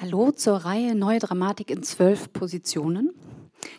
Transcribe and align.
Hallo 0.00 0.30
zur 0.30 0.56
Reihe 0.56 0.94
Neue 0.94 1.18
Dramatik 1.18 1.70
in 1.70 1.82
zwölf 1.82 2.32
Positionen. 2.32 3.10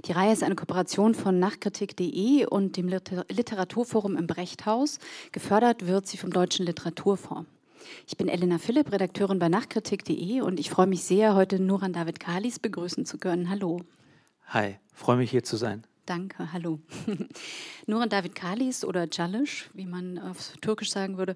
Die 0.05 0.11
Reihe 0.11 0.31
ist 0.31 0.43
eine 0.43 0.53
Kooperation 0.53 1.15
von 1.15 1.39
Nachkritik.de 1.39 2.45
und 2.45 2.77
dem 2.77 2.87
Literaturforum 2.87 4.15
im 4.15 4.27
Brechthaus. 4.27 4.99
Gefördert 5.31 5.87
wird 5.87 6.05
sie 6.05 6.17
vom 6.17 6.29
Deutschen 6.29 6.63
Literaturfonds. 6.67 7.49
Ich 8.05 8.17
bin 8.17 8.27
Elena 8.27 8.59
Philipp, 8.59 8.91
Redakteurin 8.91 9.39
bei 9.39 9.49
Nachkritik.de 9.49 10.41
und 10.41 10.59
ich 10.59 10.69
freue 10.69 10.85
mich 10.85 11.03
sehr, 11.03 11.33
heute 11.33 11.59
Nuran 11.59 11.91
David 11.91 12.19
Kalis 12.19 12.59
begrüßen 12.59 13.07
zu 13.07 13.17
können. 13.17 13.49
Hallo. 13.49 13.81
Hi, 14.49 14.77
freue 14.93 15.17
mich 15.17 15.31
hier 15.31 15.43
zu 15.43 15.57
sein. 15.57 15.87
Danke, 16.05 16.53
hallo. 16.53 16.77
Nuran 17.87 18.09
David 18.09 18.35
Kalis 18.35 18.85
oder 18.85 19.07
Calish, 19.07 19.71
wie 19.73 19.87
man 19.87 20.19
auf 20.19 20.53
Türkisch 20.61 20.91
sagen 20.91 21.17
würde, 21.17 21.35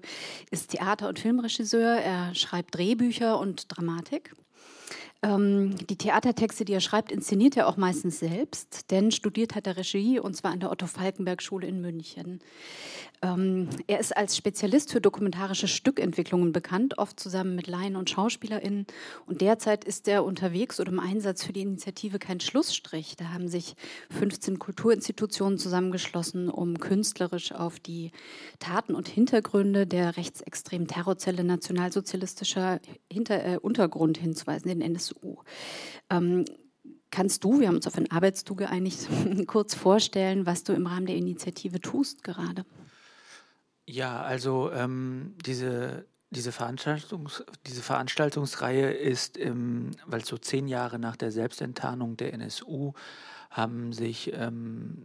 ist 0.52 0.70
Theater- 0.70 1.08
und 1.08 1.18
Filmregisseur. 1.18 1.96
Er 1.96 2.36
schreibt 2.36 2.76
Drehbücher 2.76 3.40
und 3.40 3.76
Dramatik. 3.76 4.32
Ähm, 5.22 5.76
die 5.88 5.96
Theatertexte, 5.96 6.64
die 6.64 6.74
er 6.74 6.80
schreibt, 6.80 7.10
inszeniert 7.10 7.56
er 7.56 7.68
auch 7.68 7.76
meistens 7.76 8.18
selbst, 8.18 8.90
denn 8.90 9.10
studiert 9.10 9.54
hat 9.54 9.66
er 9.66 9.76
Regie 9.76 10.18
und 10.18 10.36
zwar 10.36 10.52
an 10.52 10.60
der 10.60 10.70
Otto-Falkenberg-Schule 10.70 11.66
in 11.66 11.80
München. 11.80 12.40
Ähm, 13.22 13.68
er 13.86 13.98
ist 13.98 14.16
als 14.16 14.36
Spezialist 14.36 14.92
für 14.92 15.00
dokumentarische 15.00 15.68
Stückentwicklungen 15.68 16.52
bekannt, 16.52 16.98
oft 16.98 17.18
zusammen 17.18 17.54
mit 17.54 17.66
Laien 17.66 17.96
und 17.96 18.10
SchauspielerInnen. 18.10 18.86
Und 19.26 19.40
derzeit 19.40 19.84
ist 19.84 20.06
er 20.06 20.24
unterwegs 20.24 20.80
oder 20.80 20.92
im 20.92 21.00
Einsatz 21.00 21.42
für 21.44 21.52
die 21.52 21.62
Initiative 21.62 22.18
Kein 22.18 22.40
Schlussstrich. 22.40 23.16
Da 23.16 23.32
haben 23.32 23.48
sich 23.48 23.74
15 24.10 24.58
Kulturinstitutionen 24.58 25.58
zusammengeschlossen, 25.58 26.50
um 26.50 26.78
künstlerisch 26.78 27.52
auf 27.52 27.80
die 27.80 28.10
Taten 28.58 28.94
und 28.94 29.08
Hintergründe 29.08 29.86
der 29.86 30.16
rechtsextremen 30.16 30.86
Terrorzelle 30.86 31.42
nationalsozialistischer 31.42 32.80
Hinter 33.10 33.44
äh, 33.44 33.56
Untergrund 33.56 34.18
hinzuweisen, 34.18 34.68
den 34.68 34.82
NSU. 35.10 35.36
Ähm, 36.10 36.44
Kannst 37.10 37.44
du, 37.44 37.60
wir 37.60 37.68
haben 37.68 37.76
uns 37.76 37.86
auf 37.86 37.96
ein 37.96 38.10
Arbeitstu 38.10 38.54
geeinigt, 38.56 39.08
kurz 39.46 39.74
vorstellen, 39.74 40.44
was 40.44 40.64
du 40.64 40.72
im 40.72 40.86
Rahmen 40.86 41.06
der 41.06 41.16
Initiative 41.16 41.80
tust 41.80 42.22
gerade? 42.24 42.66
Ja, 43.86 44.20
also 44.20 44.70
ähm, 44.72 45.34
diese, 45.46 46.04
diese, 46.30 46.52
Veranstaltungs, 46.52 47.44
diese 47.64 47.80
Veranstaltungsreihe 47.80 48.90
ist, 48.90 49.38
ähm, 49.38 49.92
weil 50.04 50.24
so 50.24 50.36
zehn 50.36 50.68
Jahre 50.68 50.98
nach 50.98 51.16
der 51.16 51.30
Selbstenttarnung 51.30 52.16
der 52.16 52.34
NSU 52.34 52.92
haben 53.50 53.92
sich 53.92 54.32
ähm, 54.34 55.04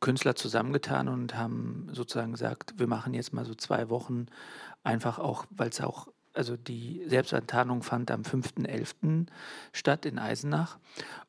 Künstler 0.00 0.34
zusammengetan 0.34 1.06
und 1.06 1.36
haben 1.36 1.88
sozusagen 1.92 2.32
gesagt, 2.32 2.74
wir 2.78 2.88
machen 2.88 3.14
jetzt 3.14 3.32
mal 3.32 3.44
so 3.44 3.54
zwei 3.54 3.90
Wochen 3.90 4.26
einfach 4.82 5.18
auch, 5.18 5.44
weil 5.50 5.68
es 5.68 5.80
auch, 5.80 6.08
also 6.36 6.56
die 6.56 7.02
Selbstenttarnung 7.06 7.82
fand 7.82 8.10
am 8.10 8.22
5.11. 8.22 9.26
statt 9.72 10.06
in 10.06 10.18
Eisenach. 10.18 10.78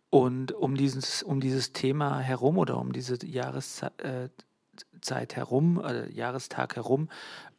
Und 0.10 0.52
um 0.54 0.76
dieses, 0.76 1.24
um 1.24 1.40
dieses 1.40 1.74
Thema 1.74 2.20
herum 2.20 2.58
oder 2.58 2.78
um 2.78 2.94
diese 2.94 3.18
Jahreszeit 3.26 4.00
äh, 4.02 5.36
herum, 5.36 5.82
äh, 5.84 6.10
Jahrestag 6.12 6.76
herum, 6.76 7.10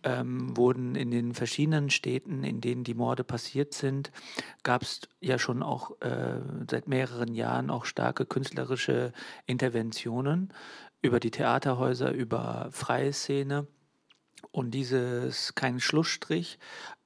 ähm, 0.02 0.56
wurden 0.56 0.94
in 0.94 1.10
den 1.10 1.34
verschiedenen 1.34 1.90
Städten, 1.90 2.44
in 2.44 2.60
denen 2.60 2.84
die 2.84 2.94
Morde 2.94 3.24
passiert 3.24 3.74
sind, 3.74 4.12
gab 4.62 4.82
es 4.82 5.00
ja 5.20 5.38
schon 5.38 5.62
auch 5.62 6.00
äh, 6.00 6.40
seit 6.70 6.88
mehreren 6.88 7.34
Jahren 7.34 7.70
auch 7.70 7.84
starke 7.84 8.24
künstlerische 8.24 9.12
Interventionen 9.46 10.52
über 11.02 11.20
die 11.20 11.30
Theaterhäuser, 11.30 12.12
über 12.12 12.68
freie 12.70 13.12
Szene. 13.12 13.66
Und 14.50 14.72
dieses 14.72 15.54
kein 15.54 15.80
Schlussstrich 15.80 16.58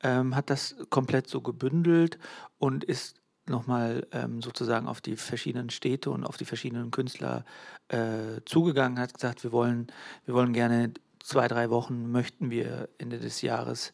ähm, 0.02 0.34
hat 0.36 0.50
das 0.50 0.76
komplett 0.90 1.28
so 1.28 1.40
gebündelt 1.40 2.18
und 2.58 2.84
ist 2.84 3.16
nochmal 3.46 4.06
ähm, 4.12 4.40
sozusagen 4.40 4.86
auf 4.86 5.00
die 5.00 5.16
verschiedenen 5.16 5.70
Städte 5.70 6.10
und 6.10 6.25
auf 6.25 6.36
die 6.36 6.44
verschiedenen 6.44 6.91
Künstler 6.91 7.44
äh, 7.88 8.41
zugegangen, 8.44 8.98
hat 8.98 9.14
gesagt, 9.14 9.42
wir 9.42 9.52
wollen, 9.52 9.88
wir 10.25 10.34
wollen 10.34 10.52
gerne 10.52 10.92
zwei, 11.22 11.48
drei 11.48 11.70
Wochen 11.70 12.10
möchten 12.10 12.50
wir 12.50 12.88
Ende 12.98 13.19
des 13.19 13.42
Jahres 13.42 13.92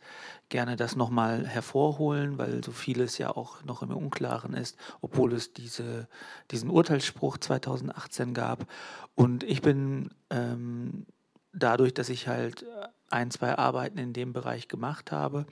gerne 0.48 0.76
das 0.76 0.96
nochmal 0.96 1.46
hervorholen, 1.46 2.38
weil 2.38 2.64
so 2.64 2.72
vieles 2.72 3.18
ja 3.18 3.30
auch 3.30 3.62
noch 3.64 3.82
im 3.82 3.90
Unklaren 3.90 4.54
ist, 4.54 4.76
obwohl 5.00 5.34
es 5.34 5.52
diese, 5.52 6.08
diesen 6.50 6.70
Urteilsspruch 6.70 7.38
2018 7.38 8.34
gab. 8.34 8.66
Und 9.14 9.44
ich 9.44 9.62
bin 9.62 10.10
ähm, 10.30 11.06
dadurch, 11.52 11.94
dass 11.94 12.08
ich 12.08 12.28
halt 12.28 12.64
ein, 13.10 13.30
zwei 13.30 13.56
Arbeiten 13.56 13.98
in 13.98 14.12
dem 14.12 14.32
Bereich 14.32 14.68
gemacht 14.68 15.12
habe, 15.12 15.46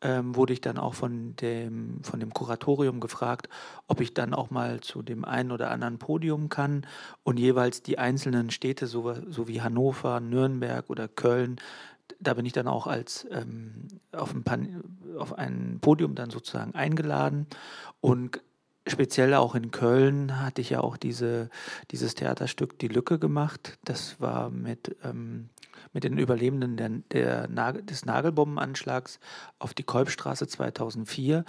ähm, 0.00 0.36
wurde 0.36 0.52
ich 0.52 0.60
dann 0.60 0.78
auch 0.78 0.94
von 0.94 1.34
dem, 1.36 2.02
von 2.02 2.20
dem 2.20 2.32
Kuratorium 2.32 3.00
gefragt, 3.00 3.48
ob 3.86 4.00
ich 4.00 4.14
dann 4.14 4.34
auch 4.34 4.50
mal 4.50 4.80
zu 4.80 5.02
dem 5.02 5.24
einen 5.24 5.50
oder 5.50 5.70
anderen 5.70 5.98
Podium 5.98 6.48
kann 6.48 6.86
und 7.24 7.38
jeweils 7.38 7.82
die 7.82 7.98
einzelnen 7.98 8.50
Städte, 8.50 8.86
so, 8.86 9.14
so 9.28 9.48
wie 9.48 9.60
Hannover, 9.60 10.20
Nürnberg 10.20 10.88
oder 10.88 11.08
Köln, 11.08 11.56
da 12.20 12.34
bin 12.34 12.46
ich 12.46 12.52
dann 12.52 12.68
auch 12.68 12.86
als 12.86 13.26
ähm, 13.30 13.88
auf, 14.12 14.34
ein 14.34 14.42
Pan 14.42 14.82
auf 15.18 15.36
ein 15.36 15.78
Podium 15.80 16.14
dann 16.14 16.30
sozusagen 16.30 16.74
eingeladen 16.74 17.46
und 18.00 18.40
speziell 18.86 19.34
auch 19.34 19.54
in 19.54 19.70
Köln 19.70 20.40
hatte 20.40 20.60
ich 20.60 20.70
ja 20.70 20.80
auch 20.80 20.96
diese, 20.96 21.50
dieses 21.90 22.14
Theaterstück 22.14 22.78
Die 22.78 22.88
Lücke 22.88 23.18
gemacht. 23.18 23.78
Das 23.84 24.20
war 24.20 24.50
mit 24.50 24.96
ähm, 25.04 25.50
mit 25.92 26.04
den 26.04 26.18
Überlebenden 26.18 26.76
der, 26.76 27.48
der 27.48 27.72
des 27.82 28.04
Nagelbombenanschlags 28.04 29.20
auf 29.58 29.74
die 29.74 29.84
Kolbstraße 29.84 30.46
2004. 30.46 31.44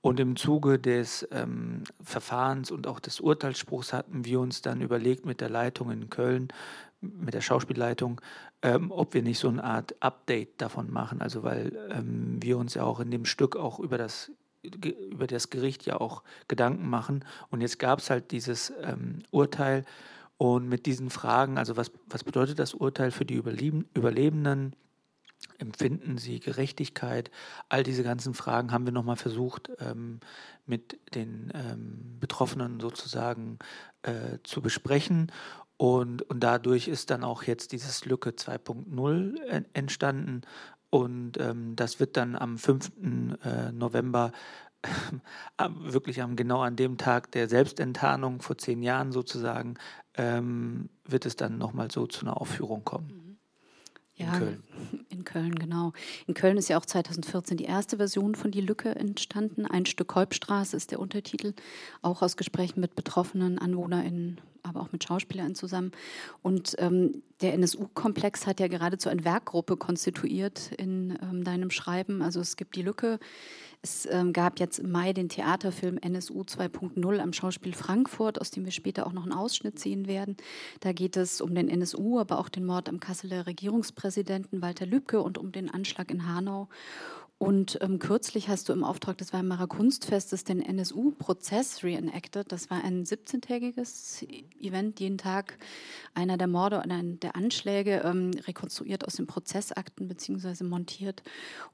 Und 0.00 0.20
im 0.20 0.36
Zuge 0.36 0.78
des 0.78 1.26
ähm, 1.32 1.82
Verfahrens 2.00 2.70
und 2.70 2.86
auch 2.86 3.00
des 3.00 3.20
Urteilsspruchs 3.20 3.92
hatten 3.92 4.24
wir 4.24 4.38
uns 4.38 4.62
dann 4.62 4.80
überlegt 4.80 5.26
mit 5.26 5.40
der 5.40 5.50
Leitung 5.50 5.90
in 5.90 6.08
Köln, 6.08 6.48
mit 7.00 7.34
der 7.34 7.40
Schauspielleitung, 7.40 8.20
ähm, 8.62 8.92
ob 8.92 9.14
wir 9.14 9.22
nicht 9.22 9.40
so 9.40 9.48
eine 9.48 9.64
Art 9.64 9.96
Update 10.00 10.60
davon 10.60 10.92
machen. 10.92 11.20
Also 11.20 11.42
weil 11.42 11.76
ähm, 11.90 12.38
wir 12.40 12.58
uns 12.58 12.74
ja 12.74 12.84
auch 12.84 13.00
in 13.00 13.10
dem 13.10 13.24
Stück 13.24 13.56
auch 13.56 13.80
über 13.80 13.98
das 13.98 14.30
über 14.62 15.26
das 15.26 15.50
Gericht 15.50 15.86
ja 15.86 16.00
auch 16.00 16.22
Gedanken 16.48 16.88
machen. 16.88 17.24
Und 17.50 17.60
jetzt 17.60 17.78
gab 17.78 18.00
es 18.00 18.10
halt 18.10 18.32
dieses 18.32 18.72
ähm, 18.82 19.20
Urteil 19.30 19.84
und 20.38 20.68
mit 20.68 20.86
diesen 20.86 21.10
Fragen, 21.10 21.58
also 21.58 21.76
was, 21.76 21.90
was 22.06 22.24
bedeutet 22.24 22.60
das 22.60 22.72
Urteil 22.72 23.10
für 23.10 23.24
die 23.24 23.34
Überleben, 23.34 23.88
Überlebenden? 23.94 24.74
Empfinden 25.58 26.18
sie 26.18 26.38
Gerechtigkeit? 26.38 27.30
All 27.68 27.82
diese 27.82 28.04
ganzen 28.04 28.34
Fragen 28.34 28.72
haben 28.72 28.86
wir 28.86 28.92
nochmal 28.92 29.16
versucht, 29.16 29.70
ähm, 29.80 30.20
mit 30.66 30.98
den 31.14 31.52
ähm, 31.54 32.16
Betroffenen 32.20 32.78
sozusagen 32.78 33.58
äh, 34.02 34.38
zu 34.44 34.62
besprechen. 34.62 35.32
Und, 35.76 36.22
und 36.22 36.40
dadurch 36.40 36.88
ist 36.88 37.10
dann 37.10 37.24
auch 37.24 37.44
jetzt 37.44 37.72
dieses 37.72 38.04
Lücke 38.04 38.30
2.0 38.30 39.64
entstanden. 39.72 40.42
Und 40.90 41.38
ähm, 41.38 41.74
das 41.76 42.00
wird 42.00 42.16
dann 42.16 42.36
am 42.36 42.58
5. 42.58 42.92
Äh, 43.44 43.72
November 43.72 44.32
wirklich 45.80 46.22
am, 46.22 46.36
genau 46.36 46.60
an 46.62 46.76
dem 46.76 46.98
Tag 46.98 47.32
der 47.32 47.48
Selbstenttarnung 47.48 48.42
vor 48.42 48.58
zehn 48.58 48.82
Jahren 48.82 49.12
sozusagen, 49.12 49.74
ähm, 50.18 50.90
wird 51.04 51.24
es 51.24 51.36
dann 51.36 51.56
nochmal 51.56 51.90
so 51.90 52.06
zu 52.06 52.22
einer 52.22 52.40
Aufführung 52.40 52.84
kommen. 52.84 53.06
Mhm. 53.06 53.28
Ja, 54.16 54.34
in 54.34 54.38
Köln. 54.38 54.62
In 55.10 55.24
Köln, 55.24 55.54
genau. 55.54 55.92
In 56.26 56.34
Köln 56.34 56.56
ist 56.56 56.68
ja 56.68 56.78
auch 56.78 56.84
2014 56.84 57.56
die 57.56 57.64
erste 57.64 57.96
Version 57.98 58.34
von 58.34 58.50
Die 58.50 58.60
Lücke 58.60 58.94
entstanden. 58.94 59.64
Ein 59.64 59.86
Stück 59.86 60.08
Kolbstraße 60.08 60.76
ist 60.76 60.90
der 60.90 61.00
Untertitel, 61.00 61.54
auch 62.02 62.20
aus 62.22 62.36
Gesprächen 62.36 62.80
mit 62.80 62.94
betroffenen 62.96 63.58
AnwohnerInnen, 63.58 64.40
aber 64.62 64.80
auch 64.80 64.92
mit 64.92 65.04
SchauspielerInnen 65.04 65.54
zusammen. 65.54 65.92
Und 66.42 66.74
ähm, 66.78 67.22
der 67.40 67.54
NSU-Komplex 67.54 68.46
hat 68.46 68.58
ja 68.60 68.68
geradezu 68.68 69.08
eine 69.08 69.24
Werkgruppe 69.24 69.76
konstituiert 69.76 70.72
in 70.76 71.18
ähm, 71.22 71.44
deinem 71.44 71.70
Schreiben. 71.70 72.22
Also 72.22 72.40
es 72.40 72.56
gibt 72.56 72.74
Die 72.74 72.82
Lücke, 72.82 73.20
es 73.82 74.06
ähm, 74.10 74.32
gab 74.32 74.58
jetzt 74.58 74.78
im 74.78 74.90
Mai 74.90 75.12
den 75.12 75.28
Theaterfilm 75.28 75.98
NSU 75.98 76.42
2.0 76.42 77.18
am 77.18 77.32
Schauspiel 77.32 77.74
Frankfurt, 77.74 78.40
aus 78.40 78.50
dem 78.50 78.64
wir 78.64 78.72
später 78.72 79.06
auch 79.06 79.12
noch 79.12 79.22
einen 79.22 79.32
Ausschnitt 79.32 79.78
sehen 79.78 80.08
werden. 80.08 80.36
Da 80.80 80.92
geht 80.92 81.16
es 81.16 81.40
um 81.40 81.54
den 81.54 81.68
NSU, 81.68 82.18
aber 82.18 82.38
auch 82.38 82.48
den 82.48 82.66
Mord 82.66 82.88
am 82.88 82.98
Kasseler 82.98 83.46
Regierungspräsidenten 83.46 84.62
Walter 84.62 84.86
Lübcke 84.86 85.22
und 85.22 85.38
um 85.38 85.52
den 85.52 85.70
Anschlag 85.70 86.10
in 86.10 86.26
Hanau. 86.26 86.68
Und 87.38 87.78
ähm, 87.82 88.00
kürzlich 88.00 88.48
hast 88.48 88.68
du 88.68 88.72
im 88.72 88.82
Auftrag 88.82 89.16
des 89.16 89.32
Weimarer 89.32 89.68
Kunstfestes 89.68 90.42
den 90.42 90.60
NSU-Prozess 90.60 91.84
reenacted. 91.84 92.50
Das 92.50 92.68
war 92.68 92.82
ein 92.82 93.04
17-tägiges 93.04 94.26
Event, 94.60 94.98
jeden 94.98 95.18
Tag 95.18 95.56
einer 96.14 96.36
der 96.36 96.48
Morde 96.48 96.78
oder 96.78 97.00
der 97.00 97.36
Anschläge 97.36 98.02
ähm, 98.04 98.32
rekonstruiert 98.44 99.06
aus 99.06 99.14
den 99.14 99.28
Prozessakten 99.28 100.08
bzw. 100.08 100.64
montiert. 100.64 101.22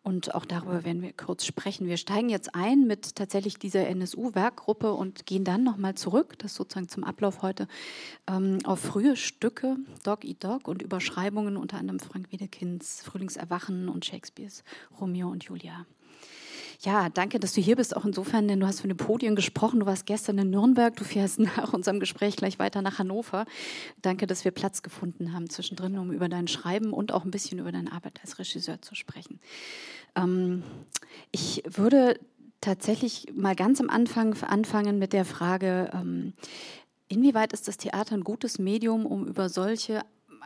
Und 0.02 0.34
auch 0.34 0.44
darüber 0.44 0.84
werden 0.84 1.00
wir 1.00 1.14
kurz 1.14 1.46
sprechen. 1.46 1.86
Wir 1.86 1.96
steigen 1.96 2.28
jetzt 2.28 2.54
ein 2.54 2.86
mit 2.86 3.16
tatsächlich 3.16 3.58
dieser 3.58 3.88
NSU-Werkgruppe 3.88 4.92
und 4.92 5.24
gehen 5.24 5.44
dann 5.44 5.64
nochmal 5.64 5.94
zurück, 5.94 6.38
das 6.40 6.54
sozusagen 6.54 6.90
zum 6.90 7.04
Ablauf 7.04 7.40
heute, 7.40 7.68
ähm, 8.26 8.58
auf 8.64 8.80
frühe 8.80 9.16
Stücke, 9.16 9.78
Dog 10.02 10.26
Eat 10.26 10.44
Dog 10.44 10.68
und 10.68 10.82
Überschreibungen 10.82 11.56
unter 11.56 11.78
anderem 11.78 12.00
Frank 12.00 12.30
Wedekinds 12.32 13.02
Frühlingserwachen 13.02 13.88
und 13.88 14.04
Shakespeares 14.04 14.62
Romeo 15.00 15.30
und 15.30 15.44
Julia. 15.44 15.53
Julia. 15.54 15.86
Ja, 16.80 17.08
danke, 17.08 17.38
dass 17.38 17.52
du 17.52 17.60
hier 17.60 17.76
bist, 17.76 17.96
auch 17.96 18.04
insofern, 18.04 18.48
denn 18.48 18.58
du 18.58 18.66
hast 18.66 18.80
von 18.80 18.88
den 18.88 18.96
Podien 18.96 19.36
gesprochen. 19.36 19.80
Du 19.80 19.86
warst 19.86 20.04
gestern 20.04 20.36
in 20.38 20.50
Nürnberg, 20.50 20.96
du 20.96 21.04
fährst 21.04 21.38
nach 21.56 21.72
unserem 21.72 22.00
Gespräch 22.00 22.34
gleich 22.34 22.58
weiter 22.58 22.82
nach 22.82 22.98
Hannover. 22.98 23.46
Danke, 24.02 24.26
dass 24.26 24.44
wir 24.44 24.50
Platz 24.50 24.82
gefunden 24.82 25.32
haben 25.32 25.48
zwischendrin, 25.48 25.96
um 25.96 26.10
über 26.10 26.28
dein 26.28 26.48
Schreiben 26.48 26.92
und 26.92 27.12
auch 27.12 27.24
ein 27.24 27.30
bisschen 27.30 27.60
über 27.60 27.70
deine 27.70 27.92
Arbeit 27.92 28.18
als 28.20 28.40
Regisseur 28.40 28.82
zu 28.82 28.96
sprechen. 28.96 29.38
Ähm, 30.16 30.64
ich 31.30 31.62
würde 31.68 32.18
tatsächlich 32.60 33.28
mal 33.32 33.54
ganz 33.54 33.80
am 33.80 33.90
Anfang 33.90 34.34
anfangen 34.42 34.98
mit 34.98 35.12
der 35.12 35.24
Frage, 35.24 35.90
ähm, 35.94 36.32
inwieweit 37.06 37.52
ist 37.52 37.68
das 37.68 37.76
Theater 37.76 38.16
ein 38.16 38.24
gutes 38.24 38.58
Medium, 38.58 39.06
um 39.06 39.28
über 39.28 39.48
solche 39.48 40.00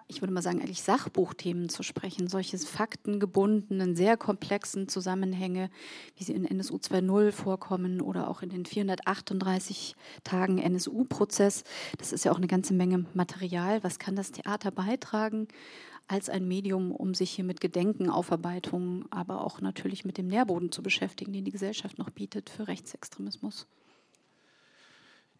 ich 0.08 0.22
würde 0.22 0.32
mal 0.32 0.42
sagen, 0.42 0.60
eigentlich 0.60 0.82
Sachbuchthemen 0.82 1.68
zu 1.68 1.82
sprechen, 1.82 2.28
solche 2.28 2.58
faktengebundenen, 2.58 3.94
sehr 3.94 4.16
komplexen 4.16 4.88
Zusammenhänge, 4.88 5.70
wie 6.16 6.24
sie 6.24 6.32
in 6.32 6.46
NSU 6.46 6.76
2.0 6.76 7.30
vorkommen 7.30 8.00
oder 8.00 8.28
auch 8.28 8.40
in 8.40 8.48
den 8.48 8.64
438 8.64 9.94
Tagen 10.24 10.58
NSU-Prozess. 10.58 11.62
Das 11.98 12.12
ist 12.12 12.24
ja 12.24 12.32
auch 12.32 12.38
eine 12.38 12.46
ganze 12.46 12.72
Menge 12.72 13.04
Material. 13.12 13.84
Was 13.84 13.98
kann 13.98 14.16
das 14.16 14.32
Theater 14.32 14.70
beitragen 14.70 15.46
als 16.08 16.30
ein 16.30 16.48
Medium, 16.48 16.90
um 16.90 17.12
sich 17.12 17.30
hier 17.32 17.44
mit 17.44 17.60
Gedenken, 17.60 18.08
Aufarbeitung, 18.08 19.04
aber 19.10 19.44
auch 19.44 19.60
natürlich 19.60 20.06
mit 20.06 20.16
dem 20.16 20.26
Nährboden 20.26 20.72
zu 20.72 20.82
beschäftigen, 20.82 21.34
den 21.34 21.44
die 21.44 21.52
Gesellschaft 21.52 21.98
noch 21.98 22.08
bietet 22.08 22.48
für 22.48 22.66
Rechtsextremismus? 22.66 23.66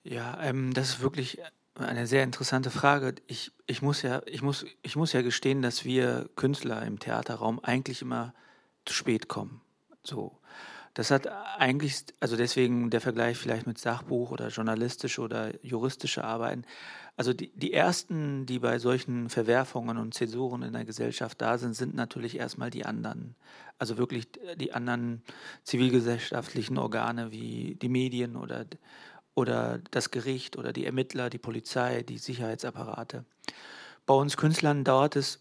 Ja, 0.05 0.39
ähm, 0.43 0.75
das 0.75 0.91
ist 0.91 1.01
wirklich 1.01 1.39
eine 1.79 2.07
sehr 2.07 2.25
interessante 2.25 2.71
Frage. 2.71 3.15
Ich, 3.27 3.53
ich, 3.67 3.83
muss 3.83 4.03
ja, 4.03 4.23
ich, 4.27 4.43
muss, 4.43 4.67
ich 4.83 4.97
muss 4.97 5.13
ja 5.13 5.23
gestehen, 5.23 5.63
dass 5.63 5.85
wir 5.85 6.29
Künstler 6.37 6.83
im 6.83 6.99
Theaterraum 6.99 7.61
eigentlich 7.63 8.03
immer 8.03 8.35
zu 8.85 8.95
spät 8.95 9.29
kommen. 9.29 9.61
So. 10.03 10.39
Das 10.95 11.13
hat 11.13 11.29
eigentlich, 11.59 12.07
also 12.19 12.37
deswegen 12.37 12.91
der 12.91 13.01
Vergleich 13.01 13.37
vielleicht 13.39 13.67
mit 13.69 13.79
Sachbuch 13.79 14.33
oder 14.33 14.49
journalistische 14.49 15.21
oder 15.21 15.53
juristische 15.65 16.25
Arbeiten. 16.25 16.65
Also 17.17 17.33
die, 17.33 17.53
die 17.55 17.73
ersten, 17.73 18.47
die 18.47 18.59
bei 18.59 18.79
solchen 18.79 19.29
Verwerfungen 19.29 19.97
und 19.97 20.15
Zäsuren 20.15 20.63
in 20.63 20.73
der 20.73 20.85
Gesellschaft 20.85 21.41
da 21.41 21.59
sind, 21.59 21.75
sind 21.75 21.95
natürlich 21.95 22.37
erstmal 22.39 22.71
die 22.71 22.85
anderen. 22.85 23.37
Also 23.79 23.97
wirklich 23.97 24.29
die 24.57 24.73
anderen 24.73 25.23
zivilgesellschaftlichen 25.63 26.79
Organe 26.79 27.31
wie 27.31 27.77
die 27.81 27.89
Medien 27.89 28.35
oder 28.35 28.65
oder 29.39 29.79
das 29.93 30.11
Gericht 30.11 30.59
oder 30.59 30.73
die 30.73 30.85
Ermittler, 30.85 31.31
die 31.31 31.39
Polizei, 31.39 32.03
die 32.03 32.19
Sicherheitsapparate. 32.19 33.25
Bei 34.05 34.15
uns 34.15 34.37
Künstlern 34.37 34.83
dauert 34.83 35.15
es, 35.15 35.39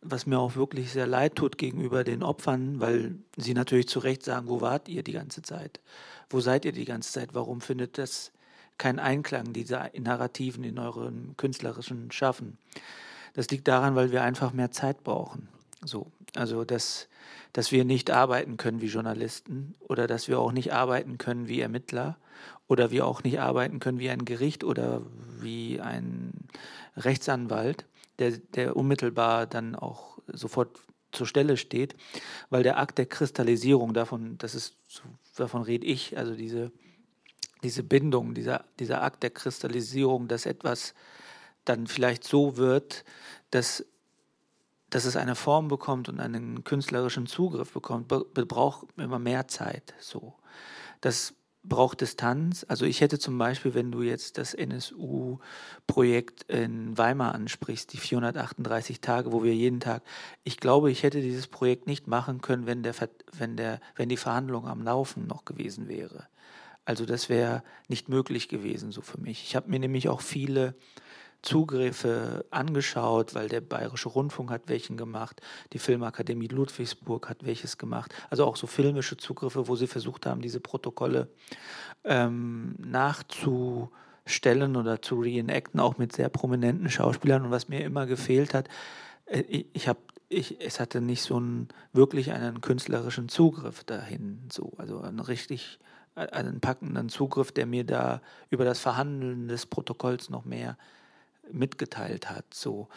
was 0.00 0.24
mir 0.24 0.38
auch 0.38 0.56
wirklich 0.56 0.90
sehr 0.90 1.06
leid 1.06 1.36
tut 1.36 1.58
gegenüber 1.58 2.02
den 2.02 2.22
Opfern, 2.22 2.80
weil 2.80 3.16
sie 3.36 3.52
natürlich 3.52 3.88
zu 3.88 3.98
Recht 3.98 4.24
sagen, 4.24 4.48
wo 4.48 4.62
wart 4.62 4.88
ihr 4.88 5.02
die 5.02 5.12
ganze 5.12 5.42
Zeit? 5.42 5.80
Wo 6.30 6.40
seid 6.40 6.64
ihr 6.64 6.72
die 6.72 6.86
ganze 6.86 7.12
Zeit? 7.12 7.34
Warum 7.34 7.60
findet 7.60 7.98
das 7.98 8.32
keinen 8.78 9.00
Einklang, 9.00 9.52
diese 9.52 9.90
Narrativen 9.98 10.64
in 10.64 10.78
euren 10.78 11.36
künstlerischen 11.36 12.10
Schaffen? 12.12 12.56
Das 13.34 13.50
liegt 13.50 13.68
daran, 13.68 13.96
weil 13.96 14.12
wir 14.12 14.22
einfach 14.22 14.54
mehr 14.54 14.70
Zeit 14.70 15.04
brauchen. 15.04 15.48
So, 15.84 16.10
also 16.34 16.64
dass, 16.64 17.08
dass 17.52 17.70
wir 17.70 17.84
nicht 17.84 18.10
arbeiten 18.10 18.56
können 18.56 18.80
wie 18.80 18.86
Journalisten 18.86 19.74
oder 19.80 20.06
dass 20.06 20.26
wir 20.26 20.38
auch 20.38 20.52
nicht 20.52 20.72
arbeiten 20.72 21.18
können 21.18 21.48
wie 21.48 21.60
Ermittler 21.60 22.16
oder 22.68 22.90
wir 22.90 23.06
auch 23.06 23.22
nicht 23.22 23.40
arbeiten 23.40 23.78
können 23.78 23.98
wie 23.98 24.10
ein 24.10 24.24
Gericht 24.24 24.64
oder 24.64 25.02
wie 25.40 25.80
ein 25.80 26.32
Rechtsanwalt, 26.96 27.86
der, 28.18 28.32
der 28.32 28.76
unmittelbar 28.76 29.46
dann 29.46 29.74
auch 29.74 30.18
sofort 30.26 30.80
zur 31.12 31.26
Stelle 31.26 31.56
steht, 31.56 31.96
weil 32.50 32.62
der 32.62 32.78
Akt 32.78 32.98
der 32.98 33.06
Kristallisierung 33.06 33.94
davon, 33.94 34.38
das 34.38 34.54
ist, 34.54 34.76
davon 35.36 35.62
rede 35.62 35.86
ich, 35.86 36.18
also 36.18 36.34
diese, 36.34 36.72
diese 37.62 37.82
Bindung, 37.82 38.34
dieser, 38.34 38.64
dieser 38.78 39.02
Akt 39.02 39.22
der 39.22 39.30
Kristallisierung, 39.30 40.28
dass 40.28 40.46
etwas 40.46 40.94
dann 41.64 41.86
vielleicht 41.86 42.24
so 42.24 42.56
wird, 42.56 43.04
dass, 43.50 43.84
dass 44.90 45.04
es 45.04 45.16
eine 45.16 45.34
Form 45.34 45.68
bekommt 45.68 46.08
und 46.08 46.20
einen 46.20 46.64
künstlerischen 46.64 47.26
Zugriff 47.26 47.72
bekommt, 47.72 48.08
braucht 48.08 48.86
immer 48.96 49.18
mehr 49.18 49.48
Zeit. 49.48 49.94
So. 50.00 50.34
Das 51.00 51.34
braucht 51.68 52.00
Distanz. 52.00 52.64
Also 52.68 52.84
ich 52.84 53.00
hätte 53.00 53.18
zum 53.18 53.38
Beispiel, 53.38 53.74
wenn 53.74 53.90
du 53.90 54.02
jetzt 54.02 54.38
das 54.38 54.54
NSU-Projekt 54.54 56.44
in 56.44 56.96
Weimar 56.96 57.34
ansprichst, 57.34 57.92
die 57.92 57.98
438 57.98 59.00
Tage, 59.00 59.32
wo 59.32 59.42
wir 59.42 59.54
jeden 59.54 59.80
Tag, 59.80 60.02
ich 60.44 60.58
glaube, 60.58 60.90
ich 60.90 61.02
hätte 61.02 61.20
dieses 61.20 61.46
Projekt 61.46 61.86
nicht 61.86 62.06
machen 62.06 62.40
können, 62.40 62.66
wenn, 62.66 62.82
der, 62.82 62.94
wenn, 63.32 63.56
der, 63.56 63.80
wenn 63.94 64.08
die 64.08 64.16
Verhandlung 64.16 64.66
am 64.66 64.82
Laufen 64.82 65.26
noch 65.26 65.44
gewesen 65.44 65.88
wäre. 65.88 66.26
Also 66.84 67.04
das 67.04 67.28
wäre 67.28 67.62
nicht 67.88 68.08
möglich 68.08 68.48
gewesen 68.48 68.92
so 68.92 69.02
für 69.02 69.20
mich. 69.20 69.42
Ich 69.42 69.56
habe 69.56 69.68
mir 69.68 69.80
nämlich 69.80 70.08
auch 70.08 70.20
viele 70.20 70.74
Zugriffe 71.46 72.44
angeschaut, 72.50 73.34
weil 73.34 73.48
der 73.48 73.60
Bayerische 73.60 74.08
Rundfunk 74.08 74.50
hat 74.50 74.62
welchen 74.66 74.96
gemacht, 74.96 75.40
die 75.72 75.78
Filmakademie 75.78 76.48
Ludwigsburg 76.48 77.28
hat 77.28 77.46
welches 77.46 77.78
gemacht. 77.78 78.12
Also 78.30 78.44
auch 78.44 78.56
so 78.56 78.66
filmische 78.66 79.16
Zugriffe, 79.16 79.68
wo 79.68 79.76
sie 79.76 79.86
versucht 79.86 80.26
haben, 80.26 80.42
diese 80.42 80.60
Protokolle 80.60 81.28
ähm, 82.04 82.74
nachzustellen 82.78 84.76
oder 84.76 85.00
zu 85.00 85.20
reenacten, 85.20 85.78
auch 85.78 85.98
mit 85.98 86.12
sehr 86.12 86.28
prominenten 86.28 86.90
Schauspielern. 86.90 87.44
Und 87.44 87.50
was 87.52 87.68
mir 87.68 87.84
immer 87.84 88.06
gefehlt 88.06 88.52
hat, 88.52 88.68
äh, 89.26 89.40
ich, 89.42 89.66
ich 89.72 89.88
habe 89.88 90.00
ich, 90.28 90.60
es 90.60 90.80
hatte 90.80 91.00
nicht 91.00 91.22
so 91.22 91.36
einen 91.36 91.68
wirklich 91.92 92.32
einen 92.32 92.60
künstlerischen 92.60 93.28
Zugriff 93.28 93.84
dahin, 93.84 94.40
so 94.50 94.72
also 94.76 95.00
einen 95.00 95.20
richtig 95.20 95.78
einen 96.16 96.60
packenden 96.60 97.08
Zugriff, 97.10 97.52
der 97.52 97.66
mir 97.66 97.84
da 97.84 98.22
über 98.50 98.64
das 98.64 98.80
Verhandeln 98.80 99.48
des 99.48 99.66
Protokolls 99.66 100.30
noch 100.30 100.44
mehr 100.44 100.76
mitgeteilt 101.52 102.30
hat. 102.30 102.52
So. 102.52 102.88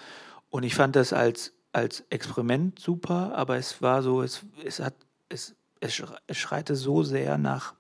Und 0.50 0.64
ich 0.64 0.76
fand 0.76 0.96
das 0.96 1.14
als, 1.14 1.54
als 1.74 2.04
Experiment 2.10 2.80
super, 2.80 3.36
aber 3.36 3.58
es 3.58 3.82
war 3.82 4.02
so, 4.02 4.22
es, 4.22 4.46
es, 4.64 4.80
hat, 4.80 4.96
es, 5.30 5.56
es, 5.80 5.96
schreite 6.32 6.76
so 6.76 7.04
sehr 7.04 7.38
nach 7.38 7.74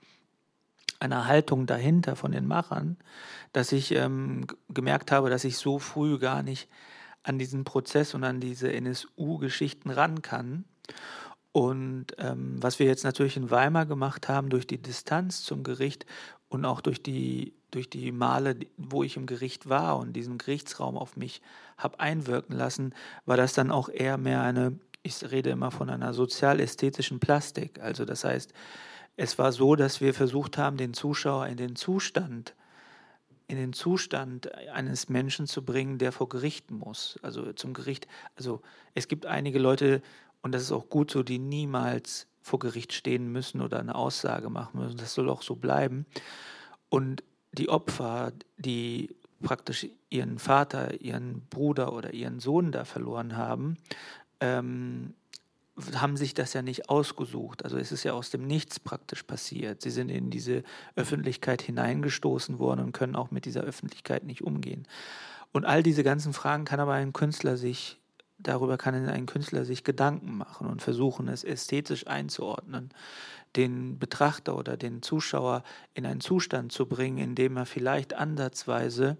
einer 0.99 1.27
Haltung 1.27 1.65
dahinter 1.65 2.15
von 2.15 2.31
den 2.31 2.45
Machern, 2.45 2.97
dass 3.53 3.71
ich 3.71 3.91
ähm, 3.93 4.45
gemerkt 4.67 5.11
habe, 5.11 5.29
dass 5.29 5.43
ich 5.43 5.57
so 5.57 5.79
früh 5.79 6.19
gar 6.19 6.43
nicht 6.43 6.69
an 7.23 7.39
diesen 7.39 7.63
Prozess 7.63 8.13
und 8.13 8.23
an 8.23 8.39
diese 8.39 8.71
NSU-Geschichten 8.71 9.89
ran 9.89 10.21
kann. 10.21 10.65
Und 11.51 12.07
ähm, 12.17 12.61
was 12.61 12.79
wir 12.79 12.85
jetzt 12.85 13.03
natürlich 13.03 13.37
in 13.37 13.49
Weimar 13.49 13.85
gemacht 13.85 14.29
haben, 14.29 14.49
durch 14.49 14.67
die 14.67 14.81
Distanz 14.81 15.43
zum 15.43 15.63
Gericht 15.63 16.05
und 16.47 16.65
auch 16.65 16.81
durch 16.81 17.01
die, 17.01 17.53
durch 17.71 17.89
die 17.89 18.11
Male, 18.11 18.55
wo 18.77 19.03
ich 19.03 19.17
im 19.17 19.25
Gericht 19.25 19.69
war 19.69 19.97
und 19.97 20.13
diesen 20.13 20.37
Gerichtsraum 20.37 20.97
auf 20.97 21.17
mich 21.17 21.41
habe 21.77 21.99
einwirken 21.99 22.55
lassen, 22.55 22.93
war 23.25 23.37
das 23.37 23.53
dann 23.53 23.71
auch 23.71 23.89
eher 23.89 24.17
mehr 24.17 24.41
eine, 24.41 24.77
ich 25.03 25.31
rede 25.31 25.49
immer 25.49 25.71
von 25.71 25.89
einer 25.89 26.13
sozial-ästhetischen 26.13 27.19
Plastik. 27.19 27.79
Also 27.79 28.05
das 28.05 28.23
heißt, 28.23 28.53
es 29.15 29.37
war 29.37 29.51
so, 29.51 29.75
dass 29.75 30.01
wir 30.01 30.13
versucht 30.13 30.57
haben, 30.57 30.77
den 30.77 30.93
Zuschauer 30.93 31.47
in 31.47 31.57
den 31.57 31.75
Zustand, 31.75 32.55
in 33.47 33.57
den 33.57 33.73
Zustand 33.73 34.55
eines 34.73 35.09
Menschen 35.09 35.47
zu 35.47 35.65
bringen, 35.65 35.97
der 35.97 36.11
vor 36.11 36.29
Gericht 36.29 36.71
muss. 36.71 37.19
Also 37.21 37.51
zum 37.53 37.73
Gericht, 37.73 38.07
also 38.35 38.61
es 38.93 39.07
gibt 39.07 39.25
einige 39.25 39.59
Leute, 39.59 40.01
und 40.41 40.53
das 40.53 40.61
ist 40.61 40.71
auch 40.71 40.89
gut 40.89 41.11
so, 41.11 41.23
die 41.23 41.39
niemals 41.39 42.27
vor 42.41 42.59
Gericht 42.59 42.93
stehen 42.93 43.31
müssen 43.31 43.61
oder 43.61 43.79
eine 43.79 43.95
Aussage 43.95 44.49
machen 44.49 44.79
müssen. 44.79 44.97
Das 44.97 45.13
soll 45.13 45.29
auch 45.29 45.41
so 45.41 45.55
bleiben. 45.55 46.05
Und 46.89 47.23
die 47.51 47.69
Opfer, 47.69 48.31
die 48.57 49.15
praktisch 49.41 49.87
ihren 50.09 50.39
Vater, 50.39 51.01
ihren 51.01 51.41
Bruder 51.49 51.93
oder 51.93 52.13
ihren 52.13 52.39
Sohn 52.39 52.71
da 52.71 52.85
verloren 52.85 53.37
haben, 53.37 53.77
ähm, 54.39 55.13
haben 55.95 56.17
sich 56.17 56.33
das 56.33 56.53
ja 56.53 56.61
nicht 56.61 56.89
ausgesucht. 56.89 57.63
Also 57.63 57.77
es 57.77 57.91
ist 57.91 58.03
ja 58.03 58.13
aus 58.13 58.29
dem 58.31 58.45
Nichts 58.45 58.79
praktisch 58.79 59.23
passiert. 59.23 59.81
Sie 59.81 59.91
sind 59.91 60.09
in 60.09 60.29
diese 60.29 60.63
Öffentlichkeit 60.95 61.61
hineingestoßen 61.61 62.59
worden 62.59 62.81
und 62.81 62.91
können 62.91 63.15
auch 63.15 63.31
mit 63.31 63.45
dieser 63.45 63.61
Öffentlichkeit 63.61 64.25
nicht 64.25 64.43
umgehen. 64.43 64.87
Und 65.51 65.65
all 65.65 65.81
diese 65.81 66.03
ganzen 66.03 66.33
Fragen 66.33 66.65
kann 66.65 66.79
aber 66.79 66.93
ein 66.93 67.13
Künstler 67.13 67.57
sich 67.57 67.98
darüber 68.39 68.77
kann 68.77 68.95
ein 69.07 69.25
Künstler 69.25 69.65
sich 69.65 69.83
Gedanken 69.83 70.37
machen 70.37 70.67
und 70.67 70.81
versuchen, 70.81 71.27
es 71.27 71.43
ästhetisch 71.43 72.07
einzuordnen, 72.07 72.89
den 73.55 73.99
Betrachter 73.99 74.55
oder 74.55 74.77
den 74.77 75.01
Zuschauer 75.01 75.63
in 75.93 76.05
einen 76.05 76.21
Zustand 76.21 76.71
zu 76.71 76.85
bringen, 76.85 77.17
in 77.17 77.35
dem 77.35 77.57
er 77.57 77.65
vielleicht 77.65 78.13
ansatzweise 78.13 79.17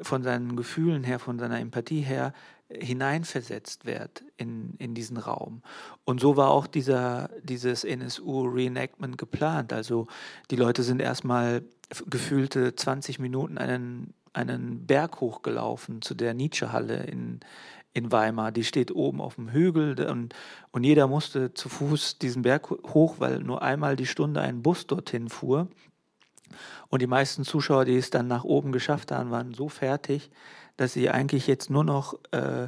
von 0.00 0.22
seinen 0.22 0.56
Gefühlen 0.56 1.04
her, 1.04 1.18
von 1.18 1.38
seiner 1.38 1.60
Empathie 1.60 2.00
her 2.00 2.32
hineinversetzt 2.68 3.84
wird 3.84 4.24
in, 4.36 4.74
in 4.78 4.94
diesen 4.94 5.16
Raum. 5.16 5.62
Und 6.04 6.20
so 6.20 6.36
war 6.36 6.50
auch 6.50 6.66
dieser, 6.66 7.30
dieses 7.42 7.84
NSU-Reenactment 7.84 9.18
geplant. 9.18 9.72
Also 9.72 10.06
die 10.50 10.56
Leute 10.56 10.82
sind 10.82 11.00
erstmal 11.00 11.62
gefühlte 12.06 12.74
20 12.74 13.18
Minuten 13.18 13.58
einen, 13.58 14.14
einen 14.32 14.86
Berg 14.86 15.20
hochgelaufen 15.20 16.02
zu 16.02 16.14
der 16.14 16.34
Nietzsche-Halle 16.34 17.04
in, 17.04 17.40
in 17.94 18.12
Weimar. 18.12 18.52
Die 18.52 18.64
steht 18.64 18.94
oben 18.94 19.22
auf 19.22 19.36
dem 19.36 19.50
Hügel 19.50 19.98
und, 20.06 20.34
und 20.72 20.84
jeder 20.84 21.06
musste 21.06 21.54
zu 21.54 21.70
Fuß 21.70 22.18
diesen 22.18 22.42
Berg 22.42 22.68
hoch, 22.70 23.16
weil 23.18 23.38
nur 23.38 23.62
einmal 23.62 23.96
die 23.96 24.06
Stunde 24.06 24.42
ein 24.42 24.62
Bus 24.62 24.86
dorthin 24.86 25.30
fuhr. 25.30 25.68
Und 26.88 27.00
die 27.00 27.06
meisten 27.06 27.44
Zuschauer, 27.44 27.84
die 27.84 27.96
es 27.96 28.10
dann 28.10 28.28
nach 28.28 28.44
oben 28.44 28.72
geschafft 28.72 29.10
haben, 29.12 29.30
waren 29.30 29.54
so 29.54 29.68
fertig, 29.68 30.30
dass 30.76 30.92
sie 30.92 31.08
eigentlich 31.08 31.46
jetzt 31.46 31.70
nur 31.70 31.84
noch, 31.84 32.18
äh, 32.32 32.64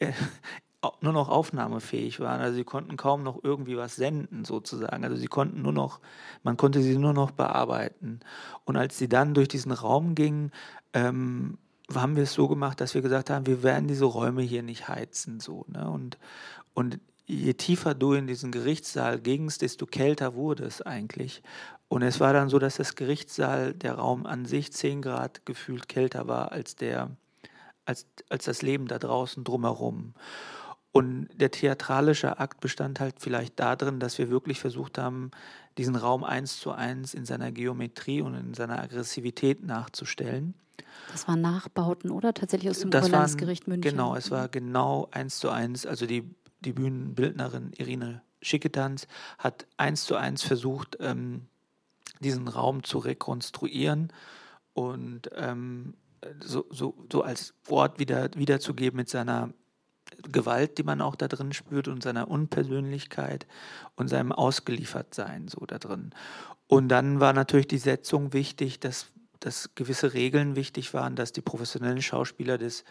äh, 0.00 0.12
nur 1.00 1.12
noch 1.12 1.28
aufnahmefähig 1.28 2.20
waren. 2.20 2.40
Also 2.40 2.56
sie 2.56 2.64
konnten 2.64 2.96
kaum 2.96 3.22
noch 3.22 3.42
irgendwie 3.42 3.76
was 3.76 3.96
senden 3.96 4.44
sozusagen. 4.44 5.04
Also 5.04 5.16
sie 5.16 5.26
konnten 5.26 5.62
nur 5.62 5.72
noch, 5.72 6.00
man 6.42 6.56
konnte 6.56 6.82
sie 6.82 6.98
nur 6.98 7.12
noch 7.12 7.30
bearbeiten. 7.30 8.20
Und 8.64 8.76
als 8.76 8.98
sie 8.98 9.08
dann 9.08 9.34
durch 9.34 9.48
diesen 9.48 9.72
Raum 9.72 10.14
gingen, 10.14 10.52
ähm, 10.92 11.58
haben 11.94 12.16
wir 12.16 12.24
es 12.24 12.34
so 12.34 12.48
gemacht, 12.48 12.80
dass 12.80 12.94
wir 12.94 13.02
gesagt 13.02 13.30
haben, 13.30 13.46
wir 13.46 13.62
werden 13.62 13.88
diese 13.88 14.04
Räume 14.04 14.42
hier 14.42 14.62
nicht 14.62 14.88
heizen. 14.88 15.40
So, 15.40 15.64
ne? 15.68 15.88
und, 15.88 16.18
und 16.74 16.98
je 17.26 17.54
tiefer 17.54 17.94
du 17.94 18.12
in 18.14 18.26
diesen 18.26 18.52
Gerichtssaal 18.52 19.20
gingst, 19.20 19.62
desto 19.62 19.86
kälter 19.86 20.34
wurde 20.34 20.64
es 20.64 20.82
eigentlich. 20.82 21.42
Und 21.88 22.02
es 22.02 22.18
war 22.18 22.32
dann 22.32 22.48
so, 22.48 22.58
dass 22.58 22.76
das 22.76 22.96
Gerichtssaal, 22.96 23.74
der 23.74 23.94
Raum 23.94 24.26
an 24.26 24.44
sich 24.44 24.72
10 24.72 25.02
Grad 25.02 25.46
gefühlt 25.46 25.88
kälter 25.88 26.26
war 26.26 26.52
als, 26.52 26.74
der, 26.76 27.10
als, 27.84 28.06
als 28.28 28.44
das 28.44 28.62
Leben 28.62 28.88
da 28.88 28.98
draußen 28.98 29.44
drumherum. 29.44 30.14
Und 30.90 31.28
der 31.34 31.50
theatralische 31.50 32.38
Akt 32.38 32.60
bestand 32.60 33.00
halt 33.00 33.16
vielleicht 33.18 33.60
darin, 33.60 34.00
dass 34.00 34.18
wir 34.18 34.30
wirklich 34.30 34.60
versucht 34.60 34.98
haben, 34.98 35.30
diesen 35.78 35.94
Raum 35.94 36.24
eins 36.24 36.58
zu 36.58 36.72
eins 36.72 37.12
in 37.12 37.26
seiner 37.26 37.52
Geometrie 37.52 38.22
und 38.22 38.34
in 38.34 38.54
seiner 38.54 38.82
Aggressivität 38.82 39.62
nachzustellen. 39.62 40.54
Das 41.12 41.28
waren 41.28 41.40
Nachbauten, 41.40 42.10
oder? 42.10 42.34
Tatsächlich 42.34 42.70
aus 42.70 42.80
dem 42.80 42.88
Oberlandesgericht 42.88 43.68
München. 43.68 43.90
Genau, 43.90 44.14
es 44.14 44.30
war 44.30 44.48
genau 44.48 45.08
eins 45.10 45.38
zu 45.38 45.50
eins. 45.50 45.86
Also 45.86 46.06
die, 46.06 46.24
die 46.60 46.72
Bühnenbildnerin 46.72 47.72
Irine 47.76 48.22
Schicketanz 48.42 49.06
hat 49.38 49.66
eins 49.76 50.04
zu 50.04 50.16
eins 50.16 50.42
versucht, 50.42 50.96
ähm, 51.00 51.46
diesen 52.20 52.48
Raum 52.48 52.84
zu 52.84 52.98
rekonstruieren 52.98 54.12
und 54.72 55.30
ähm, 55.34 55.94
so, 56.40 56.66
so, 56.70 56.94
so 57.10 57.22
als 57.22 57.54
Ort 57.68 57.98
wieder, 57.98 58.30
wiederzugeben 58.34 58.96
mit 58.96 59.08
seiner 59.08 59.50
Gewalt, 60.30 60.78
die 60.78 60.82
man 60.82 61.00
auch 61.00 61.16
da 61.16 61.28
drin 61.28 61.52
spürt 61.52 61.88
und 61.88 62.02
seiner 62.02 62.28
Unpersönlichkeit 62.28 63.46
und 63.96 64.08
seinem 64.08 64.32
Ausgeliefertsein 64.32 65.48
so 65.48 65.66
da 65.66 65.78
drin. 65.78 66.10
Und 66.68 66.88
dann 66.88 67.20
war 67.20 67.32
natürlich 67.32 67.68
die 67.68 67.78
Setzung 67.78 68.32
wichtig, 68.32 68.80
dass, 68.80 69.06
dass 69.46 69.70
gewisse 69.76 70.12
Regeln 70.12 70.56
wichtig 70.56 70.92
waren, 70.92 71.14
dass 71.14 71.32
die 71.32 71.40
professionellen 71.40 72.02
Schauspieler 72.02 72.58
des 72.58 72.82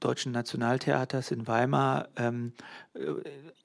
Deutschen 0.00 0.32
Nationaltheaters 0.32 1.30
in 1.30 1.46
Weimar 1.46 2.10
ähm, 2.16 2.52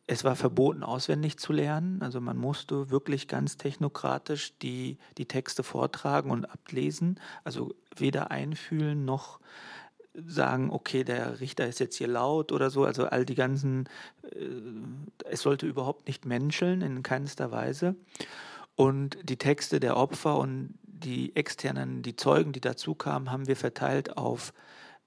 es 0.07 0.23
war 0.23 0.37
verboten, 0.37 0.83
auswendig 0.83 1.37
zu 1.37 1.51
lernen. 1.51 2.01
Also 2.01 2.21
man 2.21 2.37
musste 2.37 2.89
wirklich 2.89 3.27
ganz 3.27 3.57
technokratisch 3.57 4.57
die, 4.59 4.99
die 5.17 5.25
Texte 5.25 5.63
vortragen 5.63 6.31
und 6.31 6.45
ablesen. 6.45 7.19
Also 7.43 7.75
weder 7.97 8.31
einfühlen 8.31 9.03
noch 9.03 9.41
sagen, 10.13 10.69
okay, 10.71 11.03
der 11.03 11.41
Richter 11.41 11.67
ist 11.67 11.79
jetzt 11.79 11.97
hier 11.97 12.07
laut 12.07 12.53
oder 12.53 12.69
so. 12.69 12.85
Also 12.85 13.05
all 13.05 13.25
die 13.25 13.35
ganzen, 13.35 13.89
äh, 14.23 14.45
es 15.25 15.41
sollte 15.41 15.67
überhaupt 15.67 16.07
nicht 16.07 16.25
menscheln 16.25 16.81
in 16.81 17.03
keinster 17.03 17.51
Weise. 17.51 17.95
Und 18.75 19.17
die 19.23 19.37
Texte 19.37 19.81
der 19.81 19.97
Opfer 19.97 20.37
und 20.37 20.73
die 21.03 21.35
externen, 21.35 22.01
die 22.01 22.15
Zeugen, 22.15 22.51
die 22.51 22.61
dazu 22.61 22.95
kamen, 22.95 23.31
haben 23.31 23.47
wir 23.47 23.55
verteilt 23.55 24.17
auf 24.17 24.53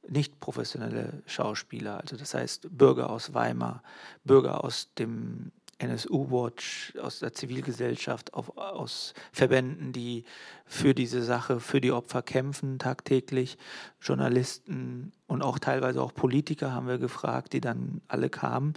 nicht 0.07 0.39
professionelle 0.41 1.23
Schauspieler, 1.27 2.01
also 2.01 2.17
das 2.17 2.35
heißt 2.35 2.69
Bürger 2.71 3.11
aus 3.11 3.33
Weimar, 3.33 3.83
Bürger 4.25 4.63
aus 4.63 4.93
dem 4.99 5.51
NSU-Watch, 5.79 6.95
aus 7.01 7.19
der 7.19 7.33
Zivilgesellschaft, 7.33 8.35
auf, 8.35 8.57
aus 8.57 9.15
Verbänden, 9.33 9.93
die 9.93 10.25
für 10.67 10.95
diese 10.95 11.23
Sache, 11.23 11.61
für 11.61 11.81
die 11.81 11.93
Opfer 11.93 12.23
kämpfen 12.23 12.79
tagtäglich, 12.79 13.59
Journalisten 14.01 15.13
und 15.27 15.43
auch 15.43 15.59
teilweise 15.59 16.03
auch 16.03 16.15
Politiker 16.15 16.73
haben 16.73 16.87
wir 16.87 16.99
gefragt, 16.99 17.53
die 17.53 17.61
dann 17.61 18.01
alle 18.09 18.31
kamen. 18.31 18.75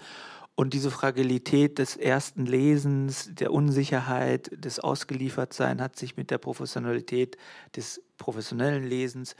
Und 0.59 0.73
diese 0.73 0.89
Fragilität 0.89 1.77
des 1.77 1.95
ersten 1.95 2.47
Lesens, 2.47 3.29
der 3.31 3.53
Unsicherheit, 3.53 4.49
des 4.51 4.79
Ausgeliefertsein 4.79 5.79
hat 5.79 5.95
sich 5.95 6.17
mit 6.17 6.31
der 6.31 6.39
Professionalität 6.39 7.37
des 7.75 8.01
professionellen 8.17 8.83
Lesens 8.83 9.35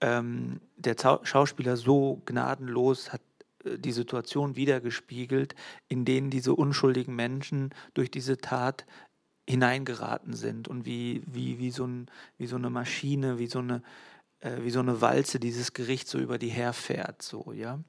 ähm, 0.00 0.60
der 0.76 0.94
Schauspieler 1.24 1.76
so 1.76 2.22
gnadenlos 2.26 3.12
hat 3.12 3.22
äh, 3.64 3.76
die 3.76 3.90
Situation 3.90 4.54
wiedergespiegelt, 4.54 5.56
in 5.88 6.04
denen 6.04 6.30
diese 6.30 6.54
unschuldigen 6.54 7.16
Menschen 7.16 7.70
durch 7.94 8.12
diese 8.12 8.36
Tat 8.36 8.86
hineingeraten 9.48 10.34
sind 10.34 10.68
und 10.68 10.86
wie, 10.86 11.24
wie, 11.26 11.58
wie, 11.58 11.72
so, 11.72 11.86
ein, 11.86 12.06
wie 12.38 12.46
so 12.46 12.54
eine 12.54 12.70
Maschine, 12.70 13.40
wie 13.40 13.48
so 13.48 13.58
eine, 13.58 13.82
äh, 14.38 14.58
wie 14.62 14.70
so 14.70 14.78
eine 14.78 15.00
Walze 15.00 15.40
dieses 15.40 15.72
Gericht 15.72 16.06
so 16.06 16.18
über 16.18 16.38
die 16.38 16.50
herfährt. 16.50 17.20
So, 17.20 17.52
ja. 17.52 17.80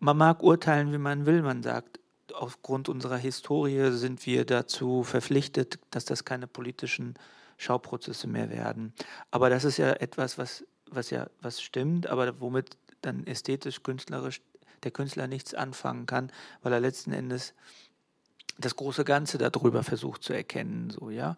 Man 0.00 0.16
mag 0.16 0.42
urteilen, 0.42 0.92
wie 0.92 0.98
man 0.98 1.26
will, 1.26 1.42
man 1.42 1.62
sagt, 1.62 2.00
aufgrund 2.32 2.88
unserer 2.88 3.16
Historie 3.16 3.90
sind 3.92 4.24
wir 4.26 4.44
dazu 4.44 5.02
verpflichtet, 5.02 5.78
dass 5.90 6.04
das 6.04 6.24
keine 6.24 6.46
politischen 6.46 7.14
Schauprozesse 7.58 8.26
mehr 8.26 8.50
werden. 8.50 8.94
Aber 9.30 9.50
das 9.50 9.64
ist 9.64 9.76
ja 9.76 9.90
etwas, 9.92 10.38
was 10.38 10.64
was 10.90 11.10
ja 11.10 11.28
was 11.40 11.62
stimmt, 11.62 12.06
aber 12.06 12.40
womit 12.40 12.76
dann 13.02 13.26
ästhetisch, 13.26 13.82
künstlerisch 13.82 14.42
der 14.82 14.90
Künstler 14.90 15.26
nichts 15.26 15.54
anfangen 15.54 16.06
kann, 16.06 16.32
weil 16.62 16.72
er 16.72 16.80
letzten 16.80 17.12
Endes 17.12 17.54
das 18.58 18.76
große 18.76 19.04
Ganze 19.04 19.38
darüber 19.38 19.82
versucht 19.82 20.22
zu 20.22 20.32
erkennen, 20.32 20.90
so 20.90 21.10
ja. 21.10 21.36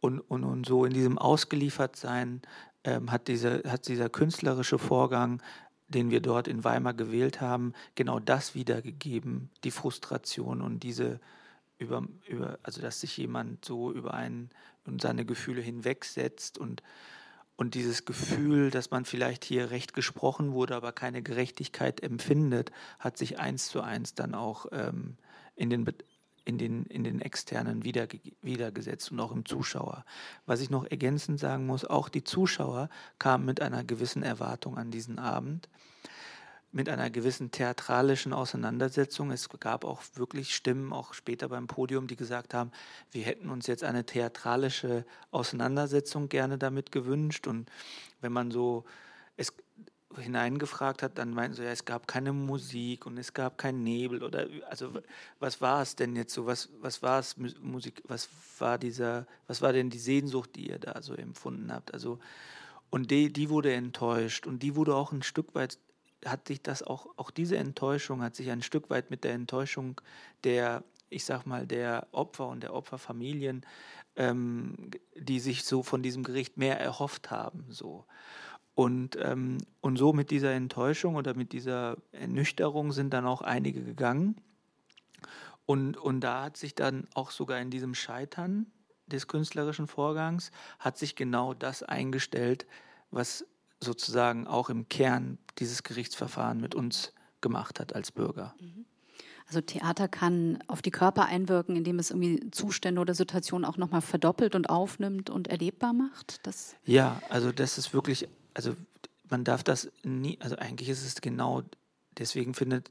Und, 0.00 0.20
und, 0.20 0.44
und 0.44 0.66
so 0.66 0.84
in 0.84 0.92
diesem 0.92 1.18
Ausgeliefertsein 1.18 2.42
ähm, 2.84 3.10
hat, 3.10 3.28
diese, 3.28 3.62
hat 3.66 3.88
dieser 3.88 4.08
künstlerische 4.08 4.78
Vorgang, 4.78 5.42
den 5.90 6.10
wir 6.10 6.20
dort 6.20 6.48
in 6.48 6.64
Weimar 6.64 6.94
gewählt 6.94 7.40
haben, 7.40 7.74
genau 7.94 8.18
das 8.18 8.54
wiedergegeben, 8.54 9.50
die 9.64 9.70
Frustration 9.70 10.62
und 10.62 10.82
diese 10.82 11.20
über, 11.78 12.06
über 12.28 12.58
also 12.62 12.80
dass 12.80 13.00
sich 13.00 13.16
jemand 13.16 13.64
so 13.64 13.92
über 13.92 14.14
einen 14.14 14.50
und 14.86 15.00
seine 15.00 15.24
Gefühle 15.24 15.60
hinwegsetzt 15.60 16.58
und 16.58 16.82
und 17.56 17.74
dieses 17.74 18.06
Gefühl, 18.06 18.70
dass 18.70 18.90
man 18.90 19.04
vielleicht 19.04 19.44
hier 19.44 19.70
recht 19.70 19.92
gesprochen 19.92 20.52
wurde, 20.52 20.74
aber 20.74 20.92
keine 20.92 21.20
Gerechtigkeit 21.20 22.02
empfindet, 22.02 22.72
hat 22.98 23.18
sich 23.18 23.38
eins 23.38 23.68
zu 23.68 23.82
eins 23.82 24.14
dann 24.14 24.34
auch 24.34 24.64
ähm, 24.72 25.18
in, 25.56 25.68
den, 25.68 25.86
in, 26.50 26.58
den, 26.58 26.84
in 26.86 27.04
den 27.04 27.20
externen 27.20 27.84
wieder, 27.84 28.08
wiedergesetzt 28.42 29.12
und 29.12 29.20
auch 29.20 29.32
im 29.32 29.46
Zuschauer. 29.46 30.04
Was 30.46 30.60
ich 30.60 30.68
noch 30.68 30.84
ergänzend 30.84 31.38
sagen 31.38 31.66
muss, 31.66 31.84
auch 31.84 32.08
die 32.08 32.24
Zuschauer 32.24 32.90
kamen 33.18 33.46
mit 33.46 33.62
einer 33.62 33.84
gewissen 33.84 34.22
Erwartung 34.22 34.76
an 34.76 34.90
diesen 34.90 35.18
Abend 35.18 35.68
mit 36.72 36.88
einer 36.88 37.10
gewissen 37.10 37.50
theatralischen 37.50 38.32
Auseinandersetzung. 38.32 39.32
Es 39.32 39.48
gab 39.48 39.84
auch 39.84 40.02
wirklich 40.14 40.54
Stimmen, 40.54 40.92
auch 40.92 41.14
später 41.14 41.48
beim 41.48 41.66
Podium, 41.66 42.06
die 42.06 42.14
gesagt 42.14 42.54
haben, 42.54 42.70
wir 43.10 43.24
hätten 43.24 43.50
uns 43.50 43.66
jetzt 43.66 43.82
eine 43.82 44.06
theatralische 44.06 45.04
Auseinandersetzung 45.32 46.28
gerne 46.28 46.58
damit 46.58 46.92
gewünscht. 46.92 47.48
Und 47.48 47.68
wenn 48.20 48.32
man 48.32 48.52
so 48.52 48.84
es 49.36 49.52
hineingefragt 50.16 51.02
hat, 51.02 51.18
dann 51.18 51.32
meinten 51.32 51.56
sie, 51.56 51.64
ja, 51.64 51.70
es 51.70 51.84
gab 51.84 52.08
keine 52.08 52.32
Musik 52.32 53.06
und 53.06 53.16
es 53.16 53.32
gab 53.32 53.58
keinen 53.58 53.84
Nebel 53.84 54.22
oder 54.22 54.46
also 54.68 54.92
was 55.38 55.60
war 55.60 55.82
es 55.82 55.96
denn 55.96 56.16
jetzt 56.16 56.34
so? 56.34 56.46
Was, 56.46 56.68
was 56.80 57.02
war 57.02 57.20
es 57.20 57.36
Musik? 57.36 58.02
Was 58.08 58.28
war 58.58 58.78
dieser, 58.78 59.26
was 59.46 59.62
war 59.62 59.72
denn 59.72 59.90
die 59.90 59.98
Sehnsucht, 59.98 60.56
die 60.56 60.68
ihr 60.68 60.78
da 60.78 61.00
so 61.02 61.14
empfunden 61.14 61.72
habt? 61.72 61.94
Also 61.94 62.18
und 62.90 63.10
die, 63.12 63.32
die 63.32 63.50
wurde 63.50 63.72
enttäuscht 63.72 64.46
und 64.46 64.62
die 64.62 64.74
wurde 64.74 64.96
auch 64.96 65.12
ein 65.12 65.22
Stück 65.22 65.54
weit 65.54 65.78
hat 66.24 66.48
sich 66.48 66.62
das 66.62 66.82
auch, 66.82 67.06
auch 67.16 67.30
diese 67.30 67.56
Enttäuschung 67.56 68.22
hat 68.22 68.36
sich 68.36 68.50
ein 68.50 68.62
Stück 68.62 68.90
weit 68.90 69.10
mit 69.10 69.24
der 69.24 69.32
Enttäuschung 69.32 70.00
der, 70.44 70.84
ich 71.08 71.24
sag 71.24 71.46
mal, 71.46 71.66
der 71.66 72.08
Opfer 72.12 72.48
und 72.48 72.62
der 72.62 72.74
Opferfamilien, 72.74 73.64
ähm, 74.16 74.90
die 75.16 75.40
sich 75.40 75.64
so 75.64 75.82
von 75.82 76.02
diesem 76.02 76.22
Gericht 76.22 76.56
mehr 76.56 76.78
erhofft 76.78 77.30
haben, 77.30 77.64
so. 77.70 78.04
Und, 78.74 79.18
ähm, 79.20 79.58
und 79.80 79.96
so 79.96 80.12
mit 80.12 80.30
dieser 80.30 80.52
Enttäuschung 80.52 81.16
oder 81.16 81.34
mit 81.34 81.52
dieser 81.52 81.96
Ernüchterung 82.12 82.92
sind 82.92 83.12
dann 83.12 83.26
auch 83.26 83.42
einige 83.42 83.82
gegangen. 83.82 84.36
Und, 85.66 85.96
und 85.96 86.20
da 86.20 86.44
hat 86.44 86.56
sich 86.56 86.74
dann 86.74 87.06
auch 87.14 87.30
sogar 87.30 87.60
in 87.60 87.70
diesem 87.70 87.94
Scheitern 87.94 88.66
des 89.06 89.26
künstlerischen 89.26 89.86
Vorgangs, 89.86 90.50
hat 90.78 90.98
sich 90.98 91.16
genau 91.16 91.54
das 91.54 91.82
eingestellt, 91.82 92.66
was 93.10 93.44
sozusagen 93.82 94.46
auch 94.46 94.70
im 94.70 94.88
Kern 94.88 95.38
dieses 95.58 95.82
Gerichtsverfahren 95.82 96.60
mit 96.60 96.74
uns 96.74 97.12
gemacht 97.40 97.80
hat 97.80 97.94
als 97.94 98.12
Bürger. 98.12 98.54
Mhm. 98.60 98.86
Also 99.46 99.60
Theater 99.62 100.06
kann 100.06 100.62
auf 100.68 100.80
die 100.80 100.92
Körper 100.92 101.26
einwirken, 101.26 101.74
indem 101.74 101.98
es 101.98 102.10
irgendwie 102.10 102.50
Zustände 102.52 103.00
oder 103.00 103.14
Situationen 103.14 103.64
auch 103.64 103.78
nochmal 103.78 104.00
verdoppelt 104.00 104.54
und 104.54 104.70
aufnimmt 104.70 105.28
und 105.28 105.48
erlebbar 105.48 105.92
macht. 105.92 106.46
Das 106.46 106.76
ja, 106.84 107.20
also 107.30 107.50
das 107.50 107.76
ist 107.76 107.92
wirklich, 107.92 108.28
also 108.54 108.76
man 109.28 109.44
darf 109.44 109.62
das 109.62 109.90
nie, 110.02 110.38
also 110.40 110.56
eigentlich 110.56 110.88
ist 110.88 111.04
es 111.04 111.20
genau 111.20 111.62
deswegen 112.18 112.54
findet 112.54 112.90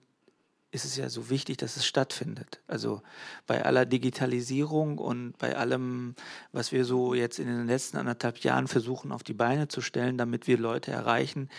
ist 0.71 0.85
es 0.85 0.95
ja 0.97 1.09
so 1.09 1.29
wichtig, 1.29 1.57
dass 1.57 1.77
es 1.77 1.85
stattfindet. 1.85 2.61
Also 2.67 3.01
bei 3.47 3.65
aller 3.65 3.85
Digitalisierung 3.85 4.99
und 4.99 5.37
bei 5.37 5.57
allem, 5.57 6.15
was 6.51 6.71
wir 6.71 6.85
so 6.85 7.15
jetzt 7.15 7.39
in 7.39 7.47
den 7.47 7.65
letzten 7.65 7.97
anderthalb 7.97 8.37
Jahren 8.39 8.67
versuchen 8.67 9.11
auf 9.11 9.23
die 9.23 9.33
Beine 9.33 9.67
zu 9.67 9.81
stellen, 9.81 10.17
damit 10.17 10.47
wir 10.47 10.59
Leute 10.59 10.91
erreichen, 10.91 11.49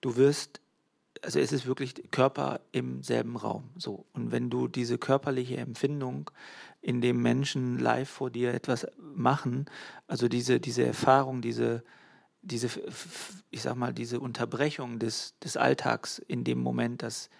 du 0.00 0.16
wirst, 0.16 0.60
also 1.22 1.40
es 1.40 1.50
ist 1.50 1.66
wirklich 1.66 1.94
Körper 2.12 2.60
im 2.70 3.02
selben 3.02 3.36
Raum. 3.36 3.70
So. 3.76 4.06
Und 4.12 4.30
wenn 4.30 4.50
du 4.50 4.68
diese 4.68 4.98
körperliche 4.98 5.56
Empfindung 5.56 6.30
in 6.80 7.00
dem 7.00 7.20
Menschen 7.20 7.76
live 7.78 8.08
vor 8.08 8.30
dir 8.30 8.54
etwas 8.54 8.86
machen, 9.00 9.66
also 10.06 10.28
diese, 10.28 10.60
diese 10.60 10.84
Erfahrung, 10.86 11.42
diese, 11.42 11.82
diese, 12.42 12.68
ich 13.50 13.62
sag 13.62 13.76
mal, 13.76 13.92
diese 13.92 14.20
Unterbrechung 14.20 14.98
des, 14.98 15.34
des 15.40 15.56
Alltags 15.56 16.18
in 16.18 16.44
dem 16.44 16.60
Moment, 16.60 17.02
dass 17.02 17.30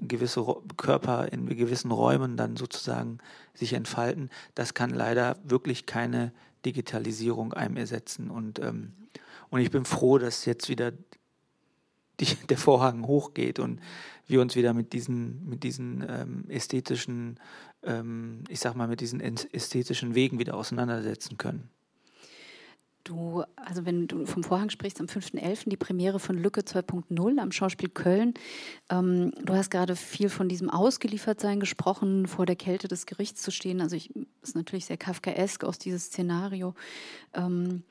gewisse 0.00 0.44
Körper 0.76 1.32
in 1.32 1.46
gewissen 1.46 1.90
Räumen 1.90 2.36
dann 2.36 2.56
sozusagen 2.56 3.18
sich 3.54 3.72
entfalten, 3.72 4.30
das 4.54 4.74
kann 4.74 4.90
leider 4.90 5.36
wirklich 5.44 5.86
keine 5.86 6.32
Digitalisierung 6.64 7.52
einem 7.52 7.76
ersetzen. 7.76 8.30
Und, 8.30 8.58
ähm, 8.58 8.92
und 9.50 9.60
ich 9.60 9.70
bin 9.70 9.84
froh, 9.84 10.18
dass 10.18 10.44
jetzt 10.44 10.68
wieder 10.68 10.92
die, 12.20 12.26
der 12.48 12.58
Vorhang 12.58 13.06
hochgeht 13.06 13.58
und 13.58 13.80
wir 14.26 14.40
uns 14.40 14.56
wieder 14.56 14.72
mit 14.72 14.92
diesen, 14.92 15.46
mit 15.46 15.62
diesen 15.62 16.04
ähm, 16.08 16.44
ästhetischen, 16.48 17.38
ähm, 17.82 18.44
ich 18.48 18.60
sag 18.60 18.74
mal, 18.74 18.88
mit 18.88 19.00
diesen 19.00 19.20
ästhetischen 19.20 20.14
Wegen 20.14 20.38
wieder 20.38 20.56
auseinandersetzen 20.56 21.36
können. 21.36 21.68
Du, 23.04 23.44
also 23.56 23.84
wenn 23.84 24.08
du 24.08 24.24
vom 24.24 24.42
Vorhang 24.42 24.70
sprichst, 24.70 24.98
am 24.98 25.06
5.11. 25.06 25.68
die 25.68 25.76
Premiere 25.76 26.18
von 26.18 26.38
Lücke 26.38 26.62
2.0 26.62 27.38
am 27.38 27.52
Schauspiel 27.52 27.90
Köln. 27.90 28.32
Ähm, 28.88 29.32
du 29.44 29.52
hast 29.52 29.70
gerade 29.70 29.94
viel 29.94 30.30
von 30.30 30.48
diesem 30.48 30.70
Ausgeliefertsein 30.70 31.60
gesprochen, 31.60 32.26
vor 32.26 32.46
der 32.46 32.56
Kälte 32.56 32.88
des 32.88 33.04
Gerichts 33.04 33.42
zu 33.42 33.50
stehen. 33.50 33.82
Also 33.82 33.94
ich, 33.94 34.10
ist 34.42 34.56
natürlich 34.56 34.86
sehr 34.86 34.96
kafkaesk 34.96 35.64
aus 35.64 35.78
dieses 35.78 36.06
Szenario. 36.06 36.74
Ähm, 37.34 37.82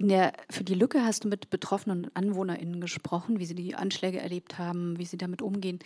der, 0.00 0.32
für 0.50 0.64
die 0.64 0.74
Lücke 0.74 1.04
hast 1.04 1.22
du 1.22 1.28
mit 1.28 1.50
betroffenen 1.50 2.10
AnwohnerInnen 2.14 2.80
gesprochen, 2.80 3.38
wie 3.38 3.46
sie 3.46 3.54
die 3.54 3.76
Anschläge 3.76 4.20
erlebt 4.20 4.58
haben, 4.58 4.98
wie 4.98 5.04
sie 5.04 5.16
damit 5.16 5.42
umgehen. 5.42 5.78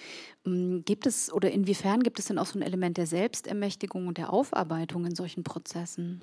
Ähm, 0.47 0.85
gibt 0.87 1.07
es 1.07 1.31
oder 1.31 1.51
inwiefern 1.51 2.03
gibt 2.03 2.19
es 2.19 2.25
denn 2.25 2.39
auch 2.39 2.47
so 2.47 2.59
ein 2.59 2.63
Element 2.63 2.97
der 2.97 3.07
Selbstermächtigung 3.07 4.07
und 4.07 4.17
der 4.17 4.33
Aufarbeitung 4.33 5.05
in 5.05 5.15
solchen 5.15 5.45
Prozessen? 5.45 6.23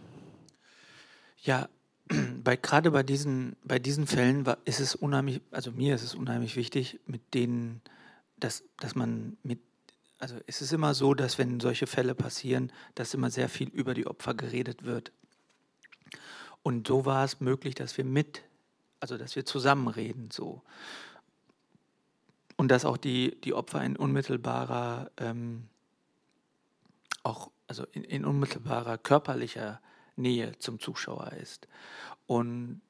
Ja, 1.43 1.69
bei, 2.43 2.55
gerade 2.55 2.91
bei 2.91 3.03
diesen, 3.03 3.55
bei 3.63 3.79
diesen 3.79 4.07
Fällen 4.07 4.45
ist 4.65 4.79
es 4.79 4.95
unheimlich, 4.95 5.41
also 5.51 5.71
mir 5.71 5.95
ist 5.95 6.03
es 6.03 6.15
unheimlich 6.15 6.55
wichtig, 6.55 6.99
mit 7.05 7.33
denen, 7.33 7.81
dass, 8.37 8.63
dass 8.79 8.95
man 8.95 9.37
mit, 9.43 9.59
also 10.19 10.35
es 10.47 10.61
ist 10.61 10.73
immer 10.73 10.93
so, 10.93 11.13
dass 11.13 11.37
wenn 11.37 11.59
solche 11.59 11.87
Fälle 11.87 12.15
passieren, 12.15 12.71
dass 12.95 13.13
immer 13.13 13.29
sehr 13.29 13.49
viel 13.49 13.69
über 13.69 13.93
die 13.93 14.07
Opfer 14.07 14.33
geredet 14.33 14.83
wird. 14.83 15.11
Und 16.63 16.87
so 16.87 17.05
war 17.05 17.23
es 17.23 17.41
möglich, 17.41 17.75
dass 17.75 17.97
wir 17.97 18.05
mit, 18.05 18.41
also 18.99 19.17
dass 19.17 19.35
wir 19.35 19.45
zusammenreden, 19.45 20.31
so. 20.31 20.61
Und 22.57 22.69
dass 22.69 22.85
auch 22.85 22.97
die, 22.97 23.39
die 23.41 23.53
Opfer 23.53 23.83
in 23.83 23.97
unmittelbarer, 23.97 25.11
ähm, 25.17 25.67
auch, 27.23 27.51
also 27.67 27.85
in, 27.91 28.03
in 28.03 28.25
unmittelbarer 28.25 28.97
körperlicher 28.97 29.81
Nähe 30.15 30.57
zum 30.59 30.79
Zuschauer 30.79 31.33
ist. 31.41 31.67
Und 32.27 32.81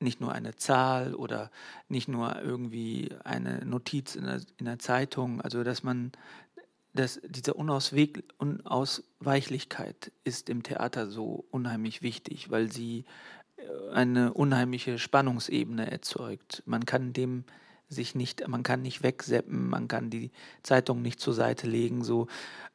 nicht 0.00 0.20
nur 0.20 0.32
eine 0.32 0.56
Zahl 0.56 1.14
oder 1.14 1.50
nicht 1.88 2.08
nur 2.08 2.40
irgendwie 2.40 3.10
eine 3.24 3.64
Notiz 3.64 4.14
in 4.14 4.24
der, 4.24 4.40
in 4.58 4.66
der 4.66 4.78
Zeitung, 4.78 5.40
also 5.40 5.64
dass 5.64 5.82
man, 5.82 6.12
dass 6.94 7.20
diese 7.24 7.54
Unausweg, 7.54 8.22
Unausweichlichkeit 8.38 10.12
ist 10.24 10.48
im 10.48 10.62
Theater 10.62 11.08
so 11.10 11.44
unheimlich 11.50 12.02
wichtig, 12.02 12.50
weil 12.50 12.70
sie 12.70 13.04
äh, 13.56 13.92
eine 13.92 14.32
unheimliche 14.34 14.98
Spannungsebene 14.98 15.90
erzeugt. 15.90 16.62
Man 16.64 16.86
kann 16.86 17.12
dem 17.12 17.44
sich 17.88 18.14
nicht, 18.14 18.46
man 18.46 18.62
kann 18.62 18.82
nicht 18.82 19.02
wegseppen, 19.02 19.68
man 19.68 19.88
kann 19.88 20.10
die 20.10 20.30
Zeitung 20.62 21.02
nicht 21.02 21.20
zur 21.20 21.34
Seite 21.34 21.66
legen, 21.66 22.04
so 22.04 22.26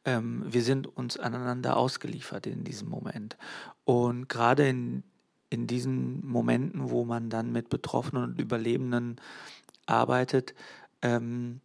ähm, 0.05 0.43
wir 0.47 0.63
sind 0.63 0.87
uns 0.87 1.17
aneinander 1.17 1.77
ausgeliefert 1.77 2.47
in 2.47 2.63
diesem 2.63 2.89
Moment. 2.89 3.37
Und 3.85 4.27
gerade 4.27 4.67
in, 4.67 5.03
in 5.49 5.67
diesen 5.67 6.25
Momenten, 6.25 6.89
wo 6.89 7.05
man 7.05 7.29
dann 7.29 7.51
mit 7.51 7.69
Betroffenen 7.69 8.23
und 8.23 8.41
Überlebenden 8.41 9.21
arbeitet, 9.85 10.55
ähm, 11.01 11.61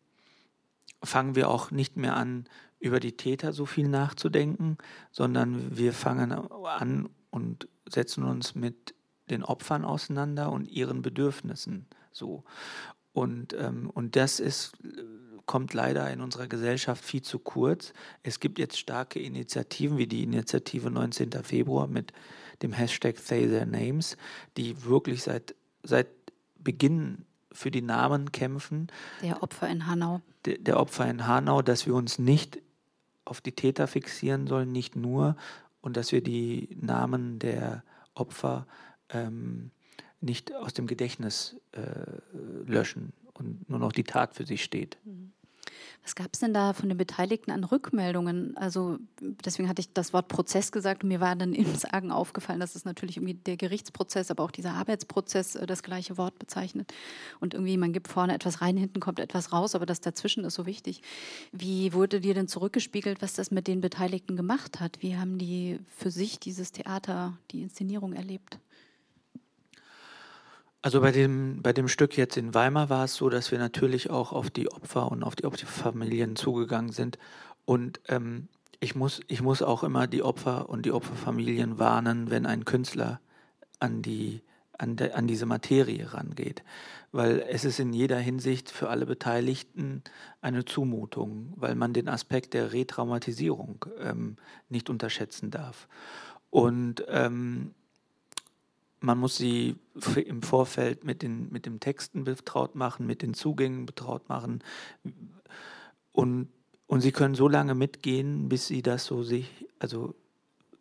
fangen 1.03 1.35
wir 1.35 1.49
auch 1.49 1.71
nicht 1.71 1.97
mehr 1.97 2.17
an, 2.17 2.47
über 2.81 3.01
die 3.01 3.17
Täter 3.17 3.53
so 3.53 3.67
viel 3.67 3.89
nachzudenken, 3.89 4.79
sondern 5.11 5.77
wir 5.77 5.93
fangen 5.93 6.33
an 6.33 7.09
und 7.31 7.69
setzen 7.89 8.25
uns 8.25 8.55
mit 8.55 8.95
den 9.31 9.43
Opfern 9.43 9.85
auseinander 9.85 10.53
und 10.53 10.69
ihren 10.69 11.03
Bedürfnissen 11.03 11.87
so. 12.13 12.45
Und, 13.19 13.55
ähm, 13.55 13.91
und 13.93 14.17
das 14.17 14.41
ist 14.41 14.73
kommt 15.49 15.73
leider 15.73 16.09
in 16.13 16.21
unserer 16.21 16.47
Gesellschaft 16.47 17.03
viel 17.03 17.23
zu 17.23 17.39
kurz. 17.39 17.95
Es 18.23 18.39
gibt 18.39 18.59
jetzt 18.59 18.79
starke 18.79 19.19
Initiativen 19.19 19.97
wie 19.97 20.07
die 20.07 20.23
Initiative 20.23 20.91
19. 20.91 21.33
Februar 21.43 21.89
mit 21.89 22.13
dem 22.63 22.73
Hashtag 22.73 23.19
Say 23.19 23.49
Their 23.49 23.65
Names, 23.65 24.17
die 24.59 24.85
wirklich 24.85 25.23
seit, 25.23 25.55
seit 25.83 26.09
Beginn 26.59 27.25
für 27.51 27.71
die 27.71 27.81
Namen 27.81 28.31
kämpfen. 28.31 28.89
Der 29.23 29.43
Opfer 29.43 29.69
in 29.69 29.87
Hanau. 29.87 30.21
Der, 30.45 30.59
der 30.59 30.79
Opfer 30.79 31.09
in 31.09 31.27
Hanau, 31.27 31.63
dass 31.63 31.87
wir 31.87 31.95
uns 31.95 32.19
nicht 32.19 32.61
auf 33.25 33.41
die 33.41 33.53
Täter 33.53 33.87
fixieren 33.87 34.47
sollen, 34.47 34.71
nicht 34.71 34.97
nur, 34.97 35.35
und 35.81 35.97
dass 35.97 36.13
wir 36.13 36.23
die 36.23 36.77
Namen 36.79 37.39
der 37.39 37.85
Opfer 38.13 38.67
ähm, 39.09 39.71
nicht 40.21 40.55
aus 40.55 40.75
dem 40.75 40.87
Gedächtnis 40.87 41.57
äh, 41.73 41.81
löschen 42.67 43.13
und 43.35 43.69
nur 43.69 43.79
noch 43.79 43.93
die 43.93 44.05
Tat 44.05 44.35
für 44.35 44.47
sich 44.47 44.65
steht. 44.65 44.99
Mhm. 45.05 45.33
Was 46.03 46.15
gab 46.15 46.29
es 46.33 46.41
denn 46.41 46.55
da 46.55 46.73
von 46.73 46.89
den 46.89 46.97
Beteiligten 46.97 47.51
an 47.51 47.65
Rückmeldungen? 47.65 48.57
Also 48.57 48.99
deswegen 49.21 49.69
hatte 49.69 49.81
ich 49.81 49.93
das 49.93 50.13
Wort 50.13 50.29
Prozess 50.29 50.73
gesagt 50.73 51.03
und 51.03 51.09
mir 51.09 51.21
war 51.21 51.37
dann 51.37 51.53
im 51.55 51.75
Sagen 51.75 52.11
aufgefallen, 52.11 52.61
dass 52.61 52.75
es 52.75 52.85
natürlich 52.85 53.19
irgendwie 53.19 53.35
der 53.35 53.57
Gerichtsprozess, 53.57 54.31
aber 54.31 54.45
auch 54.45 54.51
dieser 54.51 54.73
Arbeitsprozess 54.75 55.55
äh, 55.57 55.67
das 55.67 55.83
gleiche 55.83 56.17
Wort 56.17 56.39
bezeichnet. 56.39 56.93
Und 57.41 57.55
irgendwie, 57.55 57.77
man 57.77 57.93
gibt 57.93 58.09
vorne 58.09 58.35
etwas 58.35 58.61
rein, 58.61 58.77
hinten 58.77 59.01
kommt 59.01 59.19
etwas 59.19 59.53
raus, 59.53 59.75
aber 59.75 59.87
das 59.87 60.01
dazwischen 60.01 60.45
ist 60.45 60.55
so 60.55 60.67
wichtig. 60.67 61.03
Wie 61.53 61.93
wurde 61.93 62.21
dir 62.21 62.35
denn 62.35 62.49
zurückgespiegelt, 62.49 63.21
was 63.21 63.35
das 63.35 63.51
mit 63.51 63.67
den 63.67 63.81
Beteiligten 63.81 64.37
gemacht 64.37 64.81
hat? 64.81 65.03
Wie 65.03 65.17
haben 65.17 65.39
die 65.39 65.79
für 65.89 66.11
sich 66.11 66.39
dieses 66.39 66.73
Theater, 66.73 67.37
die 67.51 67.63
Inszenierung 67.63 68.13
erlebt? 68.13 68.59
Also 70.81 71.01
bei 71.01 71.11
dem, 71.11 71.61
bei 71.61 71.73
dem 71.73 71.89
Stück 71.89 72.17
jetzt 72.17 72.37
in 72.37 72.55
Weimar 72.55 72.89
war 72.89 73.05
es 73.05 73.17
so, 73.17 73.29
dass 73.29 73.51
wir 73.51 73.59
natürlich 73.59 74.11
auch 74.11 74.33
auf 74.33 74.49
die 74.49 74.71
Opfer 74.71 75.11
und 75.11 75.25
auf 75.25 75.35
die 75.35 75.45
Opferfamilien 75.45 76.37
zugegangen 76.37 76.93
sind. 76.93 77.19
Und 77.65 78.01
ähm, 78.09 78.49
ich, 78.79 78.95
muss, 78.95 79.21
ich 79.27 79.43
muss 79.43 79.61
auch 79.61 79.83
immer 79.83 80.07
die 80.07 80.23
Opfer 80.23 80.69
und 80.69 80.87
die 80.87 80.93
Opferfamilien 80.93 81.79
warnen, 81.81 82.31
wenn 82.31 82.47
ein 82.47 82.65
Künstler 82.65 83.21
an, 83.81 84.03
die, 84.03 84.43
an, 84.79 84.95
de, 84.95 85.13
an 85.13 85.27
diese 85.27 85.47
Materie 85.47 86.15
rangeht. 86.15 86.63
Weil 87.11 87.45
es 87.49 87.65
ist 87.65 87.81
in 87.81 87.93
jeder 87.93 88.19
Hinsicht 88.19 88.71
für 88.71 88.89
alle 88.89 89.07
Beteiligten 89.07 90.05
eine 90.41 90.65
Zumutung, 90.65 91.55
weil 91.57 91.75
man 91.75 91.93
den 91.93 92.09
Aspekt 92.09 92.55
der 92.55 92.73
Retraumatisierung 92.73 93.85
ähm, 93.99 94.37
nicht 94.69 94.91
unterschätzen 94.91 95.51
darf. 95.51 95.89
Und 96.51 97.05
ähm, 97.09 97.75
man 99.01 99.19
muss 99.19 99.37
sie 99.37 99.77
im 100.17 100.43
Vorfeld 100.43 101.05
mit 101.05 101.23
den, 101.23 101.51
mit 101.53 101.67
den 101.67 101.81
Texten 101.81 102.25
betraut 102.25 102.75
machen, 102.75 103.07
mit 103.07 103.23
den 103.23 103.35
Zugängen 103.35 103.87
betraut 103.87 104.29
machen. 104.29 104.63
Und, 106.13 106.49
und 106.87 107.01
sie 107.01 107.13
können 107.13 107.35
so 107.35 107.49
lange 107.49 107.75
mitgehen, 107.75 108.49
bis 108.49 108.67
sie 108.67 108.83
das 108.83 109.05
so 109.05 109.23
sich, 109.23 109.67
also 109.79 110.15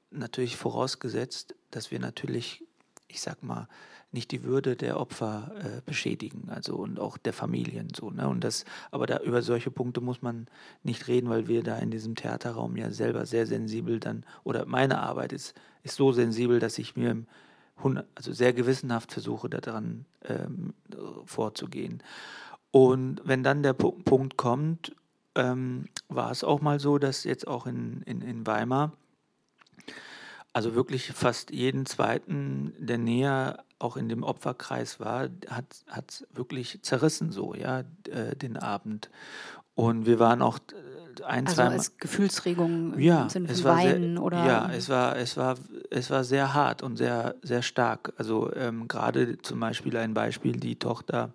natürlich 0.10 0.56
vorausgesetzt, 0.56 1.56
dass 1.72 1.92
wir 1.92 2.00
natürlich, 2.00 2.64
ich 3.08 3.22
sag 3.22 3.44
mal, 3.44 3.68
nicht 4.12 4.32
die 4.32 4.44
Würde 4.44 4.76
der 4.78 5.00
Opfer 5.00 5.52
äh, 5.60 5.82
beschädigen, 5.86 6.50
also 6.50 6.78
und 6.78 6.98
auch 6.98 7.18
der 7.18 7.34
Familien 7.34 7.90
so. 7.94 8.10
Ne? 8.10 8.28
Und 8.28 8.44
das, 8.44 8.64
aber 8.90 9.06
da 9.06 9.20
über 9.20 9.42
solche 9.42 9.70
Punkte 9.70 10.00
muss 10.00 10.22
man 10.22 10.48
nicht 10.82 11.08
reden, 11.08 11.30
weil 11.30 11.48
wir 11.48 11.62
da 11.62 11.78
in 11.78 11.92
diesem 11.92 12.16
Theaterraum 12.16 12.78
ja 12.78 12.90
selber 12.92 13.26
sehr 13.26 13.46
sensibel 13.46 14.00
dann, 14.00 14.26
oder 14.46 14.66
meine 14.66 15.00
Arbeit 15.00 15.34
ist, 15.34 15.54
ist 15.84 15.98
so 15.98 16.14
sensibel, 16.14 16.60
dass 16.60 16.78
ich 16.78 16.96
mir 16.96 17.26
also 18.16 18.34
sehr 18.34 18.54
gewissenhaft 18.54 19.12
versuche, 19.12 19.50
daran 19.50 20.06
ähm, 20.26 20.74
vorzugehen. 21.26 22.02
Und 22.72 23.22
wenn 23.24 23.44
dann 23.44 23.64
der 23.64 23.74
Punkt 23.74 24.38
kommt, 24.38 24.96
ähm, 25.36 25.86
war 26.10 26.32
es 26.32 26.44
auch 26.44 26.62
mal 26.62 26.80
so, 26.80 26.98
dass 26.98 27.24
jetzt 27.24 27.48
auch 27.48 27.68
in, 27.68 28.02
in, 28.04 28.22
in 28.22 28.46
Weimar, 28.46 28.94
also 30.54 30.74
wirklich 30.74 31.12
fast 31.12 31.52
jeden 31.52 31.86
zweiten, 31.86 32.74
der 32.80 32.98
näher 32.98 33.64
auch 33.80 33.96
in 33.96 34.10
dem 34.10 34.24
Opferkreis 34.24 35.00
war, 35.00 35.30
hat 35.50 35.86
hat 35.88 36.26
wirklich 36.34 36.82
zerrissen 36.82 37.32
so, 37.32 37.54
ja, 37.54 37.84
äh, 38.10 38.36
den 38.36 38.58
Abend. 38.58 39.12
Und 39.76 40.08
wir 40.08 40.18
waren 40.18 40.42
auch 40.42 40.58
ein, 41.22 41.46
also 41.46 41.56
zwei 41.56 41.70
als 41.70 41.98
Gefühlsregung 41.98 43.00
ja, 43.00 43.24
im 43.24 43.30
Sinne 43.30 43.50
es 43.50 43.62
von 43.62 43.72
war 43.72 43.78
Weinen 43.78 44.14
sehr, 44.16 44.24
oder 44.24 44.46
ja, 44.46 44.72
es 44.72 44.90
war 44.90 45.16
es 45.16 45.38
war 45.38 45.56
es 45.90 46.10
war 46.10 46.24
sehr 46.24 46.54
hart 46.54 46.84
und 46.84 46.98
sehr 46.98 47.36
sehr 47.42 47.62
stark. 47.62 48.14
Also 48.18 48.54
ähm, 48.56 48.88
gerade 48.88 49.38
zum 49.42 49.60
Beispiel 49.60 49.98
ein 49.98 50.14
Beispiel 50.14 50.54
die 50.54 50.78
Tochter 50.78 51.34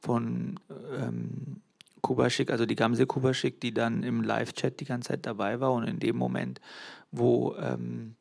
von 0.00 0.60
ähm, 0.98 1.60
Kubaschik, 2.00 2.50
also 2.50 2.66
die 2.66 2.76
Gamse 2.76 3.06
Kubaschik, 3.06 3.60
die 3.60 3.72
dann 3.72 4.02
im 4.02 4.22
Live-Chat 4.22 4.80
die 4.80 4.84
ganze 4.84 5.08
Zeit 5.08 5.26
dabei 5.26 5.60
war 5.60 5.72
und 5.72 5.84
in 5.84 5.98
dem 5.98 6.16
Moment, 6.16 6.60
wo 7.10 7.54
ähm, 7.56 8.16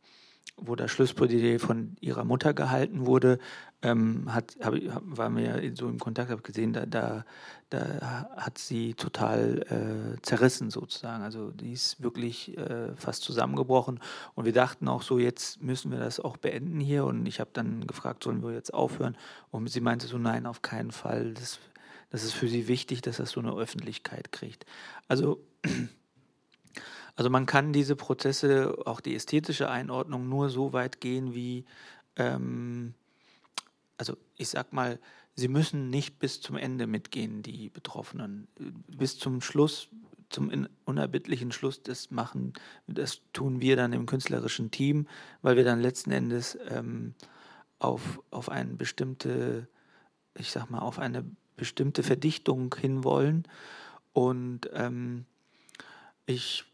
wo 0.58 0.76
das 0.76 0.92
Schlussplädoyer 0.92 1.60
von 1.60 1.96
ihrer 2.00 2.24
Mutter 2.24 2.54
gehalten 2.54 3.06
wurde, 3.06 3.40
ähm, 3.82 4.34
hat, 4.34 4.56
hab, 4.62 4.74
waren 5.04 5.36
wir 5.36 5.76
so 5.76 5.90
im 5.90 6.00
Kontakt, 6.00 6.32
habe 6.32 6.42
gesehen, 6.42 6.74
da, 6.74 6.86
da, 6.86 7.26
da 7.70 8.30
hat 8.38 8.58
sie 8.58 8.94
total 8.94 10.16
äh, 10.18 10.22
zerrissen 10.22 10.70
sozusagen. 10.70 11.24
Also 11.24 11.52
die 11.52 11.74
ist 11.74 12.02
wirklich 12.02 12.58
äh, 12.58 12.96
fast 12.96 13.24
zusammengebrochen. 13.24 14.00
Und 14.36 14.46
wir 14.46 14.54
dachten 14.54 14.88
auch 14.88 15.02
so, 15.02 15.20
jetzt 15.20 15.62
müssen 15.62 15.92
wir 15.92 16.00
das 16.00 16.20
auch 16.20 16.38
beenden 16.38 16.80
hier. 16.80 17.06
Und 17.06 17.26
ich 17.26 17.40
habe 17.40 17.50
dann 17.54 17.86
gefragt, 17.86 18.24
sollen 18.24 18.44
wir 18.44 18.54
jetzt 18.54 18.74
aufhören? 18.74 19.18
Und 19.52 19.70
sie 19.70 19.82
meinte 19.82 20.08
so, 20.08 20.18
nein, 20.18 20.46
auf 20.46 20.62
keinen 20.62 20.92
Fall. 20.92 21.34
Das, 21.34 21.60
das 22.10 22.24
ist 22.24 22.34
für 22.34 22.48
sie 22.48 22.68
wichtig, 22.68 23.02
dass 23.02 23.18
das 23.18 23.32
so 23.32 23.42
eine 23.42 23.54
Öffentlichkeit 23.54 24.32
kriegt. 24.32 24.66
Also 25.08 25.44
also 27.16 27.30
man 27.30 27.46
kann 27.46 27.74
diese 27.74 27.96
Prozesse, 27.96 28.76
auch 28.86 29.00
die 29.00 29.16
ästhetische 29.16 29.70
Einordnung, 29.70 30.28
nur 30.28 30.50
so 30.50 30.74
weit 30.74 31.00
gehen, 31.00 31.36
wie, 31.36 31.66
ähm, 32.16 32.94
also 33.98 34.18
ich 34.36 34.50
sag 34.50 34.74
mal, 34.74 35.00
sie 35.36 35.48
müssen 35.48 35.90
nicht 35.90 36.20
bis 36.20 36.42
zum 36.42 36.58
Ende 36.58 36.88
mitgehen, 36.88 37.44
die 37.44 37.70
Betroffenen. 37.70 38.48
Bis 38.88 39.20
zum 39.20 39.42
Schluss, 39.42 39.90
zum 40.30 40.68
unerbittlichen 40.86 41.52
Schluss, 41.52 41.84
das 41.84 42.10
machen, 42.10 42.54
das 42.88 43.22
tun 43.34 43.62
wir 43.62 43.76
dann 43.76 43.94
im 43.94 44.08
künstlerischen 44.08 44.72
Team, 44.72 45.08
weil 45.44 45.56
wir 45.56 45.64
dann 45.64 45.80
letzten 45.80 46.12
Endes 46.12 46.58
ähm, 46.70 47.14
auf, 47.78 48.22
auf 48.32 48.50
eine 48.50 48.74
bestimmte, 48.74 49.68
ich 50.34 50.52
sag 50.52 50.72
mal, 50.72 50.80
auf 50.80 50.98
eine 50.98 51.24
bestimmte 51.56 52.02
Verdichtung 52.02 52.74
hinwollen. 52.74 53.48
Und 54.14 54.70
ähm, 54.74 55.26
ich 56.26 56.66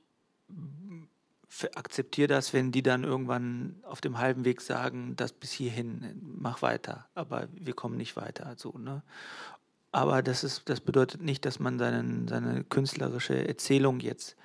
akzeptiere 1.76 2.28
das, 2.28 2.54
wenn 2.54 2.72
die 2.72 2.84
dann 2.84 3.04
irgendwann 3.04 3.76
auf 3.84 4.02
dem 4.02 4.20
halben 4.20 4.46
Weg 4.46 4.62
sagen, 4.62 5.16
das 5.16 5.34
bis 5.34 5.52
hierhin, 5.52 6.20
mach 6.22 6.62
weiter, 6.62 7.08
aber 7.16 7.48
wir 7.54 7.74
kommen 7.74 7.98
nicht 7.98 8.16
weiter. 8.16 8.54
So, 8.58 8.78
ne? 8.78 9.04
Aber 9.92 10.22
das, 10.22 10.44
ist, 10.44 10.70
das 10.70 10.82
bedeutet 10.82 11.22
nicht, 11.22 11.46
dass 11.46 11.60
man 11.60 11.80
seinen, 11.80 12.28
seine 12.28 12.64
künstlerische 12.64 13.48
Erzählung 13.48 14.00
jetzt 14.00 14.36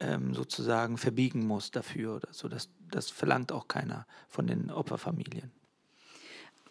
ähm, 0.00 0.34
sozusagen 0.34 0.98
verbiegen 0.98 1.46
muss 1.46 1.70
dafür 1.70 2.16
oder 2.16 2.32
so. 2.32 2.48
Das, 2.48 2.68
das 2.90 3.08
verlangt 3.10 3.52
auch 3.52 3.68
keiner 3.68 4.06
von 4.28 4.46
den 4.46 4.70
Opferfamilien. 4.70 5.52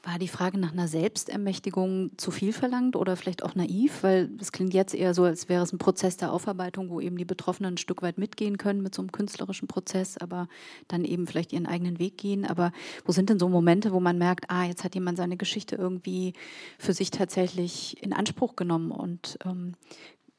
War 0.08 0.20
die 0.20 0.30
Frage 0.30 0.58
nach 0.58 0.72
einer 0.72 0.88
Selbstermächtigung 0.88 2.12
zu 2.15 2.32
viel 2.32 2.54
verlangt 2.54 2.96
oder 2.96 3.17
vielleicht 3.17 3.43
auch 3.43 3.56
naiv? 3.56 4.04
Weil 4.04 4.30
es 4.39 4.54
klingt 4.54 4.74
jetzt 4.74 4.96
eher 4.96 5.13
so, 5.13 5.26
als 5.26 5.50
wäre 5.50 5.62
es 5.62 5.74
ein 5.74 5.80
Prozess 5.80 6.15
der 6.15 6.32
Aufarbeitung, 6.32 6.89
wo 6.89 7.02
eben 7.02 7.17
die 7.17 7.26
Betroffenen 7.26 7.74
ein 7.74 7.78
Stück 7.78 8.02
weit 8.02 8.17
mitgehen 8.17 8.58
können 8.58 8.82
mit 8.82 8.96
so 8.96 9.02
einem 9.02 9.12
künstlerischen 9.12 9.67
Prozess, 9.67 10.17
aber 10.17 10.48
dann 10.88 11.04
eben 11.04 11.28
vielleicht 11.28 11.52
ihren 11.52 11.65
eigenen 11.65 12.00
Weg 12.00 12.17
gehen. 12.17 12.46
Aber 12.46 12.72
wo 13.04 13.12
sind 13.12 13.30
denn 13.30 13.38
so 13.38 13.50
Momente, 13.50 13.91
wo 13.91 14.00
man 14.00 14.17
merkt, 14.17 14.50
ah, 14.50 14.63
jetzt 14.63 14.86
hat 14.86 14.96
jemand 14.96 15.17
seine 15.17 15.36
Geschichte 15.36 15.76
irgendwie 15.76 16.32
für 16.80 16.93
sich 16.93 17.12
tatsächlich 17.12 18.02
in 18.02 18.13
Anspruch 18.13 18.56
genommen 18.56 18.91
und 18.91 19.38
ähm, 19.43 19.74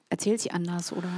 erzählt 0.08 0.40
sie 0.40 0.50
anders 0.50 0.94
oder? 0.94 1.10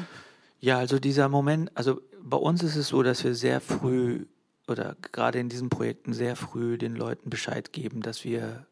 Ja, 0.59 0.77
also 0.77 0.99
dieser 0.99 1.29
Moment, 1.29 1.71
also 1.77 2.01
bei 2.21 2.37
uns 2.37 2.65
ist 2.65 2.75
es 2.75 2.89
so, 2.89 3.05
dass 3.05 3.23
wir 3.23 3.37
sehr 3.37 3.61
früh 3.61 4.27
oder 4.71 4.97
gerade 5.13 5.39
in 5.39 5.49
diesen 5.49 5.69
Projekten 5.69 6.13
sehr 6.13 6.37
früh 6.37 6.79
den 6.79 6.95
Leuten 6.95 7.31
Bescheid 7.31 7.73
geben, 7.73 8.01
dass 8.03 8.25
wir 8.25 8.67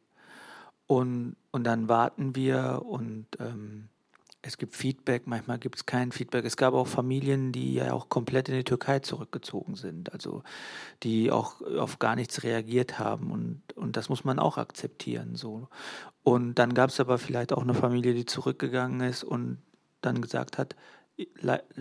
und, 0.86 1.36
und 1.50 1.64
dann 1.64 1.88
warten 1.88 2.34
wir 2.34 2.82
und 2.86 3.26
ähm, 3.40 3.88
es 4.40 4.56
gibt 4.56 4.74
Feedback, 4.74 5.26
manchmal 5.26 5.58
gibt 5.58 5.76
es 5.76 5.84
kein 5.84 6.12
Feedback. 6.12 6.44
Es 6.44 6.56
gab 6.56 6.72
auch 6.72 6.86
Familien, 6.86 7.52
die 7.52 7.74
ja 7.74 7.92
auch 7.92 8.08
komplett 8.08 8.48
in 8.48 8.54
die 8.54 8.64
Türkei 8.64 9.00
zurückgezogen 9.00 9.74
sind, 9.74 10.12
also 10.12 10.42
die 11.02 11.30
auch 11.30 11.60
auf 11.60 11.98
gar 11.98 12.14
nichts 12.14 12.42
reagiert 12.44 12.98
haben 12.98 13.30
und, 13.30 13.62
und 13.74 13.96
das 13.96 14.08
muss 14.08 14.24
man 14.24 14.38
auch 14.38 14.56
akzeptieren. 14.56 15.34
So. 15.34 15.68
Und 16.22 16.54
dann 16.54 16.72
gab 16.72 16.90
es 16.90 17.00
aber 17.00 17.18
vielleicht 17.18 17.52
auch 17.52 17.62
eine 17.62 17.74
Familie, 17.74 18.14
die 18.14 18.24
zurückgegangen 18.24 19.00
ist 19.00 19.24
und 19.24 19.58
dann 20.00 20.22
gesagt 20.22 20.56
hat, 20.56 20.76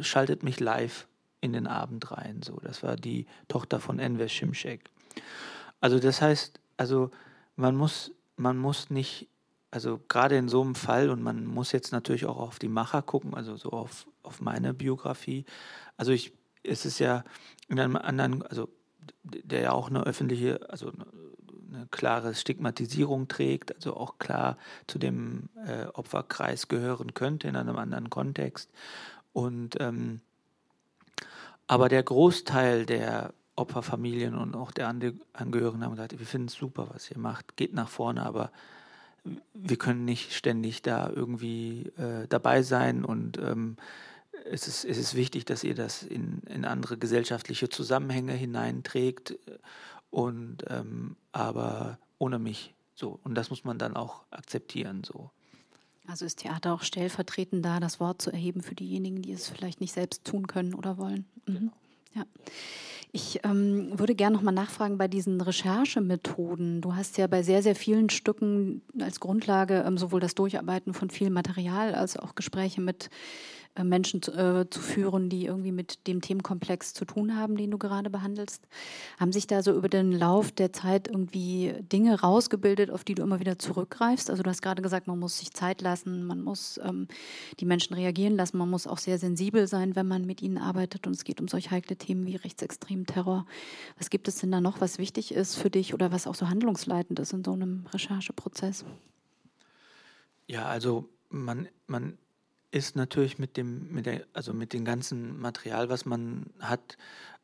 schaltet 0.02 0.44
mich 0.44 0.60
live 0.60 1.08
in 1.41 1.54
den 1.54 1.67
Abend 1.67 2.12
rein. 2.12 2.41
So, 2.43 2.60
das 2.62 2.84
war 2.84 2.95
die 2.95 3.26
Tochter 3.47 3.80
von 3.80 4.00
Enver 4.00 4.28
Şimşek. 4.28 4.89
Also 5.80 6.00
das 6.00 6.21
heißt, 6.21 6.60
also 6.78 7.12
man 7.56 7.76
muss, 7.76 8.12
man 8.36 8.58
muss 8.58 8.89
nicht, 8.89 9.28
also 9.71 10.00
gerade 10.08 10.38
in 10.38 10.50
so 10.50 10.62
einem 10.62 10.76
Fall 10.76 11.10
und 11.10 11.21
man 11.21 11.45
muss 11.45 11.71
jetzt 11.71 11.91
natürlich 11.91 12.26
auch 12.26 12.38
auf 12.38 12.60
die 12.60 12.69
Macher 12.69 13.02
gucken, 13.02 13.34
also 13.34 13.58
so 13.58 13.71
auf, 13.71 14.08
auf 14.23 14.41
meine 14.41 14.73
Biografie. 14.73 15.45
Also 15.97 16.12
ich, 16.12 16.34
es 16.63 16.86
ist 16.86 17.00
ja 17.00 17.23
in 17.67 17.80
einem 17.80 17.95
anderen, 17.95 18.43
also 18.43 18.69
der 19.23 19.62
ja 19.62 19.71
auch 19.71 19.89
eine 19.89 20.04
öffentliche, 20.04 20.69
also 20.69 20.91
eine 21.71 21.88
klare 21.91 22.34
Stigmatisierung 22.34 23.28
trägt, 23.28 23.76
also 23.76 23.95
auch 23.95 24.19
klar 24.19 24.58
zu 24.88 25.00
dem 25.00 25.50
äh, 25.65 25.86
Opferkreis 25.93 26.67
gehören 26.67 27.13
könnte 27.13 27.47
in 27.47 27.56
einem 27.56 27.76
anderen 27.76 28.10
Kontext. 28.10 28.71
Und 29.34 29.76
ähm, 29.80 30.21
aber 31.68 31.90
der 31.90 32.04
Großteil 32.04 32.86
der 32.86 33.34
Opferfamilien 33.56 34.36
und 34.36 34.56
auch 34.56 34.72
der 34.72 34.88
Angehörigen 34.88 35.84
haben 35.84 35.92
gesagt, 35.92 36.18
wir 36.18 36.26
finden 36.26 36.48
es 36.48 36.54
super, 36.54 36.90
was 36.94 37.10
ihr 37.12 37.18
macht, 37.18 37.58
geht 37.58 37.74
nach 37.74 37.90
vorne, 37.90 38.26
aber 38.26 38.52
wir 39.54 39.78
können 39.78 40.06
nicht 40.06 40.34
ständig 40.34 40.82
da 40.82 41.10
irgendwie 41.10 41.92
äh, 41.98 42.28
dabei 42.30 42.62
sein. 42.62 43.04
Und 43.04 43.38
ähm, 43.40 43.78
es, 44.46 44.68
ist, 44.68 44.86
es 44.86 44.98
ist 44.98 45.16
wichtig, 45.16 45.46
dass 45.46 45.64
ihr 45.64 45.76
das 45.76 46.04
in, 46.04 46.42
in 46.50 46.66
andere 46.66 46.98
gesellschaftliche 46.98 47.68
Zusammenhänge 47.68 48.34
hineinträgt. 48.34 49.38
Und 50.10 50.64
ähm, 50.70 51.18
aber 51.32 52.00
ohne 52.20 52.40
mich 52.40 52.74
so. 52.96 53.20
Und 53.24 53.36
das 53.36 53.50
muss 53.50 53.64
man 53.64 53.78
dann 53.78 53.96
auch 53.96 54.24
akzeptieren 54.32 55.04
so. 55.04 55.32
Also 56.08 56.26
ist 56.26 56.39
Theater 56.39 56.74
auch 56.74 56.84
stellvertretend 56.84 57.65
da, 57.65 57.80
das 57.80 58.00
Wort 58.00 58.22
zu 58.22 58.32
erheben 58.32 58.62
für 58.62 58.76
diejenigen, 58.76 59.22
die 59.22 59.34
es 59.34 59.50
vielleicht 59.50 59.82
nicht 59.82 59.93
selbst 59.93 60.24
tun 60.24 60.48
können 60.48 60.74
oder 60.74 60.98
wollen. 60.98 61.26
Mhm. 61.46 61.54
Genau. 61.54 61.72
Ja. 62.15 62.26
Ich 63.12 63.39
ähm, 63.43 63.98
würde 63.98 64.15
gerne 64.15 64.36
noch 64.36 64.43
mal 64.43 64.52
nachfragen 64.52 64.98
bei 64.98 65.08
diesen 65.08 65.39
Recherchemethoden. 65.39 66.82
Du 66.82 66.96
hast 66.96 67.17
ja 67.17 67.28
bei 67.28 67.41
sehr, 67.41 67.63
sehr 67.63 67.76
vielen 67.76 68.10
Stücken 68.10 68.82
als 69.00 69.20
Grundlage 69.20 69.84
ähm, 69.88 69.98
sowohl 69.98 70.20
das 70.20 70.36
Durcharbeiten 70.36 70.93
von 70.93 71.10
viel 71.10 71.30
Material 71.30 71.96
als 71.96 72.17
auch 72.17 72.36
Gespräche 72.36 72.82
mit 72.82 73.10
äh, 73.78 73.84
Menschen 73.84 74.22
äh, 74.24 74.70
zu 74.70 74.80
führen, 74.80 75.30
die 75.30 75.46
irgendwie 75.46 75.72
mit 75.72 76.08
dem 76.08 76.22
Themenkomplex 76.22 76.94
zu 76.94 77.06
tun 77.06 77.36
haben, 77.36 77.58
den 77.58 77.72
du 77.72 77.78
gerade 77.78 78.10
behandelst. 78.10 78.68
Haben 79.20 79.32
sich 79.32 79.48
da 79.48 79.62
so 79.62 79.74
über 79.74 79.90
den 79.90 80.12
Lauf 80.12 80.52
der 80.52 80.74
Zeit 80.74 81.08
irgendwie 81.08 81.76
Dinge 81.92 82.20
rausgebildet, 82.20 82.90
auf 82.90 83.04
die 83.04 83.16
du 83.16 83.24
immer 83.24 83.40
wieder 83.40 83.60
zurückgreifst? 83.60 84.30
Also 84.30 84.44
du 84.44 84.50
hast 84.50 84.62
gerade 84.62 84.82
gesagt, 84.82 85.08
man 85.08 85.20
muss 85.20 85.40
sich 85.40 85.52
Zeit 85.52 85.82
lassen, 85.82 86.26
man 86.26 86.42
muss 86.42 86.80
ähm, 86.84 87.08
die 87.60 87.66
Menschen 87.66 87.94
reagieren 87.94 88.36
lassen, 88.36 88.58
man 88.58 88.70
muss 88.70 88.88
auch 88.88 88.98
sehr 88.98 89.20
sensibel 89.20 89.68
sein, 89.68 89.96
wenn 89.96 90.08
man 90.08 90.26
mit 90.26 90.42
ihnen 90.42 90.58
arbeitet 90.58 91.08
und 91.08 91.16
es 91.16 91.24
geht 91.24 91.40
um 91.40 91.48
solch 91.48 91.72
heikle 91.72 91.96
Themen 91.96 92.26
wie 92.26 92.36
rechtsextremen 92.36 93.06
Terror. 93.06 93.46
Was 93.98 94.10
gibt 94.10 94.28
es 94.28 94.38
denn 94.38 94.52
da 94.52 94.62
noch, 94.62 94.82
was 94.82 94.98
wichtig 94.98 95.34
ist 95.34 95.56
für 95.56 95.70
dich 95.70 95.94
oder 95.94 96.12
was 96.12 96.28
auch 96.28 96.36
so 96.36 96.50
handlungsleitend 96.50 97.20
ist 97.20 97.34
in 97.34 97.44
so 97.44 97.54
einem 97.54 97.86
Rechercheprozess? 97.94 98.86
Ja, 100.48 100.66
also 100.66 101.10
man, 101.30 101.68
man 101.88 102.18
ist 102.72 102.96
natürlich 102.96 103.40
mit 103.40 103.58
dem, 103.58 103.92
mit 103.92 104.06
der, 104.06 104.26
also 104.34 104.54
mit 104.54 104.74
dem 104.74 104.86
ganzen 104.86 105.40
Material, 105.40 105.90
was 105.90 106.06
man 106.06 106.48
hat, 106.60 106.98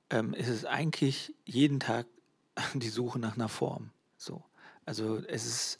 ähm, 0.09 0.33
ist 0.33 0.49
es 0.49 0.65
eigentlich 0.65 1.33
jeden 1.45 1.79
Tag 1.79 2.07
die 2.73 2.89
Suche 2.89 3.19
nach 3.19 3.35
einer 3.35 3.49
Form. 3.49 3.91
So. 4.17 4.43
Also 4.85 5.17
es 5.27 5.45
ist, 5.45 5.79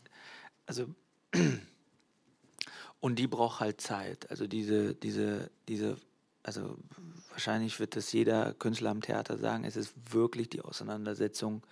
also 0.66 0.88
und 3.00 3.20
die 3.20 3.28
braucht 3.28 3.60
halt 3.60 3.82
Zeit. 3.82 4.30
Also 4.30 4.48
diese, 4.48 4.96
diese, 4.96 5.52
diese, 5.68 5.98
also 6.42 6.78
wahrscheinlich 7.30 7.80
wird 7.80 7.96
das 7.96 8.12
jeder 8.14 8.54
Künstler 8.54 8.92
am 8.92 9.02
Theater 9.02 9.38
sagen, 9.38 9.66
es 9.66 9.76
ist 9.76 9.94
wirklich 10.14 10.50
die 10.50 10.62
Auseinandersetzung, 10.62 11.64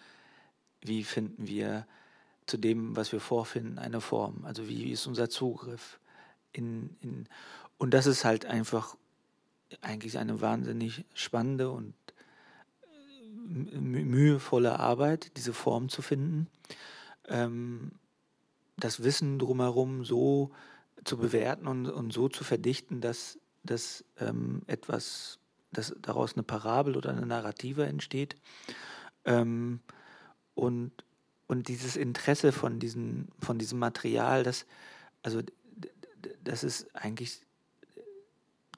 wie 0.82 1.04
finden 1.04 1.48
wir 1.48 1.88
zu 2.48 2.58
dem, 2.58 2.96
was 2.96 3.14
wir 3.14 3.22
vorfinden, 3.22 3.80
eine 3.80 4.02
Form. 4.02 4.44
Also 4.44 4.68
wie 4.68 4.92
ist 4.92 5.08
unser 5.08 5.30
Zugriff 5.30 6.01
in, 6.54 6.96
in 7.02 7.28
und 7.78 7.94
das 7.94 8.06
ist 8.06 8.26
halt 8.26 8.46
einfach 8.46 8.96
eigentlich 9.82 10.18
eine 10.18 10.42
wahnsinnig 10.42 11.06
spannende 11.14 11.72
und 11.72 11.94
äh, 12.84 13.80
mühevolle 13.80 14.80
Arbeit, 14.80 15.38
diese 15.38 15.54
Form 15.54 15.90
zu 15.90 16.02
finden. 16.02 16.48
Ähm, 17.28 17.92
das 18.78 19.04
Wissen 19.04 19.40
drumherum 19.40 20.04
so 20.04 20.52
zu 21.04 21.18
bewerten 21.18 21.68
und, 21.68 21.88
und 21.88 22.14
so 22.14 22.30
zu 22.30 22.44
verdichten, 22.44 23.02
dass, 23.02 23.40
dass 23.64 24.04
ähm, 24.20 24.62
etwas, 24.68 25.40
dass 25.72 25.96
daraus 26.02 26.34
eine 26.34 26.44
Parabel 26.44 26.98
oder 26.98 27.12
eine 27.12 27.26
Narrative 27.26 27.86
entsteht. 27.86 28.36
Ähm, 29.26 29.80
und, 30.54 30.92
und 31.48 31.68
dieses 31.68 31.96
Interesse 31.96 32.52
von, 32.52 32.80
diesen, 32.80 33.30
von 33.40 33.58
diesem 33.58 33.80
Material, 33.80 34.44
das, 34.44 34.66
also 35.24 35.42
das 36.44 36.64
ist 36.64 36.96
eigentlich 36.96 37.42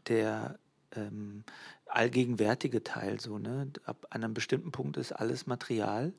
der 0.08 0.60
ähm, 0.96 1.44
allgegenwärtige 1.86 2.84
Teil 2.84 3.20
so, 3.20 3.38
ne? 3.38 3.72
Ab 3.86 4.08
einem 4.10 4.34
bestimmten 4.34 4.72
Punkt 4.72 4.98
ist 4.98 5.12
alles 5.12 5.46
Material. 5.48 6.14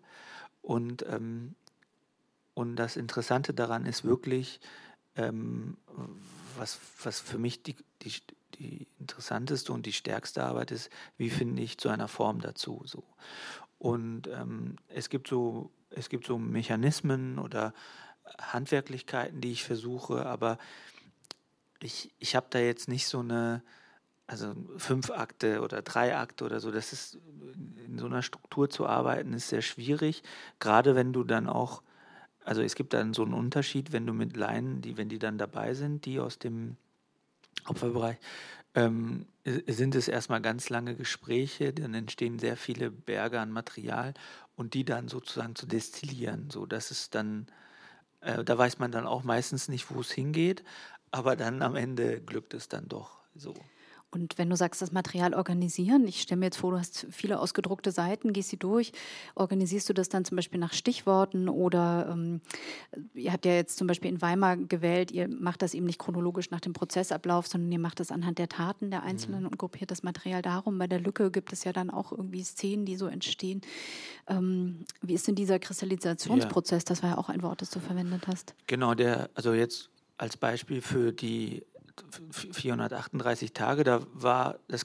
Und, 0.63 1.05
ähm, 1.09 1.55
und 2.55 2.77
das 2.77 2.97
Interessante 2.97 3.53
daran 3.53 3.87
ist 3.87 4.05
wirklich, 4.05 4.61
ähm, 5.17 5.77
was, 6.57 6.79
was 7.03 7.21
für 7.21 7.39
mich 7.39 7.63
die, 7.63 7.77
die, 8.03 8.15
die 8.55 8.87
interessanteste 8.99 9.73
und 9.73 9.85
die 9.87 9.93
stärkste 9.93 10.45
Arbeit 10.45 10.71
ist, 10.71 10.91
wie 11.17 11.31
finde 11.31 11.63
ich 11.63 11.79
zu 11.79 11.89
einer 11.89 12.09
Form 12.09 12.41
dazu. 12.41 12.83
So. 12.85 13.05
Und 13.79 14.29
ähm, 14.29 14.77
es 14.89 15.09
gibt 15.09 15.29
so, 15.29 15.71
es 15.91 16.09
gibt 16.09 16.27
so 16.27 16.39
Mechanismen 16.39 17.39
oder 17.39 17.75
Handwerklichkeiten, 18.39 19.41
die 19.41 19.53
ich 19.53 19.65
versuche, 19.65 20.27
aber 20.27 20.59
ich, 21.85 22.15
ich 22.19 22.35
habe 22.35 22.47
da 22.51 22.59
jetzt 22.59 22.89
nicht 22.89 23.07
so 23.07 23.21
eine, 23.21 23.63
also 24.27 24.55
fünf 24.79 25.11
Akte 25.11 25.61
oder 25.61 25.83
drei 25.83 26.17
Akte 26.17 26.45
oder 26.45 26.59
so, 26.59 26.71
das 26.71 26.93
ist 26.93 27.19
in 27.87 27.99
so 27.99 28.07
einer 28.07 28.23
Struktur 28.23 28.71
zu 28.71 28.87
arbeiten, 28.87 29.35
ist 29.35 29.49
sehr 29.49 29.63
schwierig, 29.63 30.23
gerade 30.59 30.95
wenn 30.95 31.13
du 31.13 31.25
dann 31.25 31.47
auch, 31.47 31.83
also 32.45 32.63
es 32.63 32.75
gibt 32.75 32.95
dann 32.95 33.13
so 33.13 33.23
einen 33.23 33.35
Unterschied, 33.35 33.93
wenn 33.93 34.07
du 34.07 34.15
mit 34.15 34.37
Laien, 34.37 34.81
die, 34.81 34.97
wenn 34.97 35.09
die 35.09 35.19
dann 35.19 35.37
dabei 35.39 35.75
sind, 35.75 36.07
die 36.07 36.21
aus 36.21 36.39
dem 36.39 36.77
Opferbereich, 37.67 38.17
ähm, 38.75 39.27
sind 39.45 39.95
es 39.95 40.09
erstmal 40.09 40.41
ganz 40.41 40.71
lange 40.71 40.97
Gespräche, 40.97 41.75
dann 41.75 41.93
entstehen 41.93 42.39
sehr 42.39 42.57
viele 42.57 42.91
Berge 42.91 43.41
an 43.41 43.51
Material 43.51 44.15
und 44.57 44.73
die 44.73 44.85
dann 44.85 45.09
sozusagen 45.09 45.55
zu 45.55 45.67
destillieren, 45.67 46.49
so 46.51 46.65
dass 46.65 46.91
es 46.91 47.11
dann, 47.11 47.47
äh, 48.21 48.43
da 48.43 48.57
weiß 48.57 48.79
man 48.79 48.91
dann 48.91 49.07
auch 49.07 49.23
meistens 49.23 49.69
nicht, 49.69 49.95
wo 49.95 50.01
es 50.01 50.11
hingeht, 50.11 50.65
aber 51.15 51.37
dann 51.37 51.63
am 51.63 51.77
Ende 51.77 52.21
glückt 52.21 52.55
es 52.55 52.69
dann 52.69 52.89
doch 52.89 53.21
so. 53.37 53.55
Und 54.11 54.37
wenn 54.39 54.51
du 54.51 54.57
sagst, 54.57 54.81
das 54.83 54.93
Material 54.93 55.35
organisieren, 55.35 56.07
ich 56.07 56.21
stelle 56.21 56.39
mir 56.39 56.47
jetzt 56.47 56.59
vor, 56.59 56.73
du 56.73 56.79
hast 56.79 57.07
viele 57.11 57.41
ausgedruckte 57.41 57.91
Seiten, 57.91 58.33
gehst 58.33 58.51
sie 58.51 58.57
durch, 58.57 58.93
organisierst 59.35 59.89
du 59.89 59.93
das 59.93 60.09
dann 60.09 60.25
zum 60.25 60.37
Beispiel 60.37 60.61
nach 60.61 60.73
Stichworten 60.73 61.49
oder 61.49 62.09
ähm, 62.11 62.41
ihr 63.15 63.33
habt 63.33 63.45
ja 63.45 63.53
jetzt 63.53 63.77
zum 63.77 63.89
Beispiel 63.89 64.11
in 64.11 64.23
Weimar 64.23 64.57
gewählt, 64.57 65.11
ihr 65.11 65.29
macht 65.29 65.63
das 65.63 65.75
eben 65.75 65.87
nicht 65.87 65.99
chronologisch 65.99 66.51
nach 66.51 66.61
dem 66.61 66.75
Prozessablauf, 66.75 67.49
sondern 67.49 67.73
ihr 67.73 67.81
macht 67.81 67.99
das 67.99 68.13
anhand 68.13 68.39
der 68.39 68.49
Taten 68.49 68.91
der 68.91 69.03
Einzelnen 69.03 69.41
mhm. 69.41 69.49
und 69.49 69.59
gruppiert 69.59 69.91
das 69.91 70.05
Material 70.05 70.43
darum. 70.43 70.79
Bei 70.79 70.87
der 70.87 71.01
Lücke 71.01 71.33
gibt 71.33 71.53
es 71.53 71.65
ja 71.65 71.73
dann 71.73 71.91
auch 71.91 72.13
irgendwie 72.13 72.43
Szenen, 72.43 72.87
die 72.87 72.97
so 72.97 73.07
entstehen. 73.07 73.63
Ähm, 74.29 74.85
wie 75.03 75.15
ist 75.15 75.27
denn 75.27 75.35
dieser 75.35 75.59
Kristallisationsprozess? 75.59 76.83
Ja. 76.83 76.89
Das 76.89 77.03
war 77.03 77.11
ja 77.11 77.19
auch 77.19 77.29
ein 77.29 77.43
Wort, 77.43 77.63
das 77.63 77.71
du 77.71 77.81
verwendet 77.81 78.29
hast. 78.29 78.55
Genau, 78.69 78.95
der, 78.95 79.31
also 79.35 79.55
jetzt 79.55 79.91
als 80.17 80.37
Beispiel 80.37 80.81
für 80.81 81.13
die 81.13 81.65
438 82.31 83.53
Tage, 83.53 83.85
da 83.85 84.07
war 84.13 84.59
das, 84.69 84.85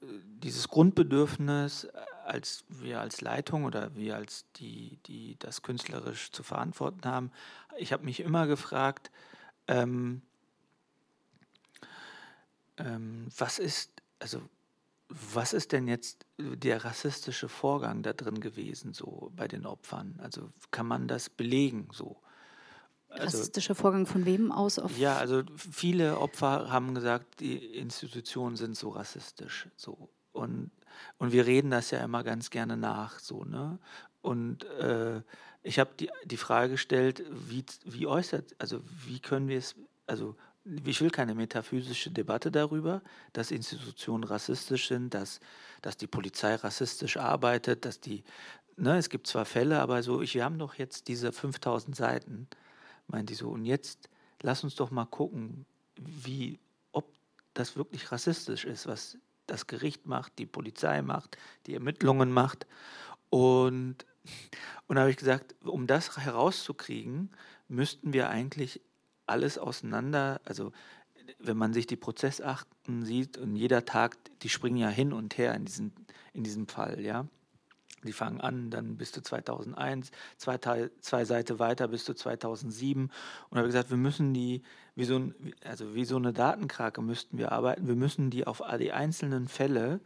dieses 0.00 0.68
Grundbedürfnis, 0.68 1.88
als 2.24 2.64
wir 2.68 3.00
als 3.00 3.20
Leitung 3.20 3.64
oder 3.64 3.94
wir 3.94 4.16
als 4.16 4.46
die, 4.56 4.98
die 5.06 5.36
das 5.38 5.62
künstlerisch 5.62 6.32
zu 6.32 6.42
verantworten 6.42 7.04
haben, 7.04 7.30
ich 7.76 7.92
habe 7.92 8.04
mich 8.04 8.20
immer 8.20 8.46
gefragt, 8.46 9.10
ähm, 9.68 10.22
ähm, 12.76 13.28
was 13.36 13.58
ist, 13.58 13.92
also 14.18 14.42
was 15.08 15.52
ist 15.52 15.72
denn 15.72 15.86
jetzt 15.86 16.26
der 16.38 16.84
rassistische 16.84 17.48
Vorgang 17.48 18.02
da 18.02 18.12
drin 18.12 18.40
gewesen, 18.40 18.94
so 18.94 19.30
bei 19.36 19.46
den 19.46 19.66
Opfern? 19.66 20.18
Also 20.18 20.50
kann 20.70 20.86
man 20.86 21.06
das 21.08 21.28
belegen 21.28 21.88
so? 21.92 22.20
Also, 23.14 23.38
Rassistischer 23.38 23.74
Vorgang 23.74 24.06
von 24.06 24.24
wem 24.24 24.52
aus? 24.52 24.80
ja, 24.96 25.16
also 25.16 25.42
viele 25.56 26.18
Opfer 26.18 26.70
haben 26.70 26.94
gesagt, 26.94 27.40
die 27.40 27.56
Institutionen 27.56 28.56
sind 28.56 28.76
so 28.76 28.90
rassistisch. 28.90 29.68
So. 29.76 30.08
Und, 30.32 30.70
und 31.18 31.32
wir 31.32 31.46
reden 31.46 31.70
das 31.70 31.90
ja 31.90 32.02
immer 32.02 32.24
ganz 32.24 32.50
gerne 32.50 32.76
nach. 32.76 33.18
So, 33.20 33.44
ne? 33.44 33.78
Und 34.20 34.64
äh, 34.64 35.20
ich 35.62 35.78
habe 35.78 35.90
die, 35.98 36.10
die 36.24 36.36
Frage 36.36 36.72
gestellt, 36.72 37.24
wie, 37.30 37.64
wie 37.84 38.06
äußert, 38.06 38.54
also 38.58 38.80
wie 39.06 39.20
können 39.20 39.48
wir 39.48 39.58
es, 39.58 39.74
also 40.06 40.36
ich 40.86 41.00
will 41.00 41.10
keine 41.10 41.34
metaphysische 41.34 42.10
Debatte 42.10 42.50
darüber, 42.50 43.02
dass 43.32 43.50
Institutionen 43.50 44.24
rassistisch 44.24 44.88
sind, 44.88 45.12
dass, 45.12 45.40
dass 45.82 45.96
die 45.96 46.06
Polizei 46.06 46.54
rassistisch 46.54 47.16
arbeitet, 47.18 47.84
dass 47.84 48.00
die, 48.00 48.24
ne, 48.76 48.96
es 48.96 49.10
gibt 49.10 49.26
zwar 49.26 49.44
Fälle, 49.44 49.80
aber 49.80 50.02
so, 50.02 50.22
ich, 50.22 50.34
wir 50.34 50.44
haben 50.44 50.58
doch 50.58 50.74
jetzt 50.74 51.08
diese 51.08 51.32
5000 51.32 51.94
Seiten 51.94 52.48
meint 53.08 53.30
die 53.30 53.34
so, 53.34 53.50
und 53.50 53.64
jetzt 53.64 54.08
lass 54.42 54.64
uns 54.64 54.74
doch 54.74 54.90
mal 54.90 55.06
gucken, 55.06 55.66
wie, 55.96 56.58
ob 56.92 57.06
das 57.54 57.76
wirklich 57.76 58.10
rassistisch 58.12 58.64
ist, 58.64 58.86
was 58.86 59.18
das 59.46 59.66
Gericht 59.66 60.06
macht, 60.06 60.38
die 60.38 60.46
Polizei 60.46 61.02
macht, 61.02 61.36
die 61.66 61.74
Ermittlungen 61.74 62.32
macht. 62.32 62.66
Und, 63.30 64.06
und 64.86 64.96
da 64.96 65.02
habe 65.02 65.10
ich 65.10 65.16
gesagt, 65.16 65.54
um 65.62 65.86
das 65.86 66.16
herauszukriegen, 66.16 67.30
müssten 67.68 68.12
wir 68.12 68.28
eigentlich 68.28 68.80
alles 69.26 69.58
auseinander, 69.58 70.40
also 70.44 70.72
wenn 71.38 71.56
man 71.56 71.72
sich 71.72 71.86
die 71.86 71.96
Prozessakten 71.96 73.04
sieht 73.04 73.38
und 73.38 73.56
jeder 73.56 73.84
Tag, 73.84 74.16
die 74.40 74.48
springen 74.48 74.76
ja 74.76 74.88
hin 74.88 75.12
und 75.12 75.38
her 75.38 75.54
in, 75.54 75.64
diesen, 75.64 75.92
in 76.32 76.44
diesem 76.44 76.68
Fall, 76.68 77.00
ja. 77.00 77.26
Die 78.04 78.12
fangen 78.12 78.40
an, 78.40 78.70
dann 78.70 78.96
bis 78.96 79.12
zu 79.12 79.22
2001, 79.22 80.10
zwei, 80.36 80.58
zwei 81.00 81.24
Seiten 81.24 81.58
weiter 81.58 81.88
bis 81.88 82.04
zu 82.04 82.14
2007. 82.14 83.10
Und 83.50 83.58
habe 83.58 83.68
gesagt, 83.68 83.90
wir 83.90 83.96
müssen 83.96 84.34
die, 84.34 84.62
wie 84.94 85.04
so, 85.04 85.16
ein, 85.16 85.34
also 85.64 85.94
wie 85.94 86.04
so 86.04 86.16
eine 86.16 86.32
Datenkrake 86.32 87.02
müssten 87.02 87.38
wir 87.38 87.52
arbeiten. 87.52 87.86
Wir 87.86 87.96
müssen 87.96 88.30
die 88.30 88.46
auf 88.46 88.62
die 88.78 88.92
einzelnen 88.92 89.48
Fälle, 89.48 90.00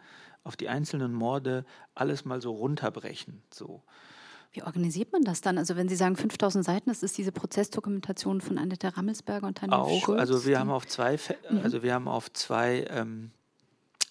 auf 0.44 0.56
die 0.56 0.68
einzelnen 0.68 1.12
Morde 1.12 1.64
alles 1.94 2.24
mal 2.24 2.40
so 2.40 2.52
runterbrechen. 2.52 3.42
So. 3.52 3.82
Wie 4.52 4.62
organisiert 4.62 5.12
man 5.12 5.22
das 5.22 5.40
dann? 5.40 5.58
Also 5.58 5.76
wenn 5.76 5.88
Sie 5.88 5.96
sagen 5.96 6.16
5000 6.16 6.64
Seiten, 6.64 6.88
das 6.88 7.02
ist 7.02 7.18
diese 7.18 7.32
Prozessdokumentation 7.32 8.40
von 8.40 8.58
Annette 8.58 8.96
Rammelsberger 8.96 9.46
und 9.46 9.58
Tanja 9.58 9.76
Auch, 9.76 10.04
Schulz, 10.04 10.20
also 10.20 10.46
wir 10.46 10.58
haben 10.58 10.70
auf 10.70 10.86
zwei, 10.86 11.18
mhm. 11.50 11.60
also 11.62 11.82
wir 11.82 11.92
haben 11.92 12.08
auf 12.08 12.32
zwei 12.32 12.86
ähm, 12.88 13.30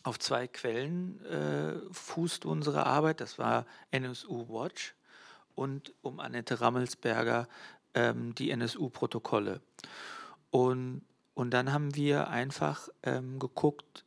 auf 0.08 0.20
zwei 0.20 0.48
Quellen 0.48 1.24
äh, 1.26 1.76
fußt 1.92 2.46
unsere 2.46 2.86
Arbeit. 2.86 3.20
Das 3.20 3.38
war 3.38 3.66
NSU 3.92 4.48
Watch 4.48 4.96
und 5.54 5.94
um 6.02 6.20
Annette 6.20 6.62
Rammelsberger 6.62 7.48
ähm, 7.94 8.34
die 8.36 8.50
NSU-Protokolle. 8.52 9.60
Und, 10.50 11.02
und 11.34 11.52
dann 11.52 11.74
haben 11.74 11.94
wir 11.96 12.30
einfach 12.30 12.88
ähm, 13.04 13.38
geguckt, 13.38 14.06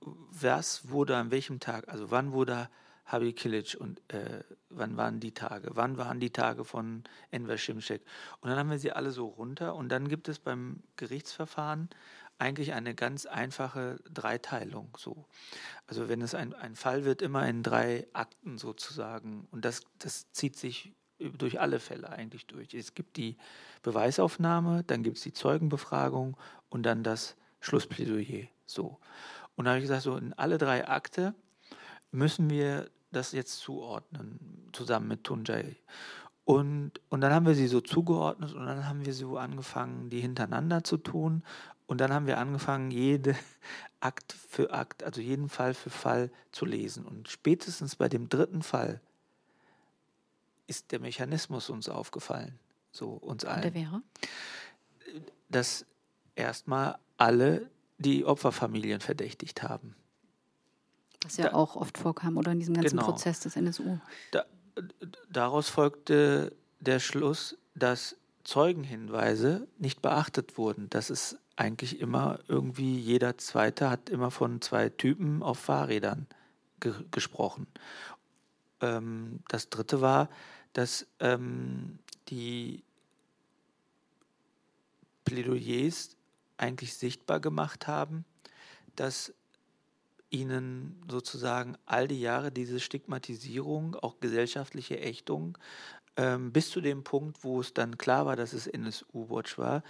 was 0.00 0.88
wurde 0.88 1.16
an 1.16 1.30
welchem 1.30 1.60
Tag, 1.60 1.88
also 1.88 2.10
wann 2.10 2.32
wurde 2.32 2.68
Habi 3.04 3.34
Kilic 3.34 3.76
und 3.78 4.00
äh, 4.08 4.42
wann 4.70 4.96
waren 4.96 5.20
die 5.20 5.32
Tage, 5.32 5.70
wann 5.74 5.98
waren 5.98 6.18
die 6.18 6.30
Tage 6.30 6.64
von 6.64 7.04
Enver 7.30 7.58
Şimşek. 7.58 8.00
Und 8.40 8.48
dann 8.48 8.58
haben 8.58 8.70
wir 8.70 8.78
sie 8.78 8.92
alle 8.92 9.10
so 9.10 9.26
runter 9.26 9.74
und 9.74 9.90
dann 9.90 10.08
gibt 10.08 10.28
es 10.28 10.38
beim 10.38 10.82
Gerichtsverfahren 10.96 11.90
eigentlich 12.38 12.72
eine 12.72 12.94
ganz 12.94 13.26
einfache 13.26 14.00
Dreiteilung. 14.12 14.96
So. 14.98 15.26
Also 15.86 16.08
wenn 16.08 16.22
es 16.22 16.34
ein, 16.34 16.54
ein 16.54 16.76
Fall 16.76 17.04
wird, 17.04 17.22
immer 17.22 17.46
in 17.48 17.62
drei 17.62 18.06
Akten 18.12 18.58
sozusagen. 18.58 19.46
Und 19.50 19.64
das, 19.64 19.82
das 19.98 20.30
zieht 20.32 20.56
sich 20.56 20.92
durch 21.18 21.60
alle 21.60 21.78
Fälle 21.78 22.10
eigentlich 22.10 22.46
durch. 22.46 22.74
Es 22.74 22.94
gibt 22.94 23.16
die 23.16 23.36
Beweisaufnahme, 23.82 24.84
dann 24.84 25.02
gibt 25.02 25.18
es 25.18 25.22
die 25.22 25.32
Zeugenbefragung 25.32 26.36
und 26.68 26.84
dann 26.84 27.02
das 27.02 27.36
Schlussplädoyer. 27.60 28.48
So. 28.66 28.98
Und 29.54 29.66
da 29.66 29.72
habe 29.72 29.78
ich 29.78 29.84
gesagt, 29.84 30.02
so 30.02 30.16
in 30.16 30.32
alle 30.32 30.58
drei 30.58 30.88
Akte 30.88 31.34
müssen 32.10 32.50
wir 32.50 32.90
das 33.12 33.32
jetzt 33.32 33.58
zuordnen, 33.58 34.68
zusammen 34.72 35.08
mit 35.08 35.24
Tunjai. 35.24 35.76
Und, 36.44 36.92
und 37.08 37.20
dann 37.20 37.32
haben 37.32 37.46
wir 37.46 37.54
sie 37.54 37.68
so 37.68 37.80
zugeordnet 37.80 38.52
und 38.52 38.66
dann 38.66 38.88
haben 38.88 39.04
wir 39.06 39.14
so 39.14 39.38
angefangen, 39.38 40.10
die 40.10 40.20
hintereinander 40.20 40.82
zu 40.82 40.96
tun. 40.96 41.44
Und 41.92 41.98
dann 41.98 42.10
haben 42.10 42.26
wir 42.26 42.38
angefangen, 42.38 42.90
jede 42.90 43.36
Akt 44.00 44.32
für 44.32 44.72
Akt, 44.72 45.02
also 45.02 45.20
jeden 45.20 45.50
Fall 45.50 45.74
für 45.74 45.90
Fall 45.90 46.30
zu 46.50 46.64
lesen. 46.64 47.04
Und 47.04 47.28
spätestens 47.28 47.96
bei 47.96 48.08
dem 48.08 48.30
dritten 48.30 48.62
Fall 48.62 49.02
ist 50.66 50.90
der 50.90 51.00
Mechanismus 51.00 51.68
uns 51.68 51.90
aufgefallen, 51.90 52.58
so 52.92 53.10
uns 53.10 53.44
allen. 53.44 53.56
Und 53.56 53.64
der 53.64 53.74
wäre? 53.74 54.02
Dass 55.50 55.84
erstmal 56.34 56.96
alle 57.18 57.68
die 57.98 58.24
Opferfamilien 58.24 59.02
verdächtigt 59.02 59.62
haben. 59.62 59.94
Was 61.22 61.36
ja 61.36 61.50
da, 61.50 61.52
auch 61.52 61.76
oft 61.76 61.98
vorkam, 61.98 62.38
oder 62.38 62.52
in 62.52 62.58
diesem 62.58 62.72
ganzen 62.72 62.96
genau, 62.96 63.10
Prozess 63.10 63.40
des 63.40 63.54
NSU. 63.54 63.98
Da, 64.30 64.46
daraus 65.28 65.68
folgte 65.68 66.56
der 66.80 67.00
Schluss, 67.00 67.58
dass 67.74 68.16
Zeugenhinweise 68.44 69.68
nicht 69.76 70.00
beachtet 70.00 70.56
wurden. 70.56 70.88
Das 70.88 71.10
ist 71.10 71.36
eigentlich 71.56 72.00
immer 72.00 72.38
irgendwie, 72.48 72.98
jeder 72.98 73.38
Zweite 73.38 73.90
hat 73.90 74.08
immer 74.08 74.30
von 74.30 74.60
zwei 74.60 74.88
Typen 74.88 75.42
auf 75.42 75.58
Fahrrädern 75.58 76.26
ge 76.80 76.94
gesprochen. 77.10 77.66
Ähm, 78.80 79.40
das 79.48 79.70
dritte 79.70 80.00
war, 80.00 80.28
dass 80.72 81.06
ähm, 81.20 81.98
die 82.28 82.82
Plädoyers 85.24 86.16
eigentlich 86.56 86.94
sichtbar 86.94 87.40
gemacht 87.40 87.86
haben, 87.86 88.24
dass 88.96 89.32
ihnen 90.30 91.02
sozusagen 91.08 91.76
all 91.84 92.08
die 92.08 92.20
Jahre 92.20 92.50
diese 92.50 92.80
Stigmatisierung, 92.80 93.94
auch 93.96 94.18
gesellschaftliche 94.20 94.98
Ächtung, 94.98 95.58
ähm, 96.16 96.52
bis 96.52 96.70
zu 96.70 96.80
dem 96.80 97.04
Punkt, 97.04 97.44
wo 97.44 97.60
es 97.60 97.74
dann 97.74 97.98
klar 97.98 98.26
war, 98.26 98.36
dass 98.36 98.52
es 98.52 98.66
NSU-Watch 98.66 99.58
war. 99.58 99.82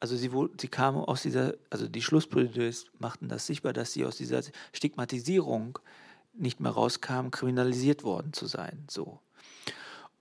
Also 0.00 0.16
sie, 0.16 0.30
sie 0.58 0.68
kamen 0.68 0.98
aus 0.98 1.22
dieser, 1.22 1.54
also 1.68 1.86
die 1.86 2.02
Schlussplädoyers 2.02 2.86
machten 2.98 3.28
das 3.28 3.46
sichtbar, 3.46 3.74
dass 3.74 3.92
sie 3.92 4.06
aus 4.06 4.16
dieser 4.16 4.42
Stigmatisierung 4.72 5.78
nicht 6.32 6.60
mehr 6.60 6.72
rauskamen, 6.72 7.30
kriminalisiert 7.30 8.02
worden 8.02 8.32
zu 8.32 8.46
sein. 8.46 8.86
So. 8.88 9.20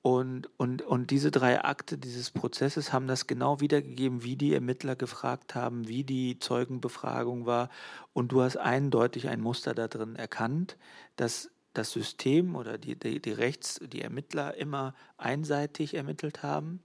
Und, 0.02 0.50
und, 0.58 0.82
und 0.82 1.12
diese 1.12 1.32
drei 1.32 1.64
Akte 1.64 1.98
dieses 1.98 2.32
Prozesses 2.32 2.94
haben 2.94 3.08
das 3.08 3.28
genau 3.28 3.60
wiedergegeben, 3.60 4.24
wie 4.24 4.36
die 4.36 4.54
Ermittler 4.54 4.96
gefragt 4.96 5.56
haben, 5.56 5.88
wie 5.88 6.04
die 6.04 6.40
Zeugenbefragung 6.40 7.46
war. 7.46 7.70
Und 8.14 8.32
du 8.32 8.42
hast 8.42 8.58
eindeutig 8.58 9.28
ein 9.28 9.42
Muster 9.42 9.74
da 9.74 9.88
drin 9.88 10.16
erkannt, 10.16 10.78
dass 11.16 11.52
das 11.74 11.92
System 11.92 12.56
oder 12.56 12.78
die, 12.78 12.98
die, 12.98 13.22
die 13.22 13.32
Rechts-, 13.32 13.80
die 13.82 14.02
Ermittler 14.02 14.56
immer 14.56 14.94
einseitig 15.18 15.94
ermittelt 15.94 16.44
haben 16.44 16.82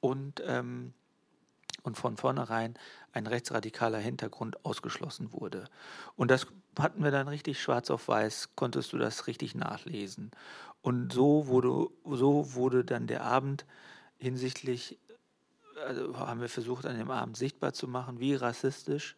und, 0.00 0.42
ähm, 0.46 0.92
und 1.82 1.96
von 1.96 2.16
vornherein 2.16 2.74
ein 3.12 3.26
rechtsradikaler 3.26 3.98
Hintergrund 3.98 4.64
ausgeschlossen 4.64 5.32
wurde. 5.32 5.64
Und 6.16 6.30
das 6.30 6.46
hatten 6.78 7.02
wir 7.02 7.10
dann 7.10 7.28
richtig 7.28 7.60
schwarz 7.60 7.90
auf 7.90 8.08
weiß, 8.08 8.50
konntest 8.54 8.92
du 8.92 8.98
das 8.98 9.26
richtig 9.26 9.54
nachlesen. 9.54 10.30
Und 10.80 11.12
so 11.12 11.46
wurde, 11.46 11.88
so 12.04 12.54
wurde 12.54 12.84
dann 12.84 13.06
der 13.06 13.24
Abend 13.24 13.66
hinsichtlich, 14.18 14.98
also 15.86 16.16
haben 16.18 16.40
wir 16.40 16.48
versucht, 16.48 16.86
an 16.86 16.96
dem 16.96 17.10
Abend 17.10 17.36
sichtbar 17.36 17.72
zu 17.72 17.88
machen, 17.88 18.20
wie 18.20 18.34
rassistisch 18.34 19.16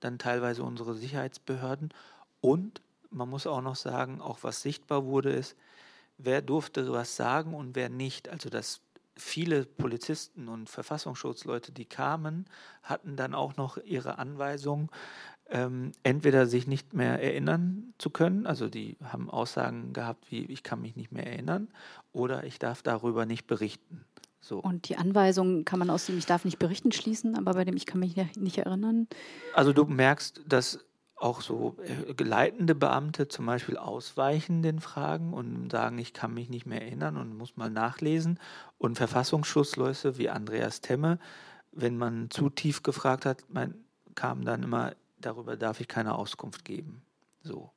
dann 0.00 0.18
teilweise 0.18 0.62
unsere 0.62 0.94
Sicherheitsbehörden 0.94 1.92
und 2.40 2.80
man 3.10 3.28
muss 3.28 3.46
auch 3.46 3.60
noch 3.60 3.76
sagen, 3.76 4.20
auch 4.20 4.38
was 4.42 4.62
sichtbar 4.62 5.04
wurde, 5.04 5.32
ist, 5.32 5.56
wer 6.16 6.42
durfte 6.42 6.90
was 6.92 7.16
sagen 7.16 7.54
und 7.54 7.74
wer 7.74 7.88
nicht. 7.88 8.28
Also 8.28 8.48
dass 8.48 8.80
viele 9.20 9.64
Polizisten 9.64 10.48
und 10.48 10.68
Verfassungsschutzleute, 10.68 11.72
die 11.72 11.84
kamen, 11.84 12.46
hatten 12.82 13.16
dann 13.16 13.34
auch 13.34 13.56
noch 13.56 13.76
ihre 13.78 14.18
Anweisung, 14.18 14.90
ähm, 15.50 15.92
entweder 16.02 16.46
sich 16.46 16.66
nicht 16.66 16.94
mehr 16.94 17.20
erinnern 17.22 17.92
zu 17.98 18.10
können, 18.10 18.46
also 18.46 18.68
die 18.68 18.96
haben 19.02 19.28
Aussagen 19.28 19.92
gehabt 19.92 20.30
wie 20.30 20.44
ich 20.44 20.62
kann 20.62 20.80
mich 20.80 20.96
nicht 20.96 21.12
mehr 21.12 21.26
erinnern, 21.26 21.68
oder 22.12 22.44
ich 22.44 22.58
darf 22.58 22.82
darüber 22.82 23.26
nicht 23.26 23.46
berichten. 23.46 24.04
So. 24.40 24.58
Und 24.58 24.88
die 24.88 24.96
Anweisung 24.96 25.64
kann 25.64 25.78
man 25.78 25.90
aus 25.90 26.06
dem 26.06 26.16
Ich 26.16 26.24
darf 26.24 26.44
nicht 26.44 26.58
berichten 26.58 26.92
schließen, 26.92 27.36
aber 27.36 27.52
bei 27.52 27.64
dem 27.64 27.76
Ich 27.76 27.84
kann 27.84 28.00
mich 28.00 28.16
nicht 28.36 28.58
erinnern. 28.58 29.06
Also 29.54 29.72
du 29.72 29.84
merkst, 29.84 30.40
dass 30.46 30.84
auch 31.20 31.42
so 31.42 31.76
äh, 31.84 32.14
geleitende 32.14 32.74
Beamte 32.74 33.28
zum 33.28 33.46
Beispiel 33.46 33.76
ausweichen 33.76 34.62
den 34.62 34.80
Fragen 34.80 35.32
und 35.32 35.70
sagen, 35.70 35.98
ich 35.98 36.12
kann 36.12 36.32
mich 36.32 36.48
nicht 36.48 36.66
mehr 36.66 36.82
erinnern 36.82 37.16
und 37.16 37.36
muss 37.36 37.56
mal 37.56 37.70
nachlesen. 37.70 38.38
Und 38.78 38.96
Verfassungsschutzleute 38.96 40.16
wie 40.18 40.30
Andreas 40.30 40.80
Temme, 40.80 41.18
wenn 41.72 41.96
man 41.96 42.30
zu 42.30 42.48
tief 42.48 42.82
gefragt 42.82 43.26
hat, 43.26 43.44
man, 43.48 43.74
kam 44.14 44.44
dann 44.44 44.62
immer, 44.62 44.94
darüber 45.20 45.56
darf 45.56 45.80
ich 45.80 45.88
keine 45.88 46.16
Auskunft 46.16 46.64
geben. 46.64 47.02
So. 47.42 47.70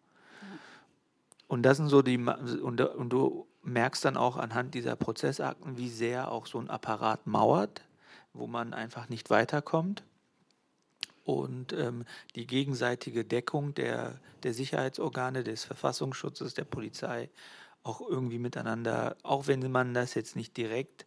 Und 1.47 1.63
das 1.63 1.77
sind 1.77 1.89
so 1.89 2.01
die, 2.01 2.17
und, 2.17 2.81
und 2.81 3.09
du 3.09 3.45
merkst 3.61 4.03
dann 4.03 4.17
auch 4.17 4.37
anhand 4.37 4.73
dieser 4.73 4.95
Prozessakten, 4.95 5.77
wie 5.77 5.89
sehr 5.89 6.31
auch 6.31 6.47
so 6.47 6.59
ein 6.59 6.69
Apparat 6.69 7.27
mauert, 7.27 7.81
wo 8.33 8.47
man 8.47 8.73
einfach 8.73 9.09
nicht 9.09 9.29
weiterkommt 9.29 10.03
und 11.23 11.73
ähm, 11.73 12.05
die 12.35 12.47
gegenseitige 12.47 13.23
Deckung 13.23 13.73
der, 13.73 14.19
der 14.43 14.53
Sicherheitsorgane, 14.53 15.43
des 15.43 15.63
Verfassungsschutzes, 15.63 16.53
der 16.53 16.65
Polizei 16.65 17.29
auch 17.83 18.01
irgendwie 18.01 18.39
miteinander, 18.39 19.17
auch 19.23 19.47
wenn 19.47 19.71
man 19.71 19.93
das 19.93 20.13
jetzt 20.13 20.35
nicht 20.35 20.55
direkt, 20.57 21.05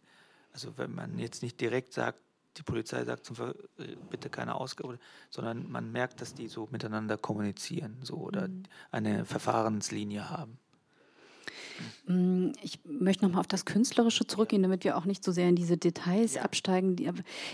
also 0.53 0.77
wenn 0.77 0.93
man 0.93 1.17
jetzt 1.19 1.41
nicht 1.41 1.59
direkt 1.59 1.93
sagt, 1.93 2.21
die 2.57 2.63
Polizei 2.63 3.03
sagt 3.03 3.25
zum 3.25 3.35
Ver 3.35 3.55
äh, 3.77 3.95
bitte 4.09 4.29
keine 4.29 4.55
Ausgabe, 4.55 4.99
sondern 5.29 5.69
man 5.69 5.91
merkt, 5.91 6.21
dass 6.21 6.33
die 6.33 6.47
so 6.47 6.67
miteinander 6.71 7.17
kommunizieren, 7.17 7.97
so 8.01 8.15
oder 8.15 8.47
mhm. 8.47 8.63
eine 8.91 9.25
Verfahrenslinie 9.25 10.29
haben. 10.29 10.57
Mm, 12.07 12.51
ich 12.61 12.79
möchte 12.85 13.25
nochmal 13.25 13.41
auf 13.41 13.47
das 13.47 13.65
Künstlerische 13.65 14.25
zurückgehen, 14.25 14.63
damit 14.63 14.83
wir 14.83 14.97
auch 14.97 15.05
nicht 15.05 15.23
so 15.23 15.31
sehr 15.31 15.49
in 15.49 15.55
diese 15.55 15.77
Details 15.77 16.35
ja. 16.35 16.41
absteigen. 16.43 16.95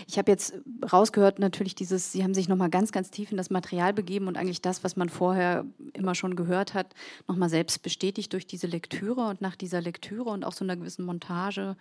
Ich 0.06 0.18
habe 0.18 0.30
jetzt 0.30 0.54
rausgehört, 0.92 1.38
natürlich 1.38 1.74
dieses, 1.74 2.12
Sie 2.12 2.22
haben 2.22 2.34
sich 2.34 2.48
nochmal 2.48 2.70
ganz, 2.70 2.92
ganz 2.92 3.10
tief 3.10 3.30
in 3.30 3.36
das 3.36 3.50
Material 3.50 3.92
begeben 3.92 4.28
und 4.28 4.36
eigentlich 4.36 4.62
das, 4.62 4.84
was 4.84 4.96
man 4.96 5.08
vorher 5.08 5.64
immer 5.92 6.14
schon 6.14 6.36
gehört 6.36 6.74
hat, 6.74 6.94
nochmal 7.28 7.48
selbst 7.48 7.82
bestätigt 7.82 8.32
durch 8.32 8.46
diese 8.46 8.66
Lektüre 8.66 9.28
und 9.28 9.40
nach 9.40 9.56
dieser 9.56 9.80
Lektüre 9.80 10.30
und 10.30 10.44
auch 10.44 10.52
so 10.52 10.64
einer 10.64 10.76
gewissen 10.76 11.04
Montage 11.04 11.76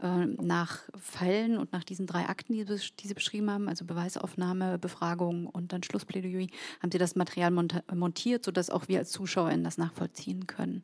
äh, 0.00 0.26
nach 0.26 0.80
Fallen 1.00 1.58
und 1.58 1.72
nach 1.72 1.84
diesen 1.84 2.06
drei 2.06 2.28
Akten, 2.28 2.52
die, 2.52 2.64
die 2.64 3.08
Sie 3.08 3.14
beschrieben 3.14 3.50
haben, 3.50 3.68
also 3.68 3.84
Beweisaufnahme, 3.84 4.78
Befragung 4.78 5.46
und 5.46 5.72
dann 5.72 5.82
Schlussplädoyer, 5.82 6.46
haben 6.80 6.90
Sie 6.90 6.98
das 6.98 7.16
Material 7.16 7.50
montiert, 7.50 8.44
sodass 8.44 8.70
auch 8.70 8.88
wir 8.88 8.98
als 8.98 9.10
ZuschauerInnen 9.10 9.64
das 9.64 9.78
nachvollziehen 9.78 10.46
können. 10.46 10.82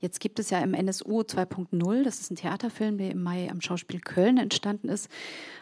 Jetzt 0.00 0.20
gibt 0.20 0.38
es 0.40 0.50
ja 0.50 0.58
im 0.60 0.74
NSU 0.74 1.20
2.0, 1.20 2.02
das 2.02 2.20
ist 2.20 2.30
ein 2.30 2.36
Theaterfilm, 2.36 2.98
der 2.98 3.10
im 3.12 3.22
Mai 3.22 3.50
am 3.50 3.60
Schauspiel 3.60 4.00
Köln 4.00 4.38
entstanden 4.38 4.88
ist, 4.88 5.08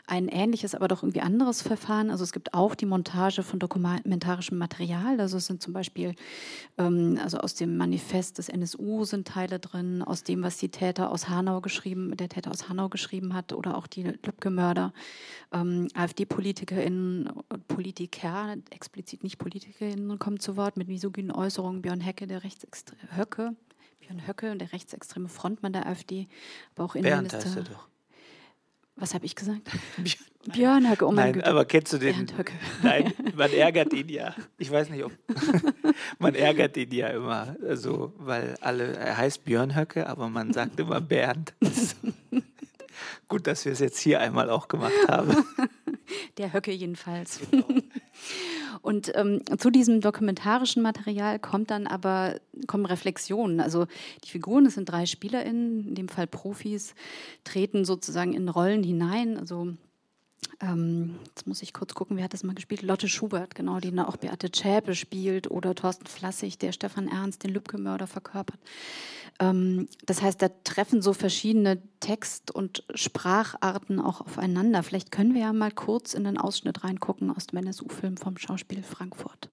ein 0.06 0.28
ähnliches, 0.28 0.74
aber 0.74 0.88
doch 0.88 1.02
irgendwie 1.02 1.20
anderes 1.20 1.60
Verfahren. 1.60 2.10
Also 2.10 2.24
es 2.24 2.32
gibt 2.32 2.54
auch 2.54 2.74
die 2.74 2.86
Montage 2.86 3.42
von 3.42 3.58
dokumentarischem 3.58 4.56
Material. 4.56 5.20
Also 5.20 5.36
es 5.36 5.46
sind 5.46 5.60
zum 5.60 5.74
Beispiel, 5.74 6.14
ähm, 6.78 7.18
also 7.22 7.38
aus 7.38 7.54
dem 7.54 7.76
Manifest 7.76 8.38
des 8.38 8.48
NSU 8.48 9.04
sind 9.04 9.28
Teile 9.28 9.58
drin, 9.58 10.02
aus 10.02 10.24
dem, 10.24 10.42
was 10.42 10.56
die 10.56 10.70
Täter 10.70 11.10
aus 11.10 11.28
Hanau 11.28 11.60
geschrieben, 11.60 12.16
der 12.16 12.30
Täter 12.30 12.50
aus 12.50 12.70
Hanau 12.70 12.88
geschrieben 12.88 13.34
hat 13.34 13.52
oder 13.52 13.76
auch 13.76 13.86
die 13.86 14.04
Lübcke-Mörder, 14.04 14.94
ähm, 15.52 15.88
AfD-PolitikerInnen, 15.94 17.28
Politiker, 17.68 18.56
explizit 18.70 19.22
nicht 19.22 19.38
PolitikerInnen 19.38 20.18
kommen 20.18 20.40
zu 20.40 20.56
Wort 20.56 20.76
mit 20.78 20.88
misogynen 20.88 21.32
Äußerungen. 21.32 21.82
Björn 21.82 22.00
Hecke, 22.00 22.26
der 22.26 22.44
Rechtsextreme, 22.44 23.16
Höcke, 23.16 23.56
Björn 24.08 24.26
Höcke, 24.26 24.56
der 24.56 24.72
rechtsextreme 24.72 25.28
Frontmann 25.28 25.74
der 25.74 25.86
AfD, 25.86 26.28
aber 26.74 26.84
auch 26.84 26.94
Innenminister. 26.94 27.38
Bernd 27.38 27.56
heißt 27.56 27.68
er 27.68 27.74
doch. 27.74 27.88
Was 28.96 29.12
habe 29.12 29.26
ich 29.26 29.36
gesagt? 29.36 29.68
Björn 30.52 30.90
Höcke, 30.90 31.06
oh 31.06 31.12
mein 31.12 31.32
Nein, 31.32 31.44
aber 31.44 31.66
kennst 31.66 31.92
du 31.92 31.98
den? 31.98 32.14
Bernd 32.14 32.38
Höcke. 32.38 32.52
Nein, 32.82 33.12
man 33.36 33.52
ärgert 33.52 33.92
ihn 33.92 34.08
ja. 34.08 34.34
Ich 34.56 34.70
weiß 34.70 34.88
nicht, 34.88 35.04
ob 35.04 35.12
man 36.18 36.34
ärgert 36.34 36.78
ihn 36.78 36.90
ja 36.90 37.08
immer, 37.08 37.54
also, 37.62 38.14
weil 38.16 38.56
alle, 38.62 38.96
er 38.96 39.18
heißt 39.18 39.44
Björn 39.44 39.76
Höcke, 39.76 40.06
aber 40.06 40.30
man 40.30 40.54
sagt 40.54 40.80
immer 40.80 41.02
Bernd. 41.02 41.52
Gut, 43.28 43.46
dass 43.46 43.66
wir 43.66 43.72
es 43.72 43.80
jetzt 43.80 43.98
hier 43.98 44.20
einmal 44.20 44.48
auch 44.48 44.68
gemacht 44.68 45.06
haben. 45.06 45.44
Der 46.38 46.54
Höcke 46.54 46.72
jedenfalls. 46.72 47.40
Genau. 47.50 47.66
Und 48.80 49.12
ähm, 49.16 49.42
zu 49.58 49.70
diesem 49.70 50.00
dokumentarischen 50.00 50.82
Material 50.82 51.38
kommt 51.38 51.70
dann 51.70 51.86
aber 51.86 52.40
kommen 52.66 52.86
Reflexionen. 52.86 53.60
Also 53.60 53.86
die 54.24 54.30
Figuren, 54.30 54.64
das 54.64 54.74
sind 54.74 54.88
drei 54.88 55.06
SpielerInnen, 55.06 55.88
in 55.88 55.94
dem 55.94 56.08
Fall 56.08 56.26
Profis, 56.26 56.94
treten 57.44 57.84
sozusagen 57.84 58.34
in 58.34 58.48
Rollen 58.48 58.82
hinein. 58.82 59.38
Also 59.38 59.74
ähm, 60.60 61.16
jetzt 61.26 61.46
muss 61.46 61.62
ich 61.62 61.72
kurz 61.72 61.94
gucken, 61.94 62.16
wer 62.16 62.24
hat 62.24 62.32
das 62.32 62.42
mal 62.42 62.54
gespielt? 62.54 62.82
Lotte 62.82 63.08
Schubert, 63.08 63.54
genau, 63.54 63.78
die 63.78 63.96
auch 63.98 64.16
Beate 64.16 64.50
Zschäpe 64.50 64.94
spielt 64.94 65.50
oder 65.50 65.74
Thorsten 65.74 66.06
Flassig, 66.06 66.58
der 66.58 66.72
Stefan 66.72 67.08
Ernst, 67.08 67.44
den 67.44 67.52
Lübcke-Mörder 67.52 68.06
verkörpert. 68.06 68.58
Ähm, 69.40 69.88
das 70.06 70.22
heißt, 70.22 70.40
da 70.42 70.48
treffen 70.64 71.02
so 71.02 71.12
verschiedene 71.12 71.80
Text- 72.00 72.50
und 72.50 72.84
Spracharten 72.94 74.00
auch 74.00 74.20
aufeinander. 74.20 74.82
Vielleicht 74.82 75.12
können 75.12 75.34
wir 75.34 75.42
ja 75.42 75.52
mal 75.52 75.72
kurz 75.72 76.14
in 76.14 76.24
den 76.24 76.38
Ausschnitt 76.38 76.84
reingucken 76.84 77.30
aus 77.30 77.48
dem 77.48 77.58
NSU-Film 77.58 78.16
vom 78.16 78.36
Schauspiel 78.36 78.82
Frankfurt. 78.82 79.50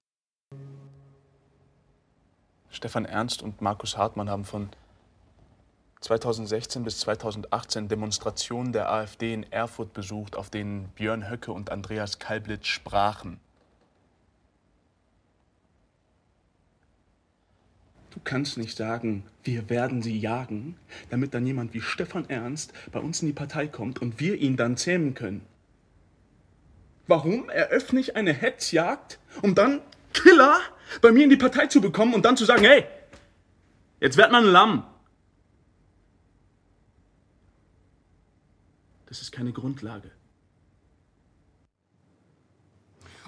Stefan 2.76 3.06
Ernst 3.06 3.42
und 3.42 3.62
Markus 3.62 3.96
Hartmann 3.96 4.28
haben 4.28 4.44
von 4.44 4.68
2016 6.02 6.84
bis 6.84 7.00
2018 7.00 7.88
Demonstrationen 7.88 8.74
der 8.74 8.92
AfD 8.92 9.32
in 9.32 9.50
Erfurt 9.50 9.94
besucht, 9.94 10.36
auf 10.36 10.50
denen 10.50 10.88
Björn 10.90 11.30
Höcke 11.30 11.52
und 11.52 11.70
Andreas 11.70 12.18
Kalblitz 12.18 12.66
sprachen. 12.66 13.40
Du 18.10 18.20
kannst 18.22 18.58
nicht 18.58 18.76
sagen, 18.76 19.24
wir 19.42 19.70
werden 19.70 20.02
sie 20.02 20.18
jagen, 20.18 20.76
damit 21.08 21.32
dann 21.32 21.46
jemand 21.46 21.72
wie 21.72 21.80
Stefan 21.80 22.28
Ernst 22.28 22.74
bei 22.92 22.98
uns 22.98 23.22
in 23.22 23.28
die 23.28 23.32
Partei 23.32 23.68
kommt 23.68 24.02
und 24.02 24.20
wir 24.20 24.34
ihn 24.36 24.58
dann 24.58 24.76
zähmen 24.76 25.14
können. 25.14 25.46
Warum 27.06 27.48
eröffne 27.48 28.00
ich 28.00 28.16
eine 28.16 28.34
Hetzjagd, 28.34 29.18
um 29.40 29.54
dann 29.54 29.80
Killer 30.12 30.60
bei 31.00 31.12
mir 31.12 31.24
in 31.24 31.30
die 31.30 31.36
Partei 31.36 31.66
zu 31.66 31.80
bekommen 31.80 32.14
und 32.14 32.24
dann 32.24 32.36
zu 32.36 32.44
sagen, 32.44 32.64
hey, 32.64 32.84
jetzt 34.00 34.16
wird 34.16 34.30
man 34.32 34.44
ein 34.44 34.50
Lamm. 34.50 34.86
Das 39.06 39.20
ist 39.22 39.32
keine 39.32 39.52
Grundlage. 39.52 40.10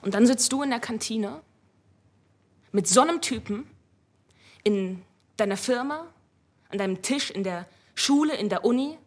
Und 0.02 0.14
dann 0.14 0.26
sitzt 0.26 0.52
du 0.52 0.62
in 0.62 0.70
der 0.70 0.80
Kantine 0.80 1.42
mit 2.72 2.86
so 2.86 3.00
einem 3.00 3.20
Typen 3.20 3.66
in 4.64 5.02
deiner 5.36 5.56
Firma, 5.56 6.06
an 6.68 6.78
deinem 6.78 7.02
Tisch, 7.02 7.30
in 7.30 7.42
der 7.42 7.66
Schule, 7.94 8.36
in 8.36 8.48
der 8.48 8.64
Uni 8.64 8.98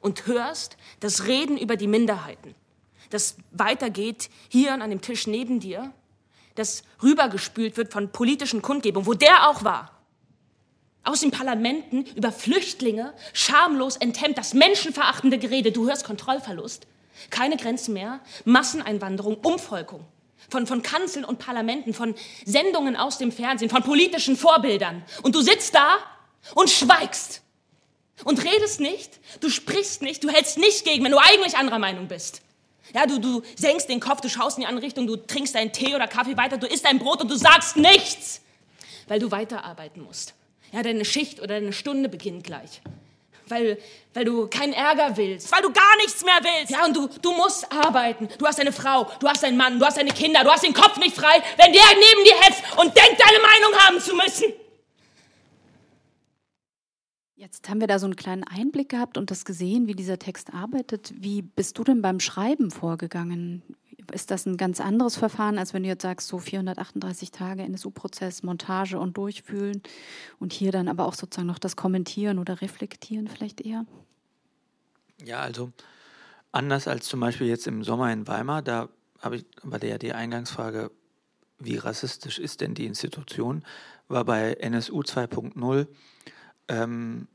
und 0.00 0.26
hörst 0.26 0.76
das 1.00 1.26
Reden 1.26 1.58
über 1.58 1.76
die 1.76 1.86
Minderheiten, 1.86 2.54
das 3.10 3.36
weitergeht 3.50 4.30
hier 4.48 4.72
an 4.74 4.90
dem 4.90 5.00
Tisch 5.00 5.26
neben 5.26 5.60
dir, 5.60 5.92
das 6.60 6.84
rübergespült 7.02 7.76
wird 7.76 7.92
von 7.92 8.12
politischen 8.12 8.62
Kundgebungen, 8.62 9.06
wo 9.06 9.14
der 9.14 9.48
auch 9.48 9.64
war. 9.64 9.90
Aus 11.02 11.20
den 11.20 11.30
Parlamenten 11.30 12.04
über 12.14 12.30
Flüchtlinge, 12.30 13.14
schamlos 13.32 13.96
enthemmt, 13.96 14.36
das 14.36 14.54
menschenverachtende 14.54 15.38
Gerede, 15.38 15.72
du 15.72 15.88
hörst 15.88 16.04
Kontrollverlust, 16.04 16.86
keine 17.30 17.56
Grenzen 17.56 17.94
mehr, 17.94 18.20
Masseneinwanderung, 18.44 19.36
Umvolkung 19.38 20.04
von, 20.50 20.66
von 20.66 20.82
Kanzeln 20.82 21.24
und 21.24 21.38
Parlamenten, 21.38 21.94
von 21.94 22.14
Sendungen 22.44 22.96
aus 22.96 23.18
dem 23.18 23.32
Fernsehen, 23.32 23.70
von 23.70 23.82
politischen 23.82 24.36
Vorbildern. 24.36 25.02
Und 25.22 25.34
du 25.34 25.40
sitzt 25.40 25.74
da 25.74 25.98
und 26.54 26.70
schweigst 26.70 27.42
und 28.24 28.44
redest 28.44 28.80
nicht, 28.80 29.18
du 29.40 29.48
sprichst 29.48 30.02
nicht, 30.02 30.22
du 30.24 30.28
hältst 30.28 30.58
nicht 30.58 30.84
gegen, 30.84 31.04
wenn 31.04 31.12
du 31.12 31.18
eigentlich 31.18 31.56
anderer 31.56 31.78
Meinung 31.78 32.08
bist. 32.08 32.42
Ja, 32.94 33.06
du, 33.06 33.18
du 33.18 33.42
senkst 33.56 33.88
den 33.88 34.00
Kopf, 34.00 34.20
du 34.20 34.28
schaust 34.28 34.58
in 34.58 34.62
die 34.62 34.66
andere 34.66 34.84
Richtung, 34.84 35.06
du 35.06 35.16
trinkst 35.16 35.54
deinen 35.54 35.72
Tee 35.72 35.94
oder 35.94 36.06
Kaffee 36.06 36.36
weiter, 36.36 36.58
du 36.58 36.66
isst 36.66 36.84
dein 36.84 36.98
Brot 36.98 37.20
und 37.20 37.30
du 37.30 37.36
sagst 37.36 37.76
nichts, 37.76 38.40
weil 39.08 39.18
du 39.18 39.30
weiterarbeiten 39.30 40.02
musst. 40.02 40.34
Ja, 40.72 40.82
deine 40.82 41.04
Schicht 41.04 41.40
oder 41.40 41.60
deine 41.60 41.72
Stunde 41.72 42.08
beginnt 42.08 42.44
gleich 42.44 42.80
weil, 43.50 43.78
weil 44.14 44.24
du 44.24 44.46
keinen 44.46 44.72
Ärger 44.72 45.16
willst, 45.16 45.50
weil 45.52 45.62
du 45.62 45.72
gar 45.72 45.96
nichts 45.96 46.24
mehr 46.24 46.38
willst. 46.42 46.70
Ja, 46.70 46.84
und 46.84 46.96
du, 46.96 47.08
du 47.20 47.32
musst 47.32 47.70
arbeiten. 47.70 48.28
Du 48.38 48.46
hast 48.46 48.60
eine 48.60 48.72
Frau, 48.72 49.10
du 49.18 49.28
hast 49.28 49.44
einen 49.44 49.56
Mann, 49.56 49.78
du 49.78 49.84
hast 49.84 49.98
deine 49.98 50.12
Kinder, 50.12 50.44
du 50.44 50.50
hast 50.50 50.64
den 50.64 50.74
Kopf 50.74 50.96
nicht 50.98 51.16
frei, 51.16 51.42
wenn 51.56 51.72
der 51.72 51.82
neben 51.94 52.24
dir 52.24 52.36
hetzt 52.40 52.62
und 52.76 52.96
denkt, 52.96 53.20
deine 53.20 53.38
Meinung 53.42 53.78
haben 53.80 54.00
zu 54.00 54.14
müssen. 54.14 54.52
Jetzt 57.40 57.70
haben 57.70 57.80
wir 57.80 57.86
da 57.86 57.98
so 57.98 58.04
einen 58.04 58.16
kleinen 58.16 58.44
Einblick 58.44 58.90
gehabt 58.90 59.16
und 59.16 59.30
das 59.30 59.46
gesehen, 59.46 59.86
wie 59.86 59.94
dieser 59.94 60.18
Text 60.18 60.52
arbeitet. 60.52 61.14
Wie 61.16 61.40
bist 61.40 61.78
du 61.78 61.84
denn 61.84 62.02
beim 62.02 62.20
Schreiben 62.20 62.70
vorgegangen? 62.70 63.62
ist 64.12 64.30
das 64.30 64.44
ein 64.44 64.56
ganz 64.56 64.80
anderes 64.80 65.16
Verfahren, 65.16 65.56
als 65.56 65.72
wenn 65.72 65.84
du 65.84 65.88
jetzt 65.88 66.02
sagst, 66.02 66.26
so 66.26 66.38
438 66.38 67.30
Tage 67.30 67.62
NSU-Prozess, 67.62 68.42
Montage 68.42 68.98
und 68.98 69.16
Durchfühlen 69.16 69.82
und 70.38 70.52
hier 70.52 70.72
dann 70.72 70.88
aber 70.88 71.06
auch 71.06 71.14
sozusagen 71.14 71.46
noch 71.46 71.60
das 71.60 71.76
Kommentieren 71.76 72.38
oder 72.38 72.60
Reflektieren 72.60 73.28
vielleicht 73.28 73.60
eher? 73.60 73.86
Ja, 75.24 75.38
also 75.38 75.72
anders 76.50 76.88
als 76.88 77.06
zum 77.06 77.20
Beispiel 77.20 77.46
jetzt 77.46 77.68
im 77.68 77.84
Sommer 77.84 78.12
in 78.12 78.26
Weimar, 78.26 78.62
da 78.62 78.88
habe 79.20 79.36
ich, 79.36 79.46
war 79.62 79.78
der 79.78 79.98
die 79.98 80.12
Eingangsfrage, 80.12 80.90
wie 81.58 81.76
rassistisch 81.76 82.38
ist 82.38 82.60
denn 82.60 82.74
die 82.74 82.86
Institution, 82.86 83.64
war 84.08 84.24
bei 84.24 84.54
NSU 84.54 85.00
2.0 85.02 85.86
ähm, 86.70 87.26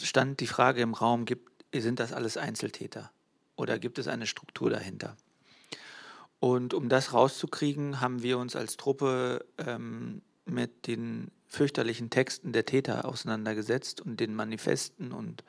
stand 0.00 0.40
die 0.40 0.46
Frage 0.46 0.80
im 0.80 0.94
Raum, 0.94 1.24
gibt, 1.24 1.50
sind 1.74 2.00
das 2.00 2.12
alles 2.12 2.36
Einzeltäter 2.36 3.10
oder 3.56 3.78
gibt 3.78 3.98
es 3.98 4.08
eine 4.08 4.26
Struktur 4.26 4.70
dahinter? 4.70 5.16
Und 6.38 6.74
um 6.74 6.88
das 6.88 7.12
rauszukriegen, 7.12 8.00
haben 8.00 8.22
wir 8.22 8.38
uns 8.38 8.56
als 8.56 8.76
Truppe 8.76 9.44
ähm, 9.58 10.22
mit 10.44 10.86
den 10.86 11.30
fürchterlichen 11.46 12.10
Texten 12.10 12.52
der 12.52 12.64
Täter 12.64 13.04
auseinandergesetzt 13.04 14.00
und 14.00 14.18
den 14.18 14.34
Manifesten 14.34 15.12
und 15.12 15.44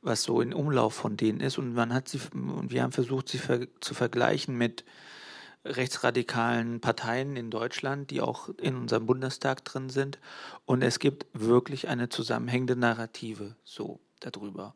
was 0.00 0.22
so 0.22 0.40
in 0.40 0.52
Umlauf 0.52 0.94
von 0.94 1.16
denen 1.16 1.40
ist. 1.40 1.58
Und 1.58 1.74
man 1.74 1.92
hat 1.92 2.08
sie 2.08 2.20
und 2.32 2.70
wir 2.70 2.82
haben 2.82 2.92
versucht, 2.92 3.28
sie 3.28 3.38
ver 3.38 3.66
zu 3.80 3.94
vergleichen 3.94 4.56
mit 4.56 4.84
rechtsradikalen 5.66 6.80
Parteien 6.80 7.36
in 7.36 7.50
Deutschland, 7.50 8.10
die 8.10 8.20
auch 8.20 8.48
in 8.60 8.76
unserem 8.76 9.06
Bundestag 9.06 9.64
drin 9.64 9.88
sind. 9.88 10.18
Und 10.64 10.82
es 10.82 10.98
gibt 10.98 11.26
wirklich 11.32 11.88
eine 11.88 12.08
zusammenhängende 12.08 12.76
Narrative 12.76 13.56
so 13.64 14.00
darüber. 14.20 14.74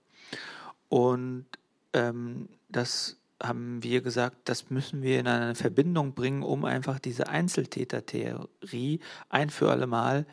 Und 0.88 1.46
ähm, 1.92 2.48
das 2.68 3.16
haben 3.42 3.82
wir 3.82 4.02
gesagt, 4.02 4.36
das 4.48 4.70
müssen 4.70 5.02
wir 5.02 5.18
in 5.18 5.26
eine 5.26 5.54
Verbindung 5.54 6.14
bringen, 6.14 6.42
um 6.42 6.64
einfach 6.64 6.98
diese 6.98 7.28
Einzeltätertheorie 7.28 9.00
ein 9.28 9.50
für 9.50 9.70
alle 9.70 9.86
Mal, 9.86 10.26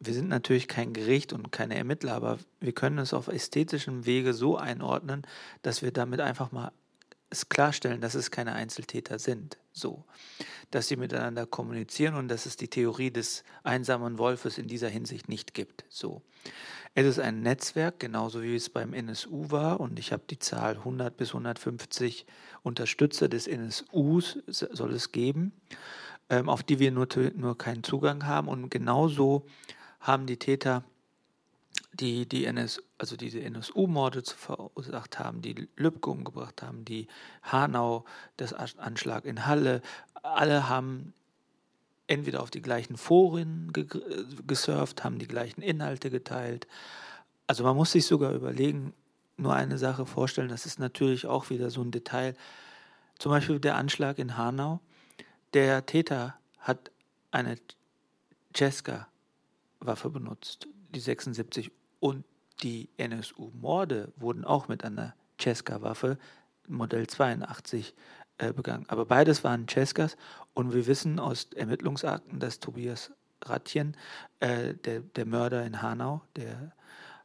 wir 0.00 0.14
sind 0.14 0.28
natürlich 0.28 0.66
kein 0.66 0.94
Gericht 0.94 1.34
und 1.34 1.52
keine 1.52 1.76
Ermittler, 1.76 2.14
aber 2.14 2.38
wir 2.58 2.72
können 2.72 2.98
es 2.98 3.12
auf 3.12 3.28
ästhetischem 3.28 4.06
Wege 4.06 4.32
so 4.32 4.56
einordnen, 4.56 5.26
dass 5.60 5.82
wir 5.82 5.92
damit 5.92 6.20
einfach 6.20 6.52
mal 6.52 6.72
es 7.30 7.48
klarstellen, 7.48 8.00
dass 8.00 8.14
es 8.14 8.30
keine 8.30 8.52
Einzeltäter 8.52 9.18
sind, 9.18 9.58
so, 9.72 10.04
dass 10.70 10.88
sie 10.88 10.96
miteinander 10.96 11.46
kommunizieren 11.46 12.16
und 12.16 12.28
dass 12.28 12.46
es 12.46 12.56
die 12.56 12.68
Theorie 12.68 13.10
des 13.10 13.44
einsamen 13.62 14.18
Wolfes 14.18 14.58
in 14.58 14.66
dieser 14.66 14.88
Hinsicht 14.88 15.28
nicht 15.28 15.54
gibt, 15.54 15.84
so. 15.88 16.22
Es 16.94 17.06
ist 17.06 17.20
ein 17.20 17.42
Netzwerk, 17.42 18.00
genauso 18.00 18.42
wie 18.42 18.56
es 18.56 18.68
beim 18.68 18.94
NSU 18.94 19.52
war. 19.52 19.78
Und 19.78 20.00
ich 20.00 20.12
habe 20.12 20.24
die 20.28 20.40
Zahl 20.40 20.76
100 20.76 21.16
bis 21.16 21.28
150 21.28 22.26
Unterstützer 22.62 23.28
des 23.28 23.46
NSUs 23.46 24.40
soll 24.48 24.92
es 24.92 25.12
geben, 25.12 25.52
ähm, 26.30 26.48
auf 26.48 26.64
die 26.64 26.80
wir 26.80 26.90
nur, 26.90 27.06
nur 27.36 27.56
keinen 27.56 27.84
Zugang 27.84 28.26
haben. 28.26 28.48
Und 28.48 28.70
genauso 28.70 29.46
haben 30.00 30.26
die 30.26 30.38
Täter, 30.38 30.84
die, 32.00 32.26
die 32.26 32.46
NS, 32.46 32.82
also 32.98 33.16
diese 33.16 33.40
NSU-Morde 33.40 34.22
verursacht 34.22 35.18
haben, 35.18 35.42
die 35.42 35.68
Lübcke 35.76 36.10
umgebracht 36.10 36.62
haben, 36.62 36.84
die 36.84 37.06
Hanau, 37.42 38.04
das 38.36 38.54
Anschlag 38.54 39.24
in 39.24 39.46
Halle, 39.46 39.82
alle 40.22 40.68
haben 40.68 41.12
entweder 42.06 42.42
auf 42.42 42.50
die 42.50 42.62
gleichen 42.62 42.96
Foren 42.96 43.72
gesurft, 44.46 45.04
haben 45.04 45.18
die 45.18 45.28
gleichen 45.28 45.62
Inhalte 45.62 46.10
geteilt. 46.10 46.66
Also 47.46 47.62
man 47.62 47.76
muss 47.76 47.92
sich 47.92 48.06
sogar 48.06 48.32
überlegen, 48.32 48.92
nur 49.36 49.54
eine 49.54 49.78
Sache 49.78 50.06
vorstellen, 50.06 50.48
das 50.48 50.66
ist 50.66 50.78
natürlich 50.78 51.26
auch 51.26 51.50
wieder 51.50 51.70
so 51.70 51.82
ein 51.82 51.90
Detail. 51.90 52.34
Zum 53.18 53.30
Beispiel 53.30 53.60
der 53.60 53.76
Anschlag 53.76 54.18
in 54.18 54.36
Hanau. 54.36 54.80
Der 55.54 55.86
Täter 55.86 56.36
hat 56.58 56.90
eine 57.30 57.56
Cesca-Waffe 58.54 60.10
benutzt, 60.10 60.66
die 60.90 61.00
76, 61.00 61.70
und 62.00 62.24
die 62.62 62.88
NSU-Morde 62.96 64.12
wurden 64.16 64.44
auch 64.44 64.68
mit 64.68 64.84
einer 64.84 65.14
Cesca-Waffe 65.40 66.18
Modell 66.66 67.06
82 67.06 67.94
äh, 68.38 68.52
begangen. 68.52 68.84
Aber 68.88 69.06
beides 69.06 69.44
waren 69.44 69.66
Cescas 69.68 70.16
und 70.54 70.72
wir 70.72 70.86
wissen 70.86 71.18
aus 71.18 71.48
Ermittlungsakten, 71.54 72.38
dass 72.38 72.60
Tobias 72.60 73.12
Ratjen, 73.44 73.96
äh, 74.40 74.74
der, 74.74 75.00
der 75.00 75.26
Mörder 75.26 75.64
in 75.64 75.82
Hanau, 75.82 76.22
der, 76.36 76.72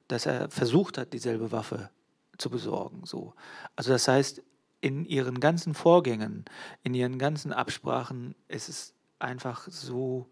dass 0.08 0.26
er 0.26 0.50
versucht 0.50 0.98
hat, 0.98 1.14
dieselbe 1.14 1.52
Waffe 1.52 1.90
zu 2.38 2.50
besorgen. 2.50 3.06
So. 3.06 3.34
Also 3.76 3.92
das 3.92 4.08
heißt, 4.08 4.42
in 4.82 5.06
ihren 5.06 5.40
ganzen 5.40 5.74
Vorgängen, 5.74 6.46
in 6.84 6.94
ihren 6.94 7.18
ganzen 7.18 7.54
Absprachen 7.54 8.36
ist 8.48 8.70
es 8.70 8.94
einfach 9.20 9.68
so, 9.70 10.30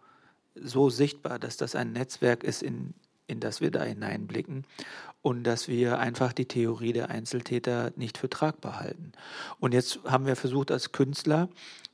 so 0.56 0.89
sichtbar, 0.89 1.39
dass 1.39 1.58
das 1.58 1.76
ein 1.76 1.94
Netzwerk 1.94 2.44
ist, 2.44 2.62
in, 2.62 2.94
in 3.28 3.40
das 3.40 3.62
wir 3.62 3.72
da 3.72 3.84
hineinblicken 3.84 4.66
und 5.22 5.44
dass 5.44 5.68
wir 5.68 6.00
einfach 6.00 6.34
die 6.34 6.48
Theorie 6.48 6.94
der 6.94 7.10
Einzeltäter 7.10 7.92
nicht 7.96 8.18
für 8.18 8.30
tragbar 8.30 8.80
halten. 8.80 9.14
Und 9.60 9.74
jetzt 9.74 10.00
haben 10.06 10.26
wir 10.26 10.36
versucht 10.36 10.72
als 10.72 10.92
Künstler 10.92 11.50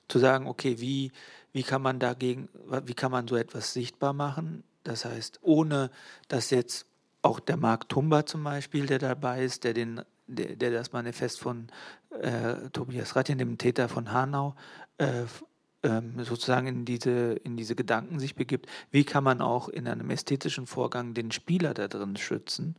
zu 0.08 0.20
sagen, 0.20 0.48
okay, 0.48 0.80
wie, 0.80 1.12
wie 1.52 1.64
kann 1.64 1.82
man 1.82 2.00
dagegen, 2.00 2.50
wie 2.86 2.96
kann 2.96 3.12
man 3.12 3.28
so 3.28 3.36
etwas 3.36 3.74
sichtbar 3.74 4.14
machen? 4.14 4.64
Das 4.84 5.06
heißt, 5.06 5.40
ohne 5.42 5.92
dass 6.28 6.50
jetzt 6.50 6.86
auch 7.22 7.40
der 7.40 7.58
Marc 7.58 7.90
Tumba 7.90 8.26
zum 8.26 8.44
Beispiel, 8.44 8.86
der 8.86 9.00
dabei 9.00 9.44
ist, 9.44 9.64
der 9.64 9.74
den 9.74 10.02
der, 10.30 10.56
der 10.56 10.72
das 10.72 10.94
Manifest 10.94 11.40
von 11.40 11.68
äh, 12.22 12.70
Tobias 12.72 13.16
Ratjen, 13.16 13.38
dem 13.38 13.58
Täter 13.58 13.90
von 13.90 14.12
Hanau, 14.12 14.56
äh, 14.98 15.24
sozusagen 15.82 16.68
in 16.68 16.86
diese, 16.86 17.34
in 17.34 17.56
diese 17.56 17.76
Gedanken 17.76 18.20
sich 18.20 18.36
begibt, 18.36 18.68
wie 18.92 19.06
kann 19.06 19.24
man 19.24 19.42
auch 19.42 19.70
in 19.70 19.88
einem 19.88 20.10
ästhetischen 20.10 20.68
Vorgang 20.68 21.14
den 21.14 21.32
Spieler 21.32 21.74
da 21.74 21.88
drin 21.88 22.18
schützen 22.18 22.76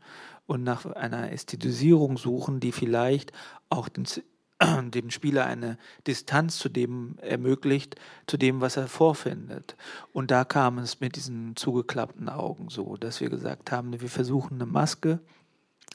und 0.47 0.65
nach 0.65 0.85
einer 0.85 1.33
Ästhetisierung 1.33 2.19
suchen, 2.19 2.61
die 2.61 2.73
vielleicht 2.73 3.33
auch 3.71 3.89
den, 3.89 4.07
dem 4.91 5.11
Spieler 5.11 5.47
eine 5.47 5.79
Distanz 6.07 6.59
zu 6.59 6.69
dem 6.69 7.17
ermöglicht, 7.23 7.97
zu 8.27 8.37
dem, 8.37 8.61
was 8.61 8.77
er 8.77 8.87
vorfindet. 8.87 9.77
Und 10.13 10.31
da 10.31 10.45
kam 10.45 10.77
es 10.77 11.01
mit 11.01 11.17
diesen 11.17 11.57
zugeklappten 11.57 12.29
Augen 12.29 12.69
so, 12.69 12.97
dass 12.97 13.21
wir 13.21 13.31
gesagt 13.31 13.73
haben, 13.73 13.99
wir 13.99 14.11
versuchen 14.11 14.57
eine 14.57 14.67
Maske 14.67 15.21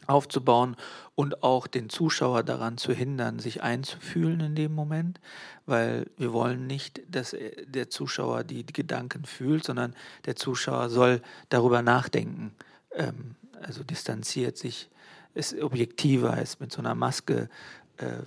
aufzubauen 0.07 0.75
und 1.15 1.43
auch 1.43 1.67
den 1.67 1.89
Zuschauer 1.89 2.43
daran 2.43 2.77
zu 2.77 2.93
hindern, 2.93 3.39
sich 3.39 3.63
einzufühlen 3.63 4.39
in 4.39 4.55
dem 4.55 4.73
Moment, 4.73 5.19
weil 5.65 6.07
wir 6.17 6.31
wollen 6.33 6.67
nicht, 6.67 7.01
dass 7.09 7.35
der 7.65 7.89
Zuschauer 7.89 8.43
die 8.43 8.65
Gedanken 8.65 9.25
fühlt, 9.25 9.63
sondern 9.63 9.95
der 10.25 10.35
Zuschauer 10.35 10.89
soll 10.89 11.21
darüber 11.49 11.81
nachdenken, 11.81 12.53
ähm, 12.93 13.35
also 13.61 13.83
distanziert 13.83 14.57
sich, 14.57 14.89
ist 15.33 15.59
objektiver, 15.59 16.39
ist 16.41 16.61
mit 16.61 16.71
so 16.71 16.79
einer 16.79 16.95
Maske 16.95 17.49
äh, 17.97 18.23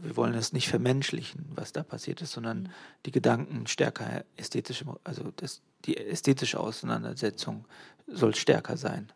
wir 0.00 0.16
wollen 0.16 0.34
es 0.34 0.52
nicht 0.52 0.68
vermenschlichen, 0.68 1.46
was 1.54 1.72
da 1.72 1.82
passiert 1.82 2.20
ist, 2.20 2.32
sondern 2.32 2.70
die 3.06 3.10
Gedanken 3.10 3.66
stärker 3.66 4.24
ästhetisch, 4.36 4.84
also 5.04 5.32
das, 5.36 5.60
die 5.84 5.96
ästhetische 5.96 6.58
Auseinandersetzung 6.58 7.64
soll 8.06 8.34
stärker 8.34 8.76
sein. 8.76 9.12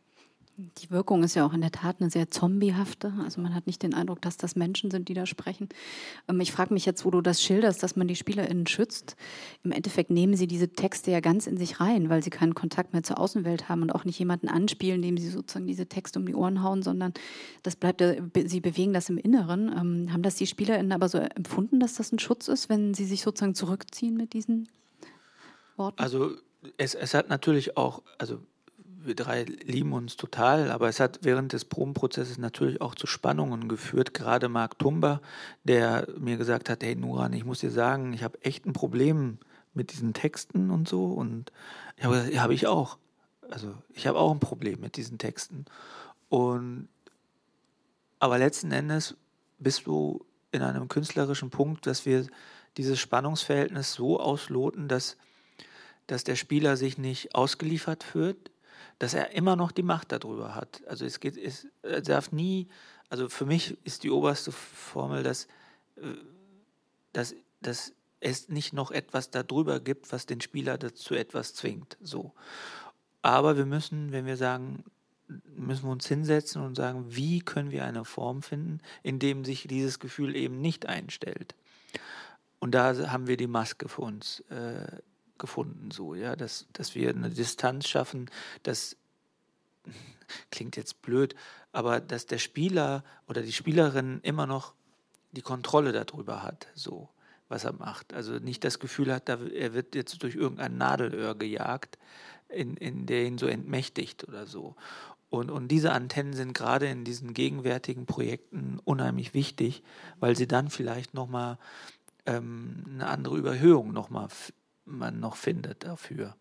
Die 0.58 0.90
Wirkung 0.90 1.22
ist 1.22 1.34
ja 1.34 1.46
auch 1.46 1.54
in 1.54 1.62
der 1.62 1.72
Tat 1.72 1.96
eine 2.00 2.10
sehr 2.10 2.30
zombiehafte. 2.30 3.12
Also 3.24 3.40
man 3.40 3.54
hat 3.54 3.66
nicht 3.66 3.82
den 3.82 3.94
Eindruck, 3.94 4.20
dass 4.20 4.36
das 4.36 4.54
Menschen 4.54 4.90
sind, 4.90 5.08
die 5.08 5.14
da 5.14 5.24
sprechen. 5.24 5.68
Ähm, 6.28 6.40
ich 6.40 6.52
frage 6.52 6.74
mich 6.74 6.84
jetzt, 6.84 7.04
wo 7.06 7.10
du 7.10 7.22
das 7.22 7.42
schilderst, 7.42 7.82
dass 7.82 7.96
man 7.96 8.06
die 8.06 8.16
SpielerInnen 8.16 8.66
schützt. 8.66 9.16
Im 9.64 9.72
Endeffekt 9.72 10.10
nehmen 10.10 10.36
sie 10.36 10.46
diese 10.46 10.68
Texte 10.68 11.10
ja 11.10 11.20
ganz 11.20 11.46
in 11.46 11.56
sich 11.56 11.80
rein, 11.80 12.10
weil 12.10 12.22
sie 12.22 12.30
keinen 12.30 12.54
Kontakt 12.54 12.92
mehr 12.92 13.02
zur 13.02 13.18
Außenwelt 13.18 13.70
haben 13.70 13.82
und 13.82 13.92
auch 13.94 14.04
nicht 14.04 14.18
jemanden 14.18 14.48
anspielen, 14.48 15.00
dem 15.00 15.16
sie 15.16 15.30
sozusagen 15.30 15.66
diese 15.66 15.86
Texte 15.86 16.18
um 16.18 16.26
die 16.26 16.34
Ohren 16.34 16.62
hauen, 16.62 16.82
sondern 16.82 17.14
das 17.62 17.74
bleibt, 17.74 18.04
sie 18.44 18.60
bewegen 18.60 18.92
das 18.92 19.08
im 19.08 19.16
Inneren. 19.16 19.68
Ähm, 19.68 20.12
haben 20.12 20.22
das 20.22 20.34
die 20.34 20.46
SpielerInnen 20.46 20.92
aber 20.92 21.08
so 21.08 21.18
empfunden, 21.18 21.80
dass 21.80 21.94
das 21.94 22.12
ein 22.12 22.18
Schutz 22.18 22.48
ist, 22.48 22.68
wenn 22.68 22.92
sie 22.92 23.06
sich 23.06 23.22
sozusagen 23.22 23.54
zurückziehen 23.54 24.16
mit 24.16 24.34
diesen 24.34 24.68
Worten? 25.76 25.98
Also 25.98 26.36
es, 26.76 26.94
es 26.94 27.14
hat 27.14 27.28
natürlich 27.28 27.76
auch, 27.76 28.02
also 28.18 28.38
wir 29.04 29.14
drei 29.14 29.44
lieben 29.44 29.92
uns 29.92 30.16
total, 30.16 30.70
aber 30.70 30.88
es 30.88 31.00
hat 31.00 31.20
während 31.22 31.52
des 31.52 31.64
Probenprozesses 31.64 32.38
natürlich 32.38 32.80
auch 32.80 32.94
zu 32.94 33.06
Spannungen 33.06 33.68
geführt. 33.68 34.14
Gerade 34.14 34.48
Marc 34.48 34.78
Tumba, 34.78 35.20
der 35.64 36.06
mir 36.18 36.36
gesagt 36.36 36.68
hat, 36.68 36.82
hey 36.82 36.94
Nuran, 36.94 37.32
ich 37.32 37.44
muss 37.44 37.60
dir 37.60 37.70
sagen, 37.70 38.12
ich 38.12 38.22
habe 38.22 38.42
echt 38.42 38.66
ein 38.66 38.72
Problem 38.72 39.38
mit 39.74 39.92
diesen 39.92 40.14
Texten 40.14 40.70
und 40.70 40.88
so. 40.88 41.06
Und 41.06 41.52
ich 41.96 42.04
habe 42.04 42.14
gesagt, 42.14 42.34
ja, 42.34 42.42
habe 42.42 42.54
ich 42.54 42.66
auch. 42.66 42.98
Also 43.50 43.74
ich 43.92 44.06
habe 44.06 44.18
auch 44.18 44.30
ein 44.30 44.40
Problem 44.40 44.80
mit 44.80 44.96
diesen 44.96 45.18
Texten. 45.18 45.64
Und 46.28 46.88
aber 48.18 48.38
letzten 48.38 48.70
Endes 48.70 49.16
bist 49.58 49.86
du 49.86 50.24
in 50.52 50.62
einem 50.62 50.86
künstlerischen 50.86 51.50
Punkt, 51.50 51.86
dass 51.88 52.06
wir 52.06 52.26
dieses 52.76 53.00
Spannungsverhältnis 53.00 53.94
so 53.94 54.20
ausloten, 54.20 54.86
dass, 54.86 55.16
dass 56.06 56.22
der 56.22 56.36
Spieler 56.36 56.76
sich 56.76 56.98
nicht 56.98 57.34
ausgeliefert 57.34 58.04
fühlt, 58.04 58.51
dass 59.02 59.14
er 59.14 59.32
immer 59.32 59.56
noch 59.56 59.72
die 59.72 59.82
Macht 59.82 60.12
darüber 60.12 60.54
hat. 60.54 60.80
Also 60.86 61.04
es 61.04 61.18
geht, 61.18 61.36
es 61.36 61.66
darf 62.04 62.30
nie, 62.30 62.68
also 63.08 63.28
für 63.28 63.44
mich 63.44 63.76
ist 63.84 64.04
die 64.04 64.10
oberste 64.12 64.52
Formel, 64.52 65.24
dass, 65.24 65.46
äh, 65.96 66.14
dass, 67.12 67.34
dass 67.62 67.94
es 68.20 68.48
nicht 68.48 68.72
noch 68.72 68.92
etwas 68.92 69.30
darüber 69.30 69.80
gibt, 69.80 70.12
was 70.12 70.26
den 70.26 70.40
Spieler 70.40 70.78
dazu 70.78 71.16
etwas 71.16 71.52
zwingt. 71.52 71.98
So. 72.00 72.32
Aber 73.22 73.56
wir 73.56 73.66
müssen, 73.66 74.12
wenn 74.12 74.24
wir 74.24 74.36
sagen, 74.36 74.84
müssen 75.56 75.86
wir 75.86 75.90
uns 75.90 76.06
hinsetzen 76.06 76.62
und 76.62 76.76
sagen, 76.76 77.04
wie 77.08 77.40
können 77.40 77.72
wir 77.72 77.84
eine 77.84 78.04
Form 78.04 78.40
finden, 78.40 78.78
in 79.02 79.18
dem 79.18 79.44
sich 79.44 79.66
dieses 79.66 79.98
Gefühl 79.98 80.36
eben 80.36 80.60
nicht 80.60 80.86
einstellt. 80.86 81.56
Und 82.60 82.70
da 82.70 83.10
haben 83.10 83.26
wir 83.26 83.36
die 83.36 83.48
Maske 83.48 83.88
für 83.88 84.02
uns 84.02 84.44
äh, 84.50 84.86
gefunden, 85.42 85.90
so, 85.90 86.14
ja, 86.14 86.34
dass, 86.36 86.66
dass 86.72 86.94
wir 86.94 87.10
eine 87.10 87.28
Distanz 87.28 87.86
schaffen, 87.86 88.30
dass 88.62 88.96
klingt 90.50 90.76
jetzt 90.76 91.02
blöd, 91.02 91.34
aber 91.72 92.00
dass 92.00 92.24
der 92.24 92.38
Spieler 92.38 93.04
oder 93.28 93.42
die 93.42 93.52
Spielerin 93.52 94.20
immer 94.22 94.46
noch 94.46 94.72
die 95.32 95.42
Kontrolle 95.42 95.92
darüber 95.92 96.42
hat, 96.42 96.68
so 96.74 97.10
was 97.48 97.64
er 97.64 97.74
macht. 97.74 98.14
Also 98.14 98.38
nicht 98.38 98.64
das 98.64 98.78
Gefühl 98.78 99.12
hat, 99.12 99.28
er 99.28 99.74
wird 99.74 99.94
jetzt 99.94 100.22
durch 100.22 100.36
irgendein 100.36 100.78
Nadelöhr 100.78 101.34
gejagt, 101.34 101.98
in, 102.48 102.76
in 102.76 103.04
der 103.04 103.26
ihn 103.26 103.36
so 103.36 103.46
entmächtigt 103.46 104.26
oder 104.26 104.46
so. 104.46 104.74
Und, 105.28 105.50
und 105.50 105.68
diese 105.68 105.92
Antennen 105.92 106.34
sind 106.34 106.54
gerade 106.54 106.86
in 106.86 107.04
diesen 107.04 107.34
gegenwärtigen 107.34 108.06
Projekten 108.06 108.78
unheimlich 108.84 109.34
wichtig, 109.34 109.82
weil 110.20 110.36
sie 110.36 110.46
dann 110.46 110.70
vielleicht 110.70 111.14
nochmal 111.14 111.58
ähm, 112.26 112.84
eine 112.94 113.06
andere 113.06 113.36
Überhöhung 113.36 113.92
nochmal 113.92 114.28
man 114.84 115.20
noch 115.20 115.36
findet 115.36 115.84
dafür. 115.84 116.36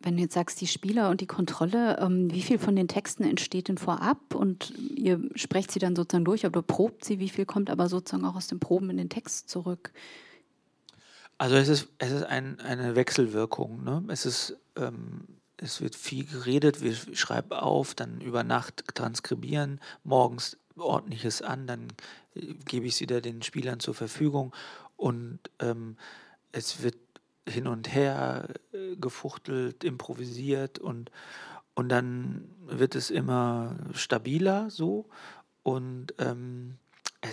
Wenn 0.00 0.16
du 0.16 0.22
jetzt 0.22 0.34
sagst, 0.34 0.60
die 0.60 0.66
Spieler 0.66 1.10
und 1.10 1.20
die 1.20 1.26
Kontrolle, 1.26 1.98
ähm, 2.00 2.32
wie 2.32 2.42
viel 2.42 2.58
von 2.58 2.74
den 2.74 2.88
Texten 2.88 3.22
entsteht 3.22 3.68
denn 3.68 3.78
vorab 3.78 4.34
und 4.34 4.72
ihr 4.96 5.20
sprecht 5.36 5.70
sie 5.70 5.78
dann 5.78 5.94
sozusagen 5.94 6.24
durch 6.24 6.44
oder 6.44 6.60
probt 6.60 7.04
sie, 7.04 7.20
wie 7.20 7.28
viel 7.28 7.46
kommt 7.46 7.70
aber 7.70 7.88
sozusagen 7.88 8.24
auch 8.24 8.34
aus 8.34 8.48
den 8.48 8.58
Proben 8.58 8.90
in 8.90 8.96
den 8.96 9.08
Text 9.08 9.48
zurück? 9.48 9.92
Also 11.38 11.56
es 11.56 11.68
ist, 11.68 11.88
es 11.98 12.10
ist 12.10 12.24
ein, 12.24 12.58
eine 12.60 12.96
Wechselwirkung. 12.96 13.84
Ne? 13.84 14.04
Es 14.08 14.26
ist, 14.26 14.56
ähm, 14.76 15.24
es 15.56 15.80
wird 15.80 15.94
viel 15.94 16.24
geredet, 16.24 16.82
wir 16.82 16.94
schreiben 16.94 17.52
auf, 17.52 17.94
dann 17.94 18.20
über 18.20 18.42
Nacht 18.42 18.84
transkribieren, 18.94 19.80
morgens 20.02 20.56
ordentliches 20.76 21.42
an, 21.42 21.66
dann 21.66 21.88
äh, 22.34 22.54
gebe 22.66 22.86
ich 22.86 22.94
es 22.94 23.00
wieder 23.00 23.20
den 23.20 23.42
Spielern 23.42 23.80
zur 23.80 23.94
Verfügung 23.94 24.52
und 24.96 25.38
ähm, 25.60 25.96
es 26.52 26.82
wird 26.82 26.96
hin 27.48 27.66
und 27.66 27.92
her 27.92 28.48
äh, 28.72 28.96
gefuchtelt, 28.96 29.84
improvisiert 29.84 30.78
und, 30.78 31.10
und 31.74 31.88
dann 31.88 32.48
wird 32.66 32.94
es 32.94 33.10
immer 33.10 33.76
stabiler 33.92 34.70
so. 34.70 35.08
Und 35.62 36.14
ähm, 36.18 36.78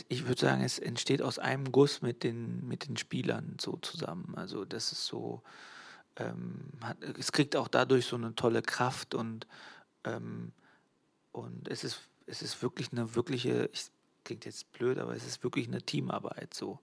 ich 0.07 0.27
würde 0.27 0.41
sagen, 0.41 0.63
es 0.63 0.79
entsteht 0.79 1.21
aus 1.21 1.39
einem 1.39 1.71
Guss 1.71 2.01
mit 2.01 2.23
den, 2.23 2.67
mit 2.67 2.87
den 2.87 2.97
Spielern 2.97 3.57
so 3.59 3.77
zusammen. 3.77 4.33
Also 4.35 4.65
das 4.65 4.91
ist 4.91 5.05
so, 5.05 5.41
ähm, 6.15 6.71
hat, 6.81 6.97
es 7.03 7.31
kriegt 7.31 7.55
auch 7.55 7.67
dadurch 7.67 8.05
so 8.05 8.15
eine 8.15 8.35
tolle 8.35 8.61
Kraft 8.61 9.15
und, 9.15 9.47
ähm, 10.03 10.51
und 11.31 11.67
es 11.67 11.83
ist, 11.83 12.01
es 12.25 12.41
ist 12.41 12.61
wirklich 12.61 12.91
eine 12.91 13.15
wirkliche, 13.15 13.69
ich, 13.73 13.87
klingt 14.23 14.45
jetzt 14.45 14.71
blöd, 14.71 14.99
aber 14.99 15.15
es 15.15 15.25
ist 15.25 15.43
wirklich 15.43 15.67
eine 15.67 15.81
Teamarbeit 15.81 16.53
so. 16.53 16.79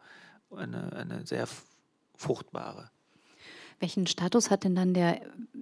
Eine, 0.50 0.92
eine 0.92 1.26
sehr 1.26 1.48
fruchtbare. 2.16 2.90
Welchen 3.78 4.06
Status 4.06 4.50
hat 4.50 4.64
denn 4.64 4.74
dann 4.74 4.94
der, 4.94 5.20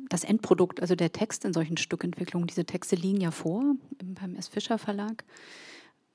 das 0.09 0.23
Endprodukt, 0.23 0.81
also 0.81 0.95
der 0.95 1.13
Text 1.13 1.45
in 1.45 1.53
solchen 1.53 1.77
Stückentwicklungen? 1.77 2.47
Diese 2.47 2.65
Texte 2.65 2.95
liegen 2.95 3.21
ja 3.21 3.33
vor 3.33 3.75
beim 3.99 4.37
S. 4.37 4.49
Fischer 4.49 4.79
Verlag. 4.79 5.25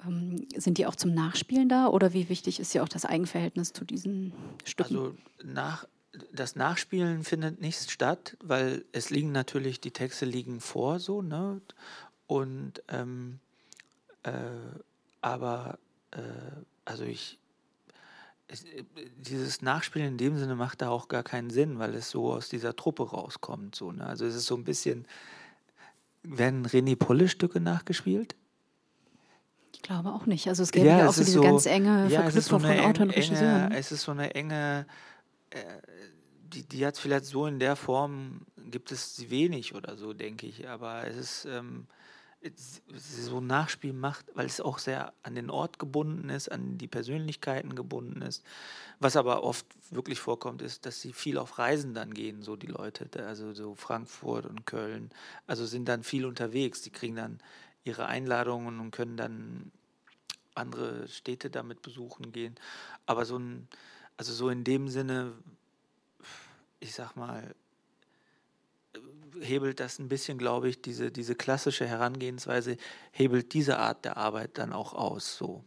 Ähm, 0.05 0.47
sind 0.55 0.77
die 0.77 0.85
auch 0.85 0.95
zum 0.95 1.13
Nachspielen 1.13 1.67
da 1.67 1.87
oder 1.87 2.13
wie 2.13 2.29
wichtig 2.29 2.59
ist 2.59 2.73
ja 2.73 2.83
auch 2.83 2.89
das 2.89 3.05
Eigenverhältnis 3.05 3.73
zu 3.73 3.83
diesen 3.83 4.31
Stücken? 4.63 4.95
Also 4.95 5.15
nach, 5.43 5.85
das 6.31 6.55
Nachspielen 6.55 7.23
findet 7.23 7.59
nicht 7.59 7.91
statt, 7.91 8.37
weil 8.41 8.85
es 8.93 9.09
liegen 9.09 9.33
natürlich, 9.33 9.81
die 9.81 9.91
Texte 9.91 10.25
liegen 10.25 10.61
vor 10.61 10.99
so, 10.99 11.21
ne? 11.21 11.59
Und 12.27 12.81
ähm, 12.87 13.39
äh, 14.23 14.31
aber 15.21 15.79
äh, 16.11 16.19
also 16.85 17.03
ich 17.03 17.38
dieses 19.17 19.61
Nachspielen 19.61 20.09
in 20.09 20.17
dem 20.17 20.37
Sinne 20.37 20.55
macht 20.55 20.81
da 20.81 20.89
auch 20.89 21.07
gar 21.07 21.23
keinen 21.23 21.49
Sinn, 21.49 21.77
weil 21.79 21.93
es 21.93 22.09
so 22.09 22.33
aus 22.33 22.49
dieser 22.49 22.75
Truppe 22.75 23.09
rauskommt. 23.09 23.75
So, 23.75 23.91
ne? 23.91 24.05
Also 24.05 24.25
es 24.25 24.35
ist 24.35 24.47
so 24.47 24.55
ein 24.55 24.63
bisschen, 24.63 25.05
werden 26.23 26.65
René 26.65 26.95
Polle-Stücke 26.95 27.59
nachgespielt? 27.59 28.35
Ich 29.73 29.81
glaube 29.83 30.09
auch 30.09 30.25
nicht. 30.25 30.47
Also 30.47 30.63
es 30.63 30.71
gäbe 30.71 30.87
ja, 30.87 30.99
ja 30.99 31.09
auch 31.09 31.13
so 31.13 31.23
diese 31.23 31.33
so, 31.33 31.41
ganz 31.41 31.65
enge 31.65 32.07
ja, 32.09 32.21
Verknüpfung 32.21 32.59
so 32.61 32.67
von 32.67 32.79
Autor 32.79 33.05
und 33.05 33.11
Regisseuren. 33.11 33.71
Es 33.71 33.91
ist 33.91 34.01
so 34.01 34.11
eine 34.11 34.33
enge, 34.33 34.87
äh, 35.51 35.59
die, 36.53 36.63
die 36.63 36.85
hat 36.85 36.97
vielleicht 36.97 37.25
so 37.25 37.45
in 37.45 37.59
der 37.59 37.75
Form, 37.75 38.41
gibt 38.71 38.91
es 38.91 39.29
wenig 39.29 39.75
oder 39.75 39.95
so, 39.95 40.13
denke 40.13 40.47
ich. 40.47 40.67
Aber 40.67 41.05
es 41.07 41.17
ist... 41.17 41.45
Ähm, 41.45 41.87
so 42.95 43.39
ein 43.39 43.47
Nachspiel 43.47 43.93
macht, 43.93 44.25
weil 44.33 44.45
es 44.45 44.61
auch 44.61 44.79
sehr 44.79 45.13
an 45.23 45.35
den 45.35 45.49
Ort 45.49 45.77
gebunden 45.77 46.29
ist, 46.29 46.49
an 46.49 46.77
die 46.77 46.87
Persönlichkeiten 46.87 47.75
gebunden 47.75 48.21
ist. 48.21 48.43
Was 48.99 49.17
aber 49.17 49.43
oft 49.43 49.65
wirklich 49.91 50.19
vorkommt, 50.19 50.61
ist, 50.61 50.85
dass 50.85 51.01
sie 51.01 51.11
viel 51.11 51.37
auf 51.37 51.57
Reisen 51.57 51.93
dann 51.93 52.13
gehen, 52.13 52.41
so 52.41 52.55
die 52.55 52.67
Leute, 52.67 53.09
also 53.25 53.53
so 53.53 53.75
Frankfurt 53.75 54.45
und 54.45 54.65
Köln, 54.65 55.09
also 55.47 55.65
sind 55.65 55.89
dann 55.89 56.03
viel 56.03 56.25
unterwegs. 56.25 56.81
Die 56.81 56.91
kriegen 56.91 57.15
dann 57.15 57.39
ihre 57.83 58.05
Einladungen 58.05 58.79
und 58.79 58.91
können 58.91 59.17
dann 59.17 59.71
andere 60.55 61.07
Städte 61.07 61.49
damit 61.49 61.81
besuchen 61.81 62.31
gehen. 62.31 62.55
Aber 63.05 63.25
so 63.25 63.37
ein, 63.37 63.67
also 64.17 64.33
so 64.33 64.49
in 64.49 64.63
dem 64.63 64.87
Sinne, 64.87 65.33
ich 66.79 66.93
sag 66.93 67.15
mal, 67.15 67.53
hebelt 69.41 69.79
das 69.79 69.99
ein 69.99 70.09
bisschen, 70.09 70.37
glaube 70.37 70.69
ich, 70.69 70.81
diese, 70.81 71.11
diese 71.11 71.35
klassische 71.35 71.85
Herangehensweise, 71.85 72.77
hebelt 73.11 73.53
diese 73.53 73.77
Art 73.77 74.05
der 74.05 74.17
Arbeit 74.17 74.57
dann 74.57 74.73
auch 74.73 74.93
aus. 74.93 75.37
So. 75.37 75.63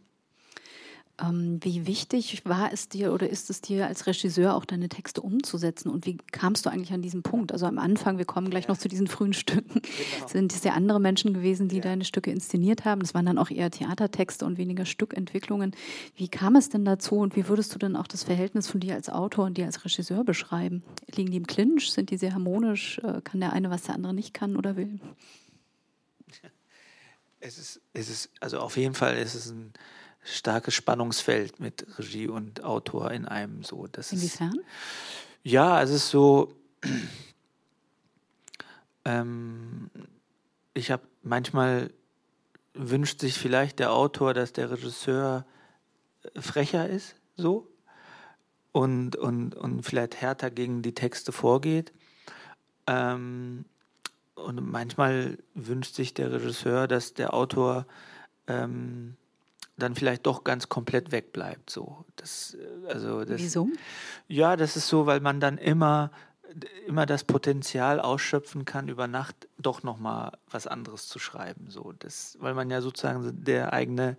Ähm, 1.21 1.59
wie 1.61 1.85
wichtig 1.85 2.43
war 2.43 2.73
es 2.73 2.89
dir 2.89 3.13
oder 3.13 3.29
ist 3.29 3.51
es 3.51 3.61
dir 3.61 3.85
als 3.85 4.07
Regisseur 4.07 4.55
auch 4.55 4.65
deine 4.65 4.89
Texte 4.89 5.21
umzusetzen 5.21 5.89
und 5.89 6.07
wie 6.07 6.17
kamst 6.31 6.65
du 6.65 6.71
eigentlich 6.71 6.91
an 6.91 7.03
diesen 7.03 7.21
Punkt? 7.21 7.51
Also 7.51 7.67
am 7.67 7.77
Anfang, 7.77 8.17
wir 8.17 8.25
kommen 8.25 8.49
gleich 8.49 8.67
noch 8.67 8.79
zu 8.79 8.87
diesen 8.87 9.05
frühen 9.05 9.33
Stücken, 9.33 9.81
genau. 9.83 10.27
sind 10.27 10.53
es 10.53 10.63
ja 10.63 10.73
andere 10.73 10.99
Menschen 10.99 11.35
gewesen, 11.35 11.67
die 11.67 11.75
ja. 11.77 11.81
deine 11.83 12.03
Stücke 12.03 12.31
inszeniert 12.31 12.83
haben. 12.83 13.01
Das 13.01 13.13
waren 13.13 13.27
dann 13.27 13.37
auch 13.37 13.51
eher 13.51 13.69
Theatertexte 13.69 14.43
und 14.43 14.57
weniger 14.57 14.85
Stückentwicklungen. 14.85 15.75
Wie 16.15 16.29
kam 16.29 16.55
es 16.55 16.69
denn 16.69 16.83
dazu 16.83 17.17
und 17.17 17.35
wie 17.35 17.47
würdest 17.47 17.75
du 17.75 17.77
denn 17.77 17.95
auch 17.95 18.07
das 18.07 18.23
Verhältnis 18.23 18.67
von 18.67 18.79
dir 18.79 18.95
als 18.95 19.09
Autor 19.09 19.45
und 19.45 19.57
dir 19.59 19.67
als 19.67 19.85
Regisseur 19.85 20.23
beschreiben? 20.23 20.81
Liegen 21.15 21.29
die 21.29 21.37
im 21.37 21.45
Clinch? 21.45 21.91
Sind 21.91 22.09
die 22.09 22.17
sehr 22.17 22.33
harmonisch? 22.33 22.97
Äh, 23.03 23.21
kann 23.23 23.39
der 23.39 23.53
eine, 23.53 23.69
was 23.69 23.83
der 23.83 23.93
andere 23.93 24.15
nicht 24.15 24.33
kann 24.33 24.55
oder 24.55 24.75
will? 24.75 24.99
Es 27.45 27.57
ist, 27.57 27.81
es 27.91 28.09
ist 28.09 28.29
also 28.39 28.59
auf 28.59 28.77
jeden 28.77 28.93
Fall 28.93 29.17
ist 29.17 29.35
es 29.35 29.51
ein 29.51 29.73
starkes 30.23 30.73
Spannungsfeld 30.73 31.59
mit 31.59 31.85
Regie 31.97 32.27
und 32.27 32.63
Autor 32.63 33.11
in 33.11 33.25
einem 33.25 33.63
so. 33.63 33.87
Das 33.87 34.11
Inwiefern? 34.11 34.53
Ist, 34.53 34.63
ja, 35.43 35.81
es 35.81 35.89
ist 35.89 36.09
so. 36.09 36.53
Ähm, 39.05 39.89
ich 40.73 40.89
habe 40.89 41.03
manchmal 41.23 41.91
wünscht 42.73 43.19
sich 43.19 43.37
vielleicht 43.37 43.79
der 43.79 43.91
Autor, 43.91 44.33
dass 44.33 44.53
der 44.53 44.71
Regisseur 44.71 45.45
äh, 46.33 46.39
frecher 46.39 46.87
ist, 46.87 47.15
so 47.35 47.67
und, 48.73 49.15
und, 49.15 49.55
und 49.55 49.83
vielleicht 49.83 50.19
härter 50.19 50.51
gegen 50.51 50.81
die 50.81 50.95
Texte 50.95 51.31
vorgeht. 51.31 51.93
Ähm, 52.87 53.65
und 54.35 54.69
manchmal 54.69 55.37
wünscht 55.53 55.95
sich 55.95 56.13
der 56.13 56.31
Regisseur, 56.31 56.87
dass 56.87 57.13
der 57.13 57.33
Autor 57.33 57.85
ähm, 58.47 59.15
dann 59.77 59.95
vielleicht 59.95 60.25
doch 60.25 60.43
ganz 60.43 60.69
komplett 60.69 61.11
wegbleibt. 61.11 61.69
So. 61.69 62.05
Das, 62.15 62.55
äh, 62.55 62.87
also 62.91 63.25
das, 63.25 63.39
Wieso? 63.39 63.69
Ja, 64.27 64.55
das 64.55 64.75
ist 64.75 64.87
so, 64.87 65.05
weil 65.05 65.19
man 65.19 65.39
dann 65.39 65.57
immer, 65.57 66.11
immer 66.87 67.05
das 67.05 67.23
Potenzial 67.23 67.99
ausschöpfen 67.99 68.65
kann, 68.65 68.87
über 68.87 69.07
Nacht 69.07 69.47
doch 69.57 69.83
nochmal 69.83 70.37
was 70.49 70.67
anderes 70.67 71.07
zu 71.07 71.19
schreiben. 71.19 71.69
So. 71.69 71.93
Das, 71.99 72.37
weil 72.39 72.53
man 72.53 72.69
ja 72.69 72.81
sozusagen 72.81 73.43
der 73.43 73.73
eigene 73.73 74.17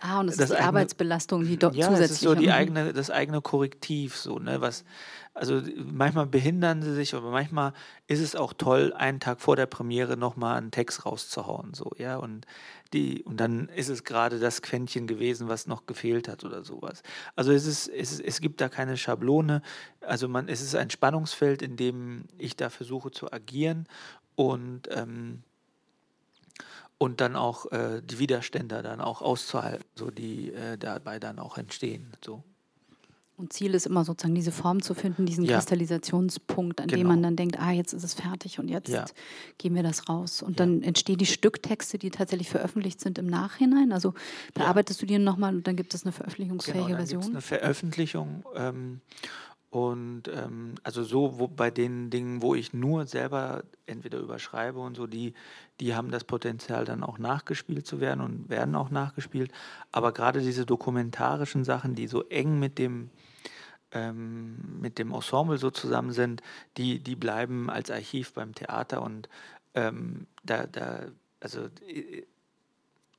Ah, 0.00 0.20
und 0.20 0.26
das, 0.26 0.36
das 0.36 0.44
ist 0.44 0.50
die 0.50 0.56
eigene, 0.56 0.68
Arbeitsbelastung, 0.68 1.44
die 1.44 1.56
dort 1.56 1.74
ja, 1.74 1.86
zusätzlich. 1.86 2.08
Das 2.08 2.16
ist 2.16 2.20
so 2.20 2.34
die 2.34 2.50
eigene, 2.50 2.92
das 2.92 3.10
eigene 3.10 3.40
Korrektiv, 3.40 4.16
so, 4.16 4.38
ne, 4.38 4.60
was, 4.60 4.84
also 5.34 5.62
manchmal 5.76 6.26
behindern 6.26 6.82
sie 6.82 6.94
sich, 6.94 7.14
aber 7.14 7.30
manchmal 7.30 7.72
ist 8.06 8.20
es 8.20 8.34
auch 8.34 8.52
toll, 8.52 8.92
einen 8.92 9.20
Tag 9.20 9.40
vor 9.40 9.56
der 9.56 9.66
Premiere 9.66 10.16
nochmal 10.16 10.58
einen 10.58 10.70
Text 10.70 11.06
rauszuhauen, 11.06 11.74
so, 11.74 11.92
ja, 11.98 12.16
und 12.16 12.46
die, 12.92 13.22
und 13.22 13.38
dann 13.38 13.68
ist 13.68 13.88
es 13.88 14.02
gerade 14.02 14.40
das 14.40 14.62
Quäntchen 14.62 15.06
gewesen, 15.06 15.48
was 15.48 15.66
noch 15.66 15.86
gefehlt 15.86 16.26
hat 16.26 16.44
oder 16.44 16.64
sowas. 16.64 17.02
Also 17.36 17.52
es 17.52 17.64
ist, 17.64 17.88
es, 17.88 18.12
ist, 18.12 18.20
es 18.20 18.40
gibt 18.40 18.60
da 18.60 18.68
keine 18.68 18.96
Schablone. 18.96 19.62
Also 20.00 20.26
man, 20.26 20.48
es 20.48 20.60
ist 20.60 20.74
ein 20.74 20.90
Spannungsfeld, 20.90 21.62
in 21.62 21.76
dem 21.76 22.24
ich 22.36 22.56
da 22.56 22.68
versuche 22.68 23.12
zu 23.12 23.32
agieren 23.32 23.86
und 24.34 24.88
ähm, 24.90 25.44
und 27.00 27.22
dann 27.22 27.34
auch 27.34 27.72
äh, 27.72 28.02
die 28.04 28.18
Widerstände 28.18 28.82
dann 28.82 29.00
auch 29.00 29.22
auszuhalten, 29.22 29.86
so 29.94 30.10
die 30.10 30.52
äh, 30.52 30.76
dabei 30.76 31.18
dann 31.18 31.38
auch 31.38 31.56
entstehen. 31.56 32.12
So. 32.22 32.44
Und 33.38 33.54
Ziel 33.54 33.74
ist 33.74 33.86
immer 33.86 34.04
sozusagen 34.04 34.34
diese 34.34 34.52
Form 34.52 34.82
zu 34.82 34.92
finden, 34.92 35.24
diesen 35.24 35.46
ja. 35.46 35.56
Kristallisationspunkt, 35.56 36.78
an 36.78 36.88
genau. 36.88 37.00
dem 37.00 37.06
man 37.06 37.22
dann 37.22 37.36
denkt, 37.36 37.58
ah, 37.58 37.70
jetzt 37.70 37.94
ist 37.94 38.04
es 38.04 38.12
fertig 38.12 38.58
und 38.58 38.68
jetzt 38.68 38.90
ja. 38.90 39.06
geben 39.56 39.76
wir 39.76 39.82
das 39.82 40.10
raus. 40.10 40.42
Und 40.42 40.60
ja. 40.60 40.66
dann 40.66 40.82
entstehen 40.82 41.16
die 41.16 41.24
Stücktexte, 41.24 41.96
die 41.96 42.10
tatsächlich 42.10 42.50
veröffentlicht 42.50 43.00
sind 43.00 43.16
im 43.16 43.28
Nachhinein. 43.28 43.92
Also 43.92 44.12
bearbeitest 44.52 45.00
du 45.00 45.06
die 45.06 45.16
nochmal 45.16 45.54
und 45.54 45.66
dann 45.66 45.76
gibt 45.76 45.94
es 45.94 46.04
eine 46.04 46.12
veröffentlichungsfähige 46.12 46.84
genau, 46.84 46.98
dann 46.98 47.06
Version. 47.06 47.24
Eine 47.24 47.40
Veröffentlichung. 47.40 48.44
Ähm, 48.54 49.00
und 49.70 50.24
ähm, 50.26 50.74
also 50.82 51.04
so 51.04 51.38
wo, 51.38 51.46
bei 51.46 51.70
den 51.70 52.10
Dingen, 52.10 52.42
wo 52.42 52.56
ich 52.56 52.72
nur 52.74 53.06
selber 53.06 53.62
entweder 53.86 54.18
überschreibe 54.18 54.80
und 54.80 54.96
so, 54.96 55.06
die, 55.06 55.32
die 55.78 55.94
haben 55.94 56.10
das 56.10 56.24
Potenzial 56.24 56.84
dann 56.84 57.04
auch 57.04 57.18
nachgespielt 57.18 57.86
zu 57.86 58.00
werden 58.00 58.20
und 58.20 58.48
werden 58.48 58.74
auch 58.74 58.90
nachgespielt. 58.90 59.52
Aber 59.92 60.12
gerade 60.12 60.40
diese 60.40 60.66
dokumentarischen 60.66 61.62
Sachen, 61.62 61.94
die 61.94 62.08
so 62.08 62.24
eng 62.24 62.58
mit 62.58 62.78
dem 62.78 63.10
ähm, 63.92 64.80
mit 64.80 64.98
dem 64.98 65.12
Ensemble 65.12 65.58
so 65.58 65.70
zusammen 65.70 66.12
sind, 66.12 66.42
die, 66.76 67.00
die 67.00 67.16
bleiben 67.16 67.70
als 67.70 67.90
Archiv 67.90 68.32
beim 68.34 68.54
Theater 68.54 69.02
und 69.02 69.28
ähm, 69.74 70.26
da, 70.44 70.66
da, 70.66 71.06
also 71.40 71.68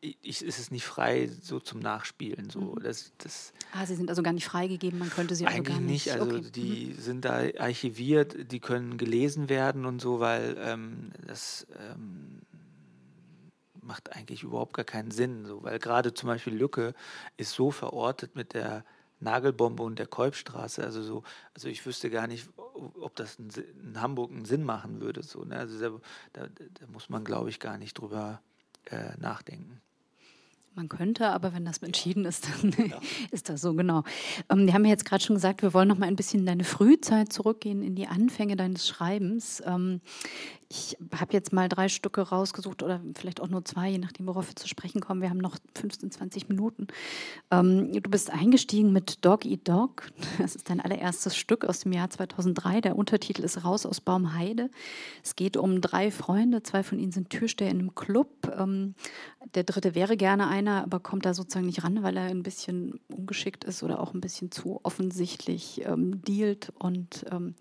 ich, 0.02 0.44
ist 0.44 0.60
es 0.60 0.72
nicht 0.72 0.86
frei 0.86 1.30
so 1.42 1.60
zum 1.60 1.80
Nachspielen. 1.80 2.50
So. 2.50 2.60
Mhm. 2.60 2.84
Das, 2.84 3.14
das 3.20 3.54
ah, 3.74 3.86
sie 3.86 3.96
sind 3.96 4.10
also 4.10 4.24
gar 4.24 4.34
nicht 4.34 4.46
freigegeben, 4.46 4.98
man 5.00 5.10
könnte 5.10 5.36
sie 5.36 5.46
also 5.46 5.62
gar 5.62 5.80
nicht. 5.80 6.08
nicht. 6.08 6.12
Also 6.12 6.36
okay. 6.36 6.52
die 6.54 6.88
mhm. 6.88 7.00
sind 7.00 7.26
da 7.26 7.44
archiviert, 7.60 8.52
die 8.52 8.60
können 8.60 8.98
gelesen 8.98 9.48
werden 9.48 9.86
und 9.86 10.02
so, 10.02 10.20
weil 10.20 10.58
ähm, 10.60 11.12
das 11.28 11.68
ähm, 11.80 12.42
macht 13.82 14.16
eigentlich 14.16 14.44
überhaupt 14.44 14.74
gar 14.74 14.86
keinen 14.86 15.12
Sinn. 15.12 15.46
So, 15.46 15.64
weil 15.64 15.78
gerade 15.78 16.14
zum 16.14 16.28
Beispiel 16.28 16.56
Lücke 16.56 16.94
ist 17.38 17.52
so 17.52 17.70
verortet 17.70 18.36
mit 18.36 18.54
der 18.54 18.84
Nagelbombe 19.20 19.84
und 19.84 20.00
der 20.00 20.08
Kolbstraße. 20.08 20.84
Also 20.84 21.04
so, 21.04 21.24
also 21.54 21.68
ich 21.68 21.86
wüsste 21.86 22.10
gar 22.10 22.26
nicht, 22.26 22.50
ob 22.58 23.16
das 23.16 23.36
in, 23.36 23.50
in 23.84 24.02
Hamburg 24.02 24.32
einen 24.32 24.46
Sinn 24.46 24.64
machen 24.64 25.00
würde. 25.00 25.22
So, 25.22 25.44
ne? 25.44 25.58
Also 25.58 25.80
da, 25.80 26.00
da, 26.34 26.48
da 26.48 26.88
muss 26.88 27.10
man, 27.10 27.24
glaube 27.24 27.50
ich, 27.50 27.60
gar 27.60 27.78
nicht 27.78 27.94
drüber 27.94 28.42
äh, 28.86 29.16
nachdenken. 29.20 29.80
Man 30.74 30.88
könnte, 30.88 31.28
aber 31.28 31.54
wenn 31.54 31.66
das 31.66 31.80
entschieden 31.80 32.24
ist, 32.24 32.48
dann 32.48 32.72
ja. 32.90 32.98
ist 33.32 33.50
das 33.50 33.60
so 33.60 33.74
genau. 33.74 34.04
Ähm, 34.50 34.66
wir 34.66 34.74
haben 34.74 34.86
ja 34.86 34.92
jetzt 34.92 35.04
gerade 35.04 35.22
schon 35.22 35.36
gesagt, 35.36 35.62
wir 35.64 35.74
wollen 35.74 35.90
noch 35.90 35.98
mal 35.98 36.06
ein 36.08 36.16
bisschen 36.16 36.42
in 36.42 36.46
deine 36.46 36.64
Frühzeit 36.64 37.34
zurückgehen, 37.34 37.84
in 37.84 37.96
die 37.96 38.08
Anfänge 38.08 38.56
deines 38.56 38.88
Schreibens. 38.88 39.62
Ähm, 39.66 40.00
ich 40.72 40.98
habe 41.14 41.34
jetzt 41.34 41.52
mal 41.52 41.68
drei 41.68 41.90
Stücke 41.90 42.22
rausgesucht 42.22 42.82
oder 42.82 43.02
vielleicht 43.16 43.42
auch 43.42 43.50
nur 43.50 43.66
zwei, 43.66 43.90
je 43.90 43.98
nachdem, 43.98 44.28
worauf 44.28 44.48
wir 44.48 44.56
zu 44.56 44.70
sprechen 44.70 45.02
kommen. 45.02 45.22
Wir 45.22 45.30
haben 45.30 45.38
noch 45.38 45.58
15, 45.76 46.12
20 46.12 46.48
Minuten. 46.48 46.88
Ähm, 47.52 47.92
du 47.92 48.10
bist 48.10 48.30
eingestiegen 48.30 48.94
mit 48.94 49.26
Dog 49.26 49.46
Eat 49.46 49.68
Dog. 49.68 50.10
Das 50.40 50.56
ist 50.56 50.70
dein 50.70 50.80
allererstes 50.80 51.36
Stück 51.36 51.66
aus 51.66 51.82
dem 51.82 51.92
Jahr 51.92 52.10
2003. 52.10 52.82
Der 52.82 52.96
Untertitel 52.96 53.44
ist 53.44 53.66
Raus 53.66 53.86
aus 53.86 54.00
Baumheide. 54.00 54.70
Es 55.24 55.36
geht 55.36 55.58
um 55.58 55.82
drei 55.82 56.10
Freunde. 56.10 56.64
Zwei 56.64 56.84
von 56.84 57.00
ihnen 57.00 57.12
sind 57.12 57.30
Türsteher 57.30 57.70
in 57.70 57.80
einem 57.80 57.94
Club. 57.94 58.30
Ähm, 58.58 58.96
der 59.54 59.66
dritte 59.66 59.94
wäre 59.94 60.16
gerne 60.16 60.48
einer, 60.48 60.84
aber 60.84 61.02
kommt 61.02 61.26
da 61.26 61.34
sozusagen 61.34 61.66
nicht 61.66 61.84
ran, 61.84 62.02
weil 62.02 62.16
er 62.16 62.28
ein 62.28 62.44
bisschen 62.44 63.02
ungeschickt 63.10 63.66
ist 63.66 63.84
oder 63.84 64.00
auch 64.00 64.14
ein 64.14 64.22
bisschen 64.22 64.52
zu 64.52 64.80
offensichtlich 64.84 65.82
ähm, 65.86 66.24
dealt 66.24 66.72
und 66.80 67.26
ähm, 67.30 67.56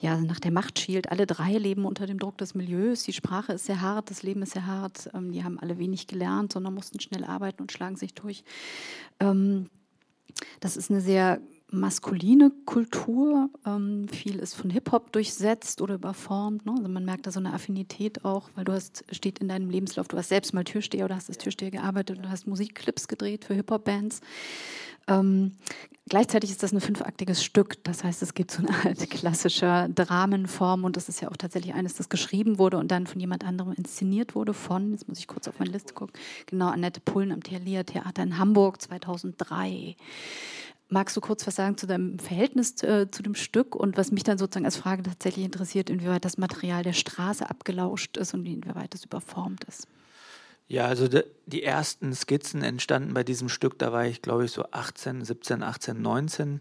ja, 0.00 0.16
nach 0.16 0.40
der 0.40 0.50
Macht 0.50 0.80
schielt. 0.80 1.10
Alle 1.12 1.26
drei 1.26 1.52
leben 1.52 1.84
unter 1.84 2.06
dem 2.06 2.18
Druck 2.18 2.39
des 2.40 2.54
Milieus. 2.54 3.04
Die 3.04 3.12
Sprache 3.12 3.52
ist 3.52 3.66
sehr 3.66 3.80
hart, 3.80 4.10
das 4.10 4.22
Leben 4.22 4.42
ist 4.42 4.52
sehr 4.52 4.66
hart. 4.66 5.10
Ähm, 5.14 5.32
die 5.32 5.44
haben 5.44 5.58
alle 5.58 5.78
wenig 5.78 6.06
gelernt, 6.06 6.52
sondern 6.52 6.74
mussten 6.74 7.00
schnell 7.00 7.24
arbeiten 7.24 7.62
und 7.62 7.72
schlagen 7.72 7.96
sich 7.96 8.14
durch. 8.14 8.44
Ähm, 9.18 9.66
das 10.60 10.76
ist 10.76 10.90
eine 10.90 11.00
sehr 11.00 11.40
maskuline 11.72 12.50
Kultur. 12.66 13.48
Ähm, 13.64 14.08
viel 14.08 14.38
ist 14.38 14.54
von 14.54 14.70
Hip-Hop 14.70 15.12
durchsetzt 15.12 15.80
oder 15.80 15.94
überformt. 15.94 16.66
Ne? 16.66 16.72
Also 16.76 16.88
man 16.88 17.04
merkt 17.04 17.26
da 17.26 17.30
so 17.30 17.40
eine 17.40 17.52
Affinität 17.52 18.24
auch, 18.24 18.50
weil 18.54 18.64
du 18.64 18.72
hast, 18.72 19.04
steht 19.12 19.38
in 19.38 19.48
deinem 19.48 19.70
Lebenslauf, 19.70 20.08
du 20.08 20.16
hast 20.16 20.28
selbst 20.28 20.52
mal 20.52 20.64
Türsteher 20.64 21.04
oder 21.04 21.16
hast 21.16 21.28
als 21.28 21.38
Türsteher 21.38 21.70
gearbeitet 21.70 22.18
und 22.18 22.24
du 22.24 22.30
hast 22.30 22.46
Musikclips 22.46 23.08
gedreht 23.08 23.44
für 23.44 23.54
Hip-Hop-Bands. 23.54 24.20
Ähm, 25.06 25.52
gleichzeitig 26.10 26.50
ist 26.50 26.62
das 26.62 26.72
ein 26.72 26.80
fünfaktiges 26.82 27.42
Stück. 27.42 27.82
Das 27.84 28.04
heißt, 28.04 28.20
es 28.20 28.34
gibt 28.34 28.50
so 28.50 28.58
eine 28.58 28.68
Art 28.84 29.08
klassischer 29.08 29.88
Dramenform 29.88 30.84
und 30.84 30.98
das 30.98 31.08
ist 31.08 31.22
ja 31.22 31.30
auch 31.30 31.36
tatsächlich 31.38 31.72
eines, 31.72 31.94
das 31.94 32.10
geschrieben 32.10 32.58
wurde 32.58 32.76
und 32.76 32.90
dann 32.90 33.06
von 33.06 33.18
jemand 33.18 33.46
anderem 33.46 33.72
inszeniert 33.72 34.34
wurde 34.34 34.52
von, 34.52 34.92
jetzt 34.92 35.08
muss 35.08 35.18
ich 35.18 35.26
kurz 35.26 35.48
auf 35.48 35.58
meine 35.58 35.70
Liste 35.70 35.94
gucken, 35.94 36.12
genau, 36.44 36.68
Annette 36.68 37.00
Pullen 37.00 37.32
am 37.32 37.42
Thalia 37.42 37.84
Theater 37.84 38.22
in 38.22 38.36
Hamburg 38.36 38.82
2003. 38.82 39.96
Magst 40.88 41.16
du 41.16 41.20
kurz 41.20 41.46
was 41.46 41.54
sagen 41.54 41.78
zu 41.78 41.86
deinem 41.86 42.18
Verhältnis 42.18 42.82
äh, 42.82 43.08
zu 43.10 43.22
dem 43.22 43.36
Stück 43.36 43.76
und 43.76 43.96
was 43.96 44.10
mich 44.10 44.24
dann 44.24 44.38
sozusagen 44.38 44.66
als 44.66 44.76
Frage 44.76 45.04
tatsächlich 45.04 45.44
interessiert, 45.44 45.88
inwieweit 45.88 46.24
das 46.24 46.36
Material 46.36 46.82
der 46.82 46.92
Straße 46.92 47.48
abgelauscht 47.48 48.16
ist 48.16 48.34
und 48.34 48.44
inwieweit 48.44 48.94
es 48.94 49.04
überformt 49.04 49.64
ist? 49.64 49.86
Ja, 50.70 50.86
also 50.86 51.08
de, 51.08 51.24
die 51.46 51.64
ersten 51.64 52.14
Skizzen 52.14 52.62
entstanden 52.62 53.12
bei 53.12 53.24
diesem 53.24 53.48
Stück, 53.48 53.76
da 53.80 53.92
war 53.92 54.06
ich 54.06 54.22
glaube 54.22 54.44
ich 54.44 54.52
so 54.52 54.64
18, 54.70 55.24
17, 55.24 55.64
18, 55.64 56.00
19 56.00 56.60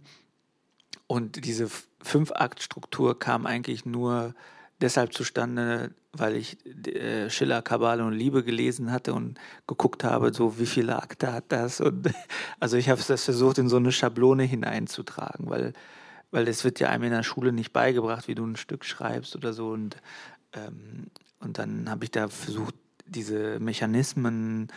und 1.06 1.46
diese 1.46 1.68
Fünf-Akt-Struktur 2.02 3.20
kam 3.20 3.46
eigentlich 3.46 3.86
nur 3.86 4.34
deshalb 4.82 5.14
zustande, 5.14 5.92
weil 6.12 6.36
ich 6.38 6.58
äh, 6.88 7.30
Schiller, 7.30 7.62
Kabale 7.62 8.04
und 8.04 8.14
Liebe 8.14 8.44
gelesen 8.44 8.92
hatte 8.92 9.14
und 9.14 9.40
geguckt 9.68 10.04
habe, 10.04 10.34
so 10.34 10.58
wie 10.58 10.66
viele 10.66 10.96
Akte 10.96 11.32
hat 11.32 11.46
das. 11.50 11.80
Und 11.80 12.12
also 12.60 12.78
ich 12.78 12.90
habe 12.90 13.00
das 13.08 13.26
versucht, 13.26 13.60
in 13.60 13.70
so 13.70 13.78
eine 13.78 13.92
Schablone 13.92 14.42
hineinzutragen, 14.42 15.52
weil, 15.52 15.74
weil 16.32 16.48
es 16.48 16.64
wird 16.64 16.80
ja 16.80 16.90
einem 16.90 17.04
in 17.04 17.12
der 17.12 17.22
Schule 17.22 17.52
nicht 17.52 17.74
beigebracht, 17.74 18.28
wie 18.28 18.34
du 18.34 18.44
ein 18.44 18.56
Stück 18.56 18.86
schreibst 18.86 19.36
oder 19.36 19.54
so. 19.54 19.70
Und, 19.70 19.98
ähm, 20.54 21.12
und 21.40 21.60
dann 21.60 21.92
habe 21.92 22.06
ich 22.06 22.12
da 22.12 22.28
versucht, 22.28 22.74
diese 23.10 23.60
Mechanismen 23.60 24.68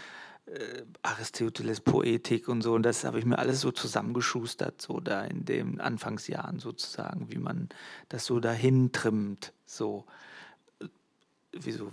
äh, 0.47 0.83
Aristoteles 1.03 1.81
Poetik 1.81 2.49
und 2.49 2.63
so. 2.63 2.75
Und 2.75 2.83
das 2.83 3.05
habe 3.05 3.19
ich 3.19 3.25
mir 3.25 3.39
alles 3.39 3.61
so 3.61 3.71
zusammengeschustert, 3.71 4.81
so 4.83 5.01
da 5.01 5.25
in 5.25 5.45
den 5.45 5.81
Anfangsjahren 5.81 6.59
sozusagen, 6.59 7.31
wie 7.31 7.39
man 7.39 7.69
das 8.09 8.27
so 8.27 8.41
dahin 8.41 8.93
trimmt, 8.93 9.53
so 9.65 10.05
wie 11.53 11.73
so 11.73 11.91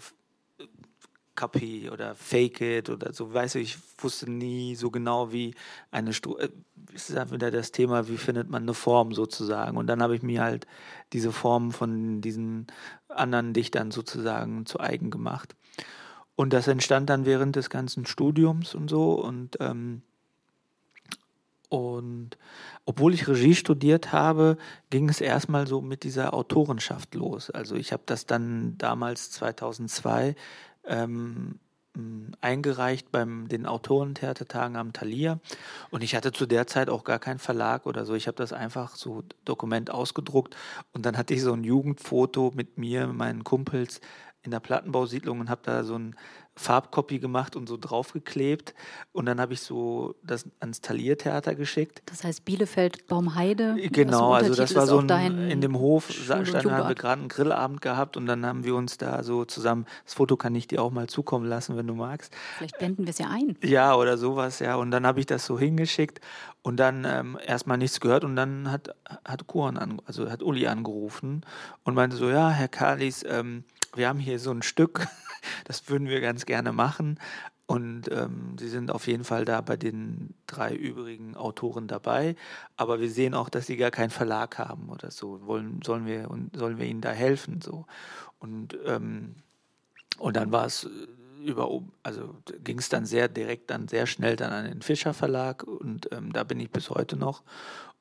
Copy 1.40 1.90
oder 1.90 2.16
Fake 2.16 2.60
It 2.60 2.90
oder 2.90 3.14
so, 3.14 3.34
weißt 3.34 3.56
du, 3.56 3.60
ich 3.60 3.78
wusste 3.98 4.30
nie 4.30 4.76
so 4.76 4.92
genau, 4.92 5.32
wie 5.32 5.56
eine 5.90 6.12
Struktur, 6.12 6.50
es 6.94 7.10
ist 7.10 7.16
einfach 7.16 7.36
wieder 7.36 7.50
das 7.50 7.72
Thema, 7.72 8.10
wie 8.10 8.18
findet 8.18 8.50
man 8.50 8.64
eine 8.64 8.74
Form 8.74 9.14
sozusagen. 9.14 9.78
Und 9.78 9.88
dann 9.88 10.02
habe 10.02 10.16
ich 10.16 10.22
mir 10.22 10.42
halt 10.42 10.68
diese 11.14 11.32
Form 11.32 11.72
von 11.72 12.20
diesen 12.20 12.68
anderen 13.08 13.54
Dichtern 13.54 13.92
sozusagen 13.92 14.66
zu 14.66 14.82
eigen 14.82 15.12
gemacht. 15.12 15.56
Und 16.40 16.54
das 16.54 16.70
entstand 16.70 17.10
dann 17.10 17.26
während 17.26 17.58
des 17.58 17.70
ganzen 17.70 18.06
Studiums 18.06 18.74
und 18.74 18.90
so. 18.90 19.12
Und, 19.16 19.58
ähm, 19.60 20.04
und 21.68 22.38
obwohl 22.86 23.14
ich 23.14 23.28
Regie 23.28 23.56
studiert 23.56 24.14
habe, 24.14 24.56
ging 24.90 25.10
es 25.10 25.20
erstmal 25.20 25.68
so 25.68 25.82
mit 25.82 26.04
dieser 26.04 26.34
Autorenschaft 26.34 27.14
los. 27.14 27.50
Also 27.50 27.76
ich 27.76 27.92
habe 27.92 28.04
das 28.06 28.26
dann 28.26 28.78
damals 28.78 29.32
2002 29.32 30.34
ähm, 30.86 31.60
eingereicht 32.40 33.12
beim 33.12 33.50
den 33.50 33.66
Autorentheatertagen 33.66 34.78
am 34.78 34.94
Thalia 34.94 35.40
und 35.90 36.04
ich 36.04 36.16
hatte 36.16 36.32
zu 36.32 36.46
der 36.46 36.68
Zeit 36.68 36.90
auch 36.90 37.04
gar 37.04 37.20
keinen 37.20 37.40
Verlag 37.40 37.86
oder 37.86 38.06
so. 38.06 38.14
Ich 38.14 38.28
habe 38.28 38.38
das 38.38 38.54
einfach 38.54 38.96
so 38.96 39.24
Dokument 39.44 39.92
ausgedruckt 39.92 40.56
und 40.94 41.06
dann 41.06 41.18
hatte 41.18 41.34
ich 41.34 41.42
so 41.42 41.52
ein 41.52 41.66
Jugendfoto 41.66 42.54
mit 42.56 42.78
mir, 42.78 43.08
meinen 43.08 43.44
Kumpels 43.44 44.00
in 44.44 44.52
der 44.52 44.60
Plattenbausiedlung 44.60 45.40
und 45.40 45.50
habe 45.50 45.62
da 45.64 45.84
so 45.84 45.96
ein 45.96 46.16
Farbcopy 46.60 47.20
gemacht 47.20 47.56
und 47.56 47.70
so 47.70 47.78
draufgeklebt. 47.78 48.74
Und 49.14 49.26
dann 49.26 49.40
habe 49.40 49.54
ich 49.54 49.62
so 49.62 50.16
das 50.24 50.46
ans 50.60 50.82
Taliertheater 50.82 51.56
geschickt. 51.56 52.02
Das 52.08 52.26
heißt 52.26 52.44
Bielefeld 52.44 53.08
Baumheide. 53.08 53.78
Genau, 53.92 54.34
also 54.34 54.54
das 54.54 54.76
war 54.76 54.86
so 54.86 55.00
ein, 55.00 55.50
in 55.50 55.62
dem 55.62 55.80
Hof, 55.80 56.12
standen, 56.12 56.54
haben 56.72 56.90
wir 56.90 56.96
gerade 56.96 57.22
einen 57.22 57.30
Grillabend 57.30 57.82
gehabt 57.82 58.18
und 58.18 58.26
dann 58.26 58.46
haben 58.46 58.66
wir 58.66 58.76
uns 58.76 58.98
da 58.98 59.24
so 59.24 59.46
zusammen, 59.46 59.86
das 60.04 60.16
Foto 60.16 60.36
kann 60.36 60.54
ich 60.54 60.68
dir 60.68 60.82
auch 60.84 60.92
mal 60.92 61.08
zukommen 61.08 61.46
lassen, 61.46 61.78
wenn 61.78 61.88
du 61.88 61.96
magst. 61.96 62.36
Vielleicht 62.58 62.78
blenden 62.78 63.06
wir 63.06 63.12
es 63.12 63.20
ja 63.20 63.30
ein. 63.30 63.58
Ja, 63.64 63.96
oder 63.96 64.18
sowas, 64.18 64.60
ja. 64.60 64.76
Und 64.76 64.92
dann 64.92 65.08
habe 65.08 65.22
ich 65.22 65.28
das 65.28 65.46
so 65.46 65.58
hingeschickt 65.58 66.20
und 66.62 66.78
dann 66.78 67.06
ähm, 67.06 67.40
erstmal 67.46 67.78
nichts 67.78 68.02
gehört 68.02 68.26
und 68.26 68.36
dann 68.36 68.70
hat, 68.70 68.94
hat 69.24 69.48
Kuran, 69.48 69.78
an, 69.78 70.02
also 70.06 70.30
hat 70.30 70.44
Uli 70.44 70.68
angerufen 70.68 71.46
und 71.86 71.94
meinte 71.94 72.18
so, 72.18 72.30
ja, 72.30 72.50
Herr 72.50 72.68
Kalis, 72.68 73.24
ähm, 73.26 73.64
wir 73.96 74.08
haben 74.08 74.20
hier 74.20 74.40
so 74.40 74.52
ein 74.52 74.62
Stück, 74.62 75.08
das 75.66 75.90
würden 75.90 76.08
wir 76.08 76.22
ganz 76.22 76.46
gerne 76.46 76.72
machen. 76.72 77.20
Und 77.66 78.12
ähm, 78.12 78.56
sie 78.60 78.68
sind 78.68 78.90
auf 78.90 79.06
jeden 79.06 79.24
Fall 79.24 79.46
da 79.46 79.62
bei 79.62 79.78
den 79.78 80.34
drei 80.48 80.74
übrigen 80.74 81.36
Autoren 81.36 81.88
dabei. 81.88 82.36
Aber 82.78 83.00
wir 83.00 83.12
sehen 83.12 83.36
auch, 83.36 83.48
dass 83.48 83.68
sie 83.68 83.78
gar 83.78 83.92
keinen 83.92 84.10
Verlag 84.10 84.58
haben 84.58 84.90
oder 84.90 85.12
so. 85.12 85.46
Wollen, 85.46 85.80
sollen, 85.86 86.08
wir, 86.08 86.32
und 86.32 86.56
sollen 86.58 86.80
wir 86.80 86.88
ihnen 86.88 87.02
da 87.02 87.12
helfen? 87.12 87.62
So. 87.62 87.86
Und, 88.40 88.76
ähm, 88.86 89.36
und 90.18 90.36
dann 90.36 90.52
war 90.52 90.66
es 90.66 90.90
über, 91.46 91.70
also 92.04 92.36
ging 92.64 92.80
es 92.80 92.90
dann 92.90 93.06
sehr 93.06 93.28
direkt, 93.28 93.70
dann 93.70 93.88
sehr 93.88 94.08
schnell 94.08 94.36
dann 94.36 94.52
an 94.52 94.66
den 94.66 94.82
Fischer 94.82 95.14
Verlag 95.14 95.64
und 95.64 96.12
ähm, 96.12 96.34
da 96.34 96.44
bin 96.44 96.60
ich 96.60 96.72
bis 96.72 96.90
heute 96.90 97.16
noch. 97.18 97.44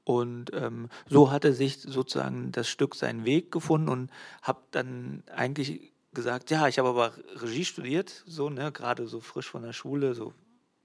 Und 0.09 0.55
ähm, 0.55 0.89
so 1.07 1.31
hatte 1.31 1.53
sich 1.53 1.83
sozusagen 1.83 2.51
das 2.51 2.67
Stück 2.67 2.95
seinen 2.95 3.27
Weg 3.27 3.53
gefunden 3.53 3.91
und 3.91 4.11
habe 4.41 4.63
dann 4.71 5.23
eigentlich 5.37 5.93
gesagt, 6.15 6.51
ja, 6.51 6.67
ich 6.67 6.79
habe 6.79 6.89
aber 6.89 7.13
Regie 7.35 7.67
studiert, 7.67 8.25
so, 8.27 8.49
ne, 8.49 8.73
gerade 8.73 9.07
so 9.07 9.21
frisch 9.21 9.51
von 9.51 9.65
der 9.65 9.75
Schule, 9.75 10.15
so 10.15 10.33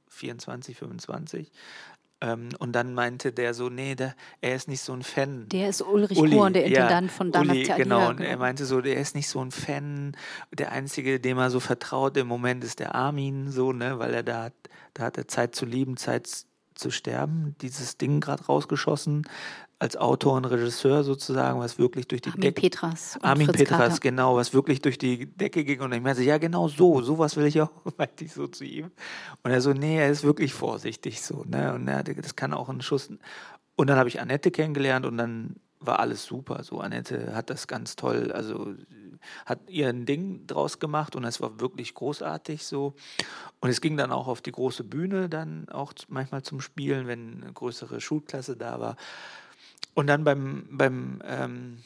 24, 0.10 0.76
25. 0.76 1.54
Ähm, 2.20 2.50
und 2.60 2.74
dann 2.74 2.94
meinte 2.94 3.32
der 3.32 3.54
so, 3.54 3.70
nee, 3.70 3.96
der, 3.96 4.14
er 4.42 4.56
ist 4.56 4.68
nicht 4.68 4.82
so 4.82 4.92
ein 4.92 5.04
Fan. 5.04 5.48
Der 5.48 5.70
ist 5.70 5.82
Ulrich 5.82 6.18
Uli, 6.18 6.36
Korn, 6.36 6.52
der 6.52 6.66
Intendant 6.66 7.08
ja, 7.10 7.16
von 7.16 7.32
damals. 7.32 7.60
Uli, 7.60 7.78
genau, 7.78 8.10
und 8.10 8.20
er 8.20 8.28
genau. 8.28 8.40
meinte 8.40 8.66
so, 8.66 8.82
der 8.82 8.98
ist 8.98 9.16
nicht 9.16 9.30
so 9.30 9.40
ein 9.40 9.52
Fan. 9.52 10.18
Der 10.52 10.74
Einzige, 10.74 11.22
dem 11.22 11.38
er 11.38 11.50
so 11.50 11.62
vertraut 11.62 12.18
im 12.18 12.28
Moment, 12.28 12.62
ist 12.66 12.80
der 12.80 12.94
Armin, 12.94 13.52
so, 13.52 13.72
ne, 13.72 14.00
weil 14.00 14.14
er 14.14 14.24
da, 14.24 14.50
da 14.94 15.04
hat 15.04 15.18
er 15.18 15.30
Zeit 15.30 15.56
zu 15.56 15.66
lieben, 15.66 15.96
Zeit 15.96 16.46
zu 16.76 16.92
sterben, 16.92 17.56
dieses 17.62 17.98
Ding 17.98 18.20
gerade 18.20 18.46
rausgeschossen, 18.46 19.28
als 19.84 19.98
Autor 19.98 20.38
und 20.38 20.46
Regisseur 20.46 21.04
sozusagen, 21.04 21.60
was 21.60 21.78
wirklich 21.78 22.08
durch 22.08 22.22
die 22.22 22.30
Armin 22.30 22.42
Decke. 22.42 22.62
Petras. 22.62 23.18
Armin 23.22 23.48
Fritz 23.48 23.58
Petras, 23.58 23.78
Carter. 23.78 24.00
genau, 24.00 24.36
was 24.38 24.54
wirklich 24.54 24.82
durch 24.82 24.98
die 24.98 25.26
Decke 25.26 25.66
ging. 25.66 25.82
Und 25.82 25.92
ich 25.92 26.02
meinte, 26.02 26.24
ja, 26.24 26.38
genau 26.38 26.70
so, 26.70 27.02
sowas 27.02 27.36
will 27.36 27.46
ich 27.46 27.60
auch, 27.62 27.70
meinte 27.98 28.24
ich 28.24 28.34
so 28.34 28.48
zu 28.48 28.64
ihm. 28.64 28.92
Und 29.44 29.52
er 29.52 29.60
so, 29.60 29.74
nee, 29.74 29.98
er 29.98 30.10
ist 30.10 30.24
wirklich 30.24 30.54
vorsichtig 30.54 31.22
so, 31.22 31.44
ne? 31.46 31.74
Und 31.74 31.88
er, 31.90 32.04
das 32.04 32.38
kann 32.38 32.54
auch 32.54 32.70
ein 32.70 32.82
Schuss. 32.82 33.10
Und 33.76 33.90
dann 33.90 33.98
habe 33.98 34.08
ich 34.08 34.22
Annette 34.22 34.52
kennengelernt 34.52 35.06
und 35.06 35.18
dann 35.18 35.58
war 35.82 36.00
alles 36.00 36.24
super. 36.24 36.64
So, 36.64 36.80
Annette 36.80 37.36
hat 37.36 37.50
das 37.50 37.68
ganz 37.68 37.98
toll, 37.98 38.32
also 38.32 38.74
hat 39.46 39.60
ihr 39.70 39.90
ein 39.90 40.06
Ding 40.06 40.46
draus 40.48 40.80
gemacht 40.80 41.16
und 41.16 41.24
es 41.24 41.42
war 41.42 41.60
wirklich 41.60 41.94
großartig 41.94 42.66
so. 42.66 42.94
Und 43.60 43.70
es 43.70 43.82
ging 43.82 43.98
dann 43.98 44.12
auch 44.12 44.28
auf 44.28 44.42
die 44.42 44.52
große 44.52 44.84
Bühne, 44.84 45.30
dann 45.30 45.70
auch 45.70 45.94
manchmal 46.08 46.44
zum 46.44 46.62
Spielen, 46.62 47.08
wenn 47.08 47.42
eine 47.44 47.54
größere 47.54 48.02
Schulklasse 48.02 48.56
da 48.58 48.80
war. 48.80 48.98
Und 49.94 50.08
dann 50.08 50.24
beim, 50.24 50.68
beim 50.72 51.22
ähm, 51.26 51.78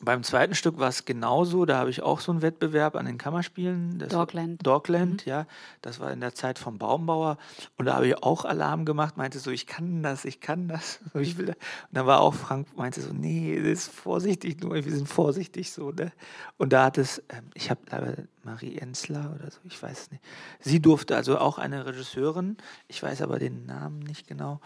beim 0.00 0.22
zweiten 0.22 0.54
Stück 0.54 0.78
war 0.78 0.88
es 0.88 1.06
genauso, 1.06 1.64
da 1.64 1.78
habe 1.78 1.88
ich 1.90 2.02
auch 2.02 2.20
so 2.20 2.30
einen 2.30 2.42
Wettbewerb 2.42 2.96
an 2.96 3.06
den 3.06 3.16
Kammerspielen. 3.16 3.98
Das 3.98 4.10
Dogland. 4.10 4.64
Dogland, 4.66 5.24
mhm. 5.24 5.30
ja. 5.30 5.46
Das 5.80 6.00
war 6.00 6.12
in 6.12 6.20
der 6.20 6.34
Zeit 6.34 6.58
vom 6.58 6.78
Baumbauer. 6.78 7.38
Und 7.76 7.86
da 7.86 7.94
habe 7.94 8.08
ich 8.08 8.22
auch 8.22 8.44
Alarm 8.44 8.84
gemacht, 8.84 9.16
meinte 9.16 9.38
so, 9.38 9.50
ich 9.50 9.66
kann 9.66 10.02
das, 10.02 10.24
ich 10.24 10.40
kann 10.40 10.68
das. 10.68 11.00
Ich 11.14 11.38
will 11.38 11.48
Und 11.48 11.56
dann 11.92 12.06
war 12.06 12.20
auch 12.20 12.34
Frank, 12.34 12.76
meinte 12.76 13.00
so, 13.00 13.12
nee, 13.12 13.56
das 13.56 13.86
ist 13.86 13.88
vorsichtig 13.88 14.60
nur, 14.60 14.74
wir 14.74 14.82
sind 14.82 15.08
vorsichtig 15.08 15.72
so, 15.72 15.90
ne? 15.90 16.12
Und 16.58 16.72
da 16.72 16.84
hat 16.84 16.98
es, 16.98 17.22
ähm, 17.30 17.50
ich 17.54 17.70
habe 17.70 18.28
Marie 18.42 18.76
Ensler 18.76 19.34
oder 19.34 19.50
so, 19.50 19.58
ich 19.64 19.82
weiß 19.82 20.10
nicht. 20.10 20.22
Sie 20.60 20.80
durfte, 20.80 21.16
also 21.16 21.38
auch 21.38 21.58
eine 21.58 21.86
Regisseurin, 21.86 22.58
ich 22.86 23.02
weiß 23.02 23.22
aber 23.22 23.38
den 23.38 23.64
Namen 23.66 24.00
nicht 24.00 24.26
genau. 24.26 24.60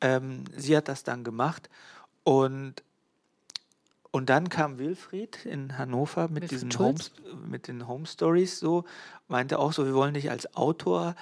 Ähm, 0.00 0.44
sie 0.56 0.76
hat 0.76 0.88
das 0.88 1.02
dann 1.02 1.24
gemacht 1.24 1.68
und 2.22 2.82
und 4.12 4.28
dann 4.28 4.50
kam 4.50 4.78
Wilfried 4.78 5.46
in 5.46 5.78
Hannover 5.78 6.28
mit 6.28 6.50
diesen 6.50 6.70
Home, 6.78 6.98
mit 7.48 7.66
den 7.66 7.88
Home 7.88 8.06
Stories 8.06 8.58
so, 8.58 8.84
meinte 9.26 9.58
auch 9.58 9.72
so, 9.72 9.86
wir 9.86 9.94
wollen 9.94 10.14
dich 10.14 10.30
als 10.30 10.54
Autor, 10.54 11.16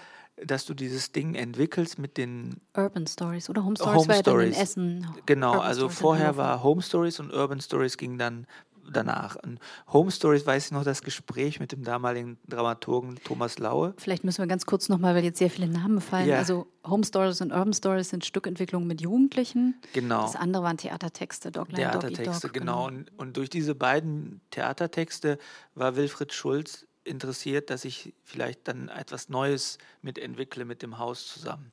dass 0.45 0.65
du 0.65 0.75
dieses 0.75 1.13
Ding 1.13 1.35
entwickelst 1.35 1.99
mit 1.99 2.17
den 2.17 2.61
Urban 2.77 3.07
Stories 3.07 3.49
oder 3.49 3.65
Home 3.65 3.77
Stories 3.77 3.97
Home 3.97 4.09
war 4.09 4.17
Stories. 4.17 4.57
in 4.57 4.63
Essen. 4.63 5.07
Genau, 5.27 5.53
Urban 5.53 5.67
also 5.67 5.81
Stories 5.83 5.99
vorher 5.99 6.37
war 6.37 6.63
Home 6.65 6.83
Stories 6.83 7.21
und 7.21 7.33
Urban 7.33 7.61
Stories 7.61 7.97
ging 7.97 8.19
dann 8.19 8.47
danach. 8.93 9.37
Und 9.37 9.59
Home 9.93 10.11
Stories 10.11 10.47
weiß 10.47 10.67
ich 10.67 10.73
noch 10.73 10.85
das 10.85 11.03
Gespräch 11.03 11.61
mit 11.61 11.73
dem 11.73 11.85
damaligen 11.85 12.39
Dramaturgen 12.49 13.17
Thomas 13.25 13.59
Laue. 13.59 13.95
Vielleicht 13.97 14.25
müssen 14.25 14.43
wir 14.43 14.47
ganz 14.47 14.67
kurz 14.67 14.89
nochmal, 14.89 15.15
weil 15.15 15.25
jetzt 15.25 15.39
sehr 15.39 15.51
viele 15.51 15.69
Namen 15.69 16.01
fallen. 16.01 16.29
Ja. 16.29 16.39
Also 16.39 16.67
Home 16.87 17.05
Stories 17.05 17.41
und 17.41 17.53
Urban 17.53 17.73
Stories 17.73 18.11
sind 18.11 18.25
Stückentwicklungen 18.25 18.87
mit 18.87 19.01
Jugendlichen. 19.01 19.81
Genau. 19.93 20.23
Das 20.23 20.37
andere 20.37 20.63
waren 20.63 20.77
Theatertexte, 20.77 21.51
Dogline, 21.51 21.83
Theatertexte, 21.83 22.49
Dog, 22.49 22.53
genau. 22.53 22.87
genau. 22.87 22.99
Und, 22.99 23.19
und 23.19 23.37
durch 23.37 23.51
diese 23.51 23.75
beiden 23.75 24.41
Theatertexte 24.51 25.39
war 25.75 25.97
Wilfried 25.97 26.33
Schulz 26.33 26.87
interessiert, 27.05 27.71
dass 27.71 27.85
ich 27.85 28.15
vielleicht 28.25 28.69
dann 28.69 28.89
etwas 28.89 29.29
Neues 29.29 29.79
mitentwickle 30.03 30.65
mit 30.65 30.83
dem 30.83 30.99
Haus 30.99 31.27
zusammen. 31.27 31.73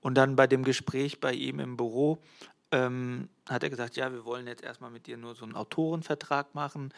Und 0.00 0.14
dann 0.14 0.36
bei 0.36 0.46
dem 0.46 0.64
Gespräch 0.64 1.20
bei 1.20 1.32
ihm 1.32 1.60
im 1.60 1.76
Büro 1.76 2.22
ähm, 2.72 3.28
hat 3.50 3.62
er 3.62 3.70
gesagt, 3.70 3.96
ja, 3.96 4.12
wir 4.12 4.24
wollen 4.24 4.46
jetzt 4.46 4.62
erstmal 4.62 4.90
mit 4.90 5.06
dir 5.06 5.16
nur 5.16 5.34
so 5.34 5.44
einen 5.44 5.56
Autorenvertrag 5.56 6.54
machen. 6.54 6.94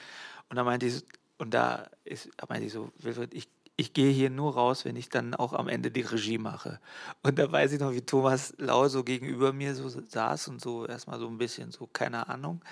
Und 0.48 0.56
da 0.56 0.64
meinte 0.64 0.86
ich, 0.86 1.04
und 1.38 1.54
da 1.54 1.88
ist, 2.04 2.28
meinte 2.48 2.66
ich 2.66 2.72
so, 2.72 2.92
ich, 3.30 3.48
ich 3.76 3.92
gehe 3.94 4.12
hier 4.12 4.30
nur 4.30 4.54
raus, 4.54 4.84
wenn 4.84 4.96
ich 4.96 5.08
dann 5.08 5.34
auch 5.34 5.52
am 5.54 5.68
Ende 5.68 5.90
die 5.90 6.02
Regie 6.02 6.38
mache. 6.38 6.78
Und 7.22 7.38
da 7.38 7.50
weiß 7.50 7.72
ich 7.72 7.80
noch, 7.80 7.92
wie 7.92 8.02
Thomas 8.02 8.54
Lau 8.58 8.86
so 8.88 9.02
gegenüber 9.02 9.52
mir 9.52 9.74
so 9.74 9.88
saß 9.88 10.48
und 10.48 10.60
so 10.60 10.86
erstmal 10.86 11.18
so 11.18 11.26
ein 11.26 11.38
bisschen 11.38 11.72
so, 11.72 11.86
keine 11.86 12.28
Ahnung. 12.28 12.62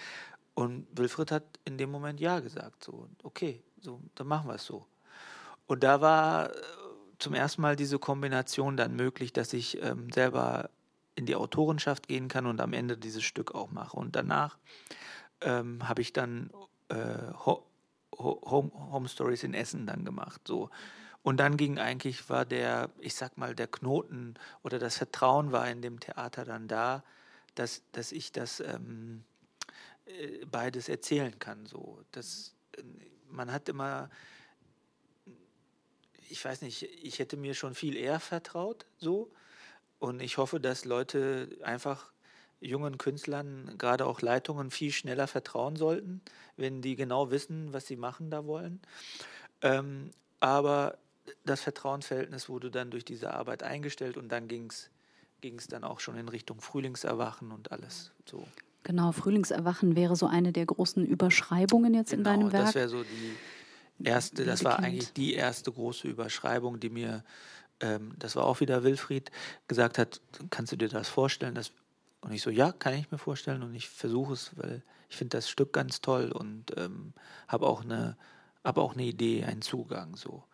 Und 0.55 0.87
Wilfried 0.93 1.33
hat 1.33 1.45
in 1.65 1.79
dem 1.79 1.91
Moment 1.91 2.21
Ja 2.21 2.41
gesagt, 2.41 2.85
so, 2.85 3.09
okay, 3.23 3.63
so, 3.81 4.01
dann 4.15 4.27
machen 4.27 4.49
wir 4.49 4.57
es 4.57 4.65
so. 4.65 4.87
Und 5.67 5.83
da 5.83 6.01
war 6.01 6.51
äh, 6.51 6.53
zum 7.19 7.35
ersten 7.35 7.63
Mal 7.63 7.77
diese 7.77 7.99
Kombination 7.99 8.77
dann 8.77 8.95
möglich, 8.95 9.33
dass 9.33 9.53
ich 9.53 9.83
ähm, 9.83 10.13
selber 10.13 10.71
in 11.21 11.27
die 11.27 11.37
Autorenschaft 11.37 12.09
gehen 12.09 12.29
kann 12.29 12.47
und 12.47 12.61
am 12.61 12.73
Ende 12.73 12.97
dieses 12.97 13.23
Stück 13.23 13.55
auch 13.55 13.71
mache. 13.71 13.97
Und 13.97 14.17
danach 14.17 14.59
ähm, 15.41 15.89
habe 15.89 16.01
ich 16.01 16.13
dann 16.13 16.51
äh, 16.89 17.33
Ho 17.47 17.67
Home, 18.19 18.71
Home 18.75 19.09
Stories 19.09 19.45
in 19.45 19.55
Essen 19.55 19.87
dann 19.87 20.05
gemacht. 20.05 20.43
So. 20.47 20.69
Und 21.23 21.39
dann 21.39 21.57
ging 21.57 21.79
eigentlich, 21.79 22.29
war 22.29 22.45
der, 22.45 22.91
ich 22.99 23.15
sag 23.15 23.39
mal, 23.39 23.55
der 23.55 23.67
Knoten 23.67 24.35
oder 24.63 24.79
das 24.79 24.99
Vertrauen 24.99 25.53
war 25.53 25.71
in 25.71 25.81
dem 25.81 26.01
Theater 26.01 26.45
dann 26.45 26.69
da, 26.69 27.03
dass, 27.55 27.83
dass 27.93 28.13
ich 28.13 28.33
das 28.33 28.61
ähm, 28.61 29.25
äh, 30.05 30.45
beides 30.45 30.91
erzählen 30.91 31.39
kann. 31.39 31.65
So. 31.65 32.03
Das, 32.13 32.55
äh, 32.77 32.83
man 33.31 33.53
hat 33.53 33.71
immer 33.71 34.11
ich 36.31 36.45
weiß 36.45 36.63
nicht, 36.63 36.83
ich 36.83 37.19
hätte 37.19 37.37
mir 37.37 37.55
schon 37.55 37.75
viel 37.75 37.97
eher 37.97 38.21
vertraut, 38.21 38.87
so. 38.99 39.33
Und 40.01 40.21
ich 40.21 40.39
hoffe, 40.39 40.59
dass 40.59 40.85
Leute 40.85 41.57
einfach 41.63 42.13
jungen 42.61 42.99
Künstlern, 42.99 43.77
gerade 43.79 44.05
auch 44.07 44.21
Leitungen, 44.21 44.71
viel 44.71 44.91
schneller 44.91 45.27
vertrauen 45.27 45.77
sollten, 45.77 46.21
wenn 46.57 46.83
die 46.83 46.97
genau 46.97 47.31
wissen, 47.31 47.73
was 47.73 47.87
sie 47.87 47.97
machen 47.97 48.31
da 48.31 48.45
wollen. 48.47 48.81
Ähm, 49.63 50.11
aber 50.41 50.99
das 51.45 51.61
Vertrauensverhältnis 51.61 52.49
wurde 52.49 52.71
dann 52.71 52.91
durch 52.91 53.05
diese 53.05 53.33
Arbeit 53.33 53.63
eingestellt 53.63 54.17
und 54.17 54.31
dann 54.31 54.49
ging 54.49 54.67
es 54.69 54.91
ging 55.41 55.59
es 55.59 55.69
dann 55.69 55.85
auch 55.85 56.01
schon 56.01 56.17
in 56.17 56.29
Richtung 56.29 56.61
Frühlingserwachen 56.61 57.51
und 57.53 57.73
alles 57.73 58.13
so. 58.27 58.47
Genau, 58.83 59.13
Frühlingserwachen 59.13 59.95
wäre 59.95 60.17
so 60.17 60.27
eine 60.27 60.53
der 60.53 60.67
großen 60.67 61.05
Überschreibungen 61.05 61.95
jetzt 61.95 62.11
genau, 62.11 62.19
in 62.19 62.41
deinem 62.41 62.53
Werk. 62.53 62.67
Das 62.67 62.75
wäre 62.75 62.89
so 62.89 63.03
die 63.03 64.07
erste, 64.07 64.45
das 64.45 64.65
war 64.65 64.79
eigentlich 64.79 65.13
die 65.13 65.35
erste 65.35 65.71
große 65.71 66.09
Überschreibung, 66.09 66.81
die 66.81 66.89
mir, 66.89 67.25
ähm, 67.81 68.13
das 68.19 68.37
war 68.37 68.45
auch 68.45 68.61
wieder 68.61 68.83
Wilfried, 68.83 69.31
gesagt 69.69 69.99
hat, 69.99 70.21
kannst 70.51 70.73
du 70.73 70.77
dir 70.77 70.89
das 70.89 71.09
vorstellen? 71.09 71.55
Das, 71.55 71.73
und 72.21 72.33
ich 72.33 72.43
so, 72.43 72.51
ja, 72.51 72.73
kann 72.73 72.95
ich 72.95 73.11
mir 73.11 73.19
vorstellen 73.19 73.63
und 73.63 73.75
ich 73.75 73.89
versuche 73.89 74.33
es, 74.33 74.53
weil 74.57 74.83
ich 75.09 75.17
finde 75.17 75.37
das 75.37 75.49
Stück 75.49 75.73
ganz 75.73 76.01
toll 76.01 76.33
und 76.33 76.77
ähm, 76.77 77.13
habe 77.49 77.67
auch 77.67 77.83
eine, 77.83 78.17
habe 78.65 78.81
auch 78.81 78.95
eine 78.95 79.05
Idee, 79.05 79.45
einen 79.45 79.63
Zugang 79.63 80.17
so. 80.17 80.45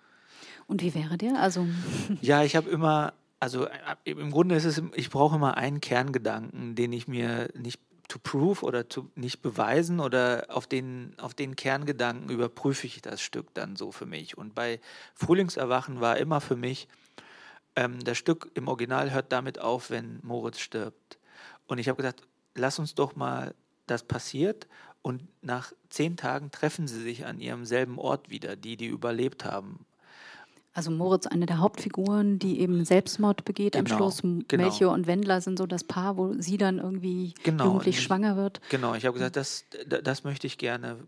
Und 0.66 0.82
wie 0.82 0.94
wäre 0.94 1.16
der? 1.16 1.40
Also 1.40 1.66
ja, 2.20 2.42
ich 2.42 2.56
habe 2.56 2.70
immer 2.70 3.12
also 3.40 3.66
äh, 3.66 3.70
im 4.04 4.30
Grunde 4.30 4.54
ist 4.54 4.64
es, 4.64 4.82
ich 4.94 5.10
brauche 5.10 5.36
immer 5.36 5.56
einen 5.56 5.80
Kerngedanken, 5.80 6.74
den 6.74 6.92
ich 6.92 7.08
mir 7.08 7.48
nicht 7.54 7.80
to 8.08 8.18
prove 8.22 8.62
oder 8.64 8.88
to 8.88 9.10
nicht 9.16 9.42
beweisen 9.42 10.00
oder 10.00 10.46
auf 10.48 10.66
den, 10.66 11.14
auf 11.18 11.34
den 11.34 11.56
Kerngedanken 11.56 12.30
überprüfe 12.30 12.86
ich 12.86 13.02
das 13.02 13.20
Stück 13.20 13.52
dann 13.54 13.76
so 13.76 13.90
für 13.90 14.06
mich. 14.06 14.38
Und 14.38 14.54
bei 14.54 14.80
Frühlingserwachen 15.14 16.00
war 16.00 16.16
immer 16.16 16.40
für 16.40 16.56
mich, 16.56 16.88
ähm, 17.76 18.02
das 18.02 18.18
Stück 18.18 18.50
im 18.54 18.68
Original 18.68 19.12
hört 19.12 19.30
damit 19.32 19.60
auf, 19.60 19.90
wenn 19.90 20.18
Moritz 20.22 20.58
stirbt. 20.58 21.18
Und 21.66 21.78
ich 21.78 21.88
habe 21.88 21.96
gesagt, 21.96 22.22
lass 22.54 22.78
uns 22.78 22.94
doch 22.94 23.14
mal, 23.16 23.54
das 23.86 24.02
passiert 24.02 24.66
und 25.02 25.22
nach 25.42 25.72
zehn 25.88 26.16
Tagen 26.16 26.50
treffen 26.50 26.88
sie 26.88 27.00
sich 27.00 27.26
an 27.26 27.38
ihrem 27.38 27.64
selben 27.64 27.98
Ort 27.98 28.30
wieder, 28.30 28.56
die, 28.56 28.76
die 28.76 28.86
überlebt 28.86 29.44
haben. 29.44 29.86
Also 30.72 30.90
Moritz, 30.90 31.26
eine 31.26 31.46
der 31.46 31.58
Hauptfiguren, 31.58 32.38
die 32.38 32.60
eben 32.60 32.84
Selbstmord 32.84 33.44
begeht 33.44 33.72
genau, 33.72 33.88
am 33.88 33.96
Schluss. 33.96 34.20
Genau. 34.20 34.44
Melchior 34.62 34.92
und 34.92 35.06
Wendler 35.06 35.40
sind 35.40 35.58
so 35.58 35.66
das 35.66 35.84
Paar, 35.84 36.18
wo 36.18 36.34
sie 36.34 36.58
dann 36.58 36.78
irgendwie 36.78 37.32
genau, 37.44 37.66
jugendlich 37.66 38.02
schwanger 38.02 38.36
wird. 38.36 38.60
Genau, 38.68 38.94
ich 38.94 39.06
habe 39.06 39.14
gesagt, 39.14 39.36
das, 39.36 39.64
das 39.86 40.24
möchte 40.24 40.46
ich 40.46 40.58
gerne. 40.58 40.98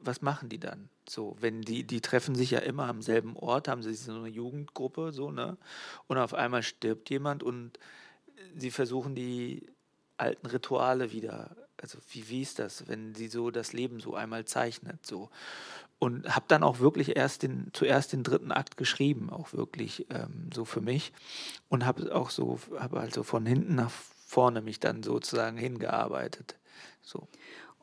Was 0.00 0.20
machen 0.20 0.48
die 0.48 0.58
dann? 0.58 0.90
So, 1.08 1.36
wenn 1.40 1.62
die, 1.62 1.84
die 1.84 2.00
treffen 2.00 2.34
sich 2.34 2.50
ja 2.50 2.58
immer 2.60 2.88
am 2.88 3.02
selben 3.02 3.36
Ort, 3.36 3.68
haben 3.68 3.82
sie 3.82 3.94
so 3.94 4.12
eine 4.12 4.28
Jugendgruppe, 4.28 5.12
so, 5.12 5.30
ne? 5.30 5.56
Und 6.06 6.18
auf 6.18 6.34
einmal 6.34 6.62
stirbt 6.62 7.10
jemand 7.10 7.42
und 7.42 7.78
sie 8.56 8.70
versuchen 8.70 9.14
die 9.14 9.66
alten 10.16 10.46
Rituale 10.46 11.12
wieder 11.12 11.56
also 11.80 11.98
wie, 12.10 12.28
wie 12.28 12.42
ist 12.42 12.58
das, 12.58 12.88
wenn 12.88 13.14
sie 13.14 13.28
so 13.28 13.50
das 13.50 13.72
Leben 13.72 14.00
so 14.00 14.14
einmal 14.14 14.44
zeichnet, 14.44 15.06
so. 15.06 15.30
Und 16.00 16.34
habe 16.34 16.44
dann 16.46 16.62
auch 16.62 16.78
wirklich 16.78 17.16
erst 17.16 17.42
den, 17.42 17.70
zuerst 17.72 18.12
den 18.12 18.22
dritten 18.22 18.52
Akt 18.52 18.76
geschrieben, 18.76 19.30
auch 19.30 19.52
wirklich 19.52 20.06
ähm, 20.10 20.48
so 20.54 20.64
für 20.64 20.80
mich. 20.80 21.12
Und 21.68 21.84
habe 21.84 22.14
auch 22.14 22.30
so, 22.30 22.60
habe 22.78 23.00
also 23.00 23.24
von 23.24 23.44
hinten 23.44 23.74
nach 23.74 23.90
vorne 23.90 24.60
mich 24.60 24.78
dann 24.78 25.02
sozusagen 25.02 25.56
hingearbeitet. 25.56 26.56
So. 27.02 27.26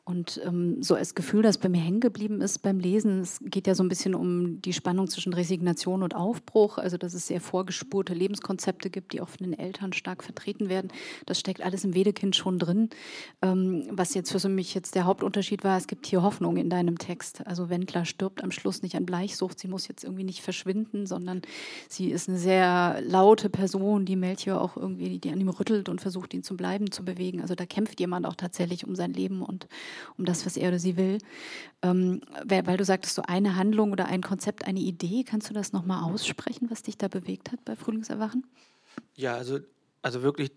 Und 0.08 0.40
ähm, 0.44 0.84
so 0.84 0.94
als 0.94 1.16
Gefühl, 1.16 1.42
das 1.42 1.58
bei 1.58 1.68
mir 1.68 1.80
hängen 1.80 1.98
geblieben 1.98 2.40
ist 2.40 2.62
beim 2.62 2.78
Lesen, 2.78 3.22
es 3.22 3.40
geht 3.42 3.66
ja 3.66 3.74
so 3.74 3.82
ein 3.82 3.88
bisschen 3.88 4.14
um 4.14 4.62
die 4.62 4.72
Spannung 4.72 5.08
zwischen 5.08 5.32
Resignation 5.32 6.04
und 6.04 6.14
Aufbruch, 6.14 6.78
also 6.78 6.96
dass 6.96 7.12
es 7.12 7.26
sehr 7.26 7.40
vorgespurte 7.40 8.14
Lebenskonzepte 8.14 8.88
gibt, 8.88 9.12
die 9.12 9.20
auch 9.20 9.28
von 9.28 9.50
den 9.50 9.58
Eltern 9.58 9.92
stark 9.92 10.22
vertreten 10.22 10.68
werden. 10.68 10.92
Das 11.26 11.40
steckt 11.40 11.60
alles 11.60 11.82
im 11.82 11.94
Wedekind 11.94 12.36
schon 12.36 12.60
drin. 12.60 12.88
Ähm, 13.42 13.88
was 13.90 14.14
jetzt 14.14 14.30
für 14.30 14.48
mich 14.48 14.74
jetzt 14.74 14.94
der 14.94 15.06
Hauptunterschied 15.06 15.64
war, 15.64 15.76
es 15.76 15.88
gibt 15.88 16.06
hier 16.06 16.22
Hoffnung 16.22 16.56
in 16.56 16.70
deinem 16.70 16.98
Text. 16.98 17.44
Also 17.44 17.68
Wendler 17.68 18.04
stirbt 18.04 18.44
am 18.44 18.52
Schluss 18.52 18.82
nicht 18.82 18.94
an 18.94 19.06
Bleichsucht, 19.06 19.58
sie 19.58 19.66
muss 19.66 19.88
jetzt 19.88 20.04
irgendwie 20.04 20.22
nicht 20.22 20.40
verschwinden, 20.40 21.06
sondern 21.06 21.42
sie 21.88 22.12
ist 22.12 22.28
eine 22.28 22.38
sehr 22.38 23.00
laute 23.04 23.50
Person, 23.50 24.04
die 24.04 24.14
Melchior 24.14 24.60
auch 24.60 24.76
irgendwie, 24.76 25.18
die 25.18 25.32
an 25.32 25.40
ihm 25.40 25.48
rüttelt 25.48 25.88
und 25.88 26.00
versucht, 26.00 26.32
ihn 26.32 26.44
zum 26.44 26.56
Bleiben 26.56 26.92
zu 26.92 27.04
bewegen. 27.04 27.40
Also 27.40 27.56
da 27.56 27.66
kämpft 27.66 27.98
jemand 27.98 28.24
auch 28.24 28.36
tatsächlich 28.36 28.86
um 28.86 28.94
sein 28.94 29.12
Leben 29.12 29.42
und 29.42 29.66
um 30.16 30.24
das, 30.24 30.46
was 30.46 30.56
er 30.56 30.68
oder 30.68 30.78
sie 30.78 30.96
will. 30.96 31.18
Ähm, 31.82 32.20
weil 32.44 32.76
du 32.76 32.84
sagtest, 32.84 33.14
so 33.14 33.22
eine 33.22 33.56
Handlung 33.56 33.92
oder 33.92 34.06
ein 34.06 34.22
Konzept, 34.22 34.66
eine 34.66 34.80
Idee, 34.80 35.24
kannst 35.24 35.50
du 35.50 35.54
das 35.54 35.72
nochmal 35.72 36.02
aussprechen, 36.04 36.70
was 36.70 36.82
dich 36.82 36.98
da 36.98 37.08
bewegt 37.08 37.52
hat 37.52 37.64
bei 37.64 37.76
Frühlingserwachen? 37.76 38.46
Ja, 39.14 39.34
also, 39.34 39.60
also 40.02 40.22
wirklich, 40.22 40.50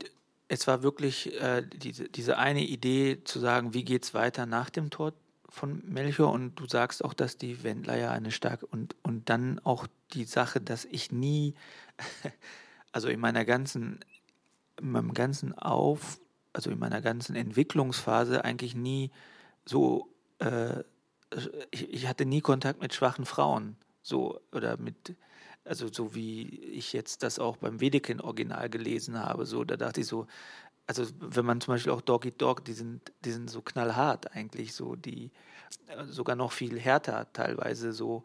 es 0.47 0.67
war 0.67 0.83
wirklich 0.83 1.33
äh, 1.41 1.63
diese, 1.67 2.09
diese 2.09 2.37
eine 2.37 2.65
Idee 2.65 3.23
zu 3.23 3.39
sagen, 3.39 3.73
wie 3.73 3.83
geht 3.83 4.03
es 4.03 4.13
weiter 4.13 4.45
nach 4.45 4.69
dem 4.69 4.89
Tod 4.89 5.13
von 5.49 5.81
Melchior 5.85 6.31
und 6.31 6.55
du 6.55 6.67
sagst 6.67 7.03
auch, 7.03 7.13
dass 7.13 7.37
die 7.37 7.63
Wendler 7.63 7.97
ja 7.97 8.11
eine 8.11 8.31
starke 8.31 8.65
und, 8.67 8.95
und 9.03 9.29
dann 9.29 9.59
auch 9.59 9.87
die 10.13 10.25
Sache, 10.25 10.61
dass 10.61 10.85
ich 10.85 11.11
nie, 11.11 11.55
also 12.91 13.07
in 13.07 13.19
meiner 13.19 13.45
ganzen, 13.45 13.99
in 14.79 14.91
meinem 14.91 15.13
ganzen 15.13 15.57
Auf, 15.57 16.19
also 16.53 16.71
in 16.71 16.79
meiner 16.79 17.01
ganzen 17.01 17.35
Entwicklungsphase 17.35 18.43
eigentlich 18.43 18.75
nie 18.75 19.11
so, 19.65 20.13
äh, 20.39 20.83
ich, 21.71 21.93
ich, 21.93 22.07
hatte 22.07 22.25
nie 22.25 22.41
Kontakt 22.41 22.81
mit 22.81 22.93
schwachen 22.93 23.25
Frauen, 23.25 23.77
so, 24.01 24.41
oder 24.51 24.77
mit, 24.77 25.15
also 25.63 25.87
so 25.91 26.15
wie 26.15 26.47
ich 26.47 26.93
jetzt 26.93 27.21
das 27.23 27.37
auch 27.37 27.57
beim 27.57 27.79
Wedekind-Original 27.79 28.69
gelesen 28.69 29.19
habe, 29.19 29.45
so, 29.45 29.63
da 29.63 29.77
dachte 29.77 30.01
ich 30.01 30.07
so, 30.07 30.25
also 30.87 31.05
wenn 31.19 31.45
man 31.45 31.61
zum 31.61 31.75
Beispiel 31.75 31.91
auch 31.91 32.01
Dog 32.01 32.25
Eat 32.25 32.41
Dog, 32.41 32.65
die 32.65 32.73
sind, 32.73 33.13
die 33.23 33.31
sind 33.31 33.47
so 33.49 33.61
knallhart 33.61 34.35
eigentlich, 34.35 34.73
so 34.73 34.95
die 34.95 35.29
äh, 35.85 36.05
sogar 36.05 36.35
noch 36.35 36.51
viel 36.51 36.79
härter 36.79 37.31
teilweise, 37.31 37.93
so, 37.93 38.23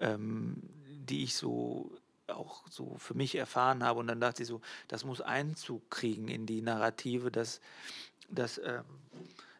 ähm, 0.00 0.62
die 0.86 1.24
ich 1.24 1.36
so 1.36 1.92
auch 2.28 2.64
so 2.68 2.96
für 2.98 3.14
mich 3.14 3.34
erfahren 3.36 3.84
habe. 3.84 4.00
Und 4.00 4.06
dann 4.06 4.20
dachte 4.20 4.42
ich 4.42 4.48
so, 4.48 4.60
das 4.88 5.04
muss 5.04 5.20
Einzug 5.20 5.90
kriegen 5.90 6.28
in 6.28 6.46
die 6.46 6.62
Narrative, 6.62 7.30
dass, 7.30 7.60
dass 8.28 8.58
ähm, 8.58 8.84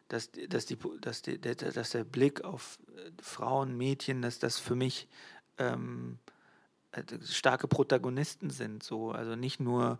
dass, 0.07 0.29
dass, 0.49 0.65
die, 0.65 0.77
dass, 1.01 1.21
die, 1.21 1.39
dass 1.39 1.89
der 1.89 2.03
Blick 2.03 2.43
auf 2.43 2.79
äh, 2.95 3.11
Frauen, 3.21 3.75
Mädchen, 3.77 4.21
dass 4.21 4.39
das 4.39 4.59
für 4.59 4.75
mich 4.75 5.07
ähm, 5.57 6.19
äh, 6.91 7.03
starke 7.23 7.67
Protagonisten 7.67 8.49
sind. 8.49 8.83
So. 8.83 9.11
Also 9.11 9.35
nicht 9.35 9.59
nur 9.59 9.99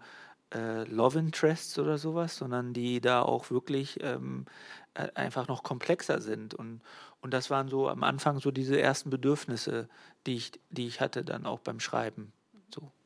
äh, 0.53 0.84
Love 0.86 1.20
Interests 1.20 1.78
oder 1.78 1.97
sowas, 1.97 2.38
sondern 2.38 2.74
die 2.74 3.01
da 3.01 3.22
auch 3.22 3.49
wirklich 3.49 3.99
ähm, 4.01 4.45
äh, 4.93 5.09
einfach 5.13 5.47
noch 5.47 5.63
komplexer 5.63 6.22
sind. 6.22 6.53
Und, 6.53 6.82
und 7.22 7.34
das 7.34 7.49
waren 7.49 7.68
so 7.68 7.89
am 7.89 8.03
Anfang 8.03 8.39
so 8.39 8.51
diese 8.51 8.80
ersten 8.80 9.09
Bedürfnisse, 9.09 9.89
die 10.26 10.36
ich, 10.36 10.51
die 10.70 10.88
ich 10.88 11.01
hatte 11.01 11.26
dann 11.26 11.45
auch 11.45 11.59
beim 11.59 11.80
Schreiben. 11.80 12.32
So. 12.74 12.96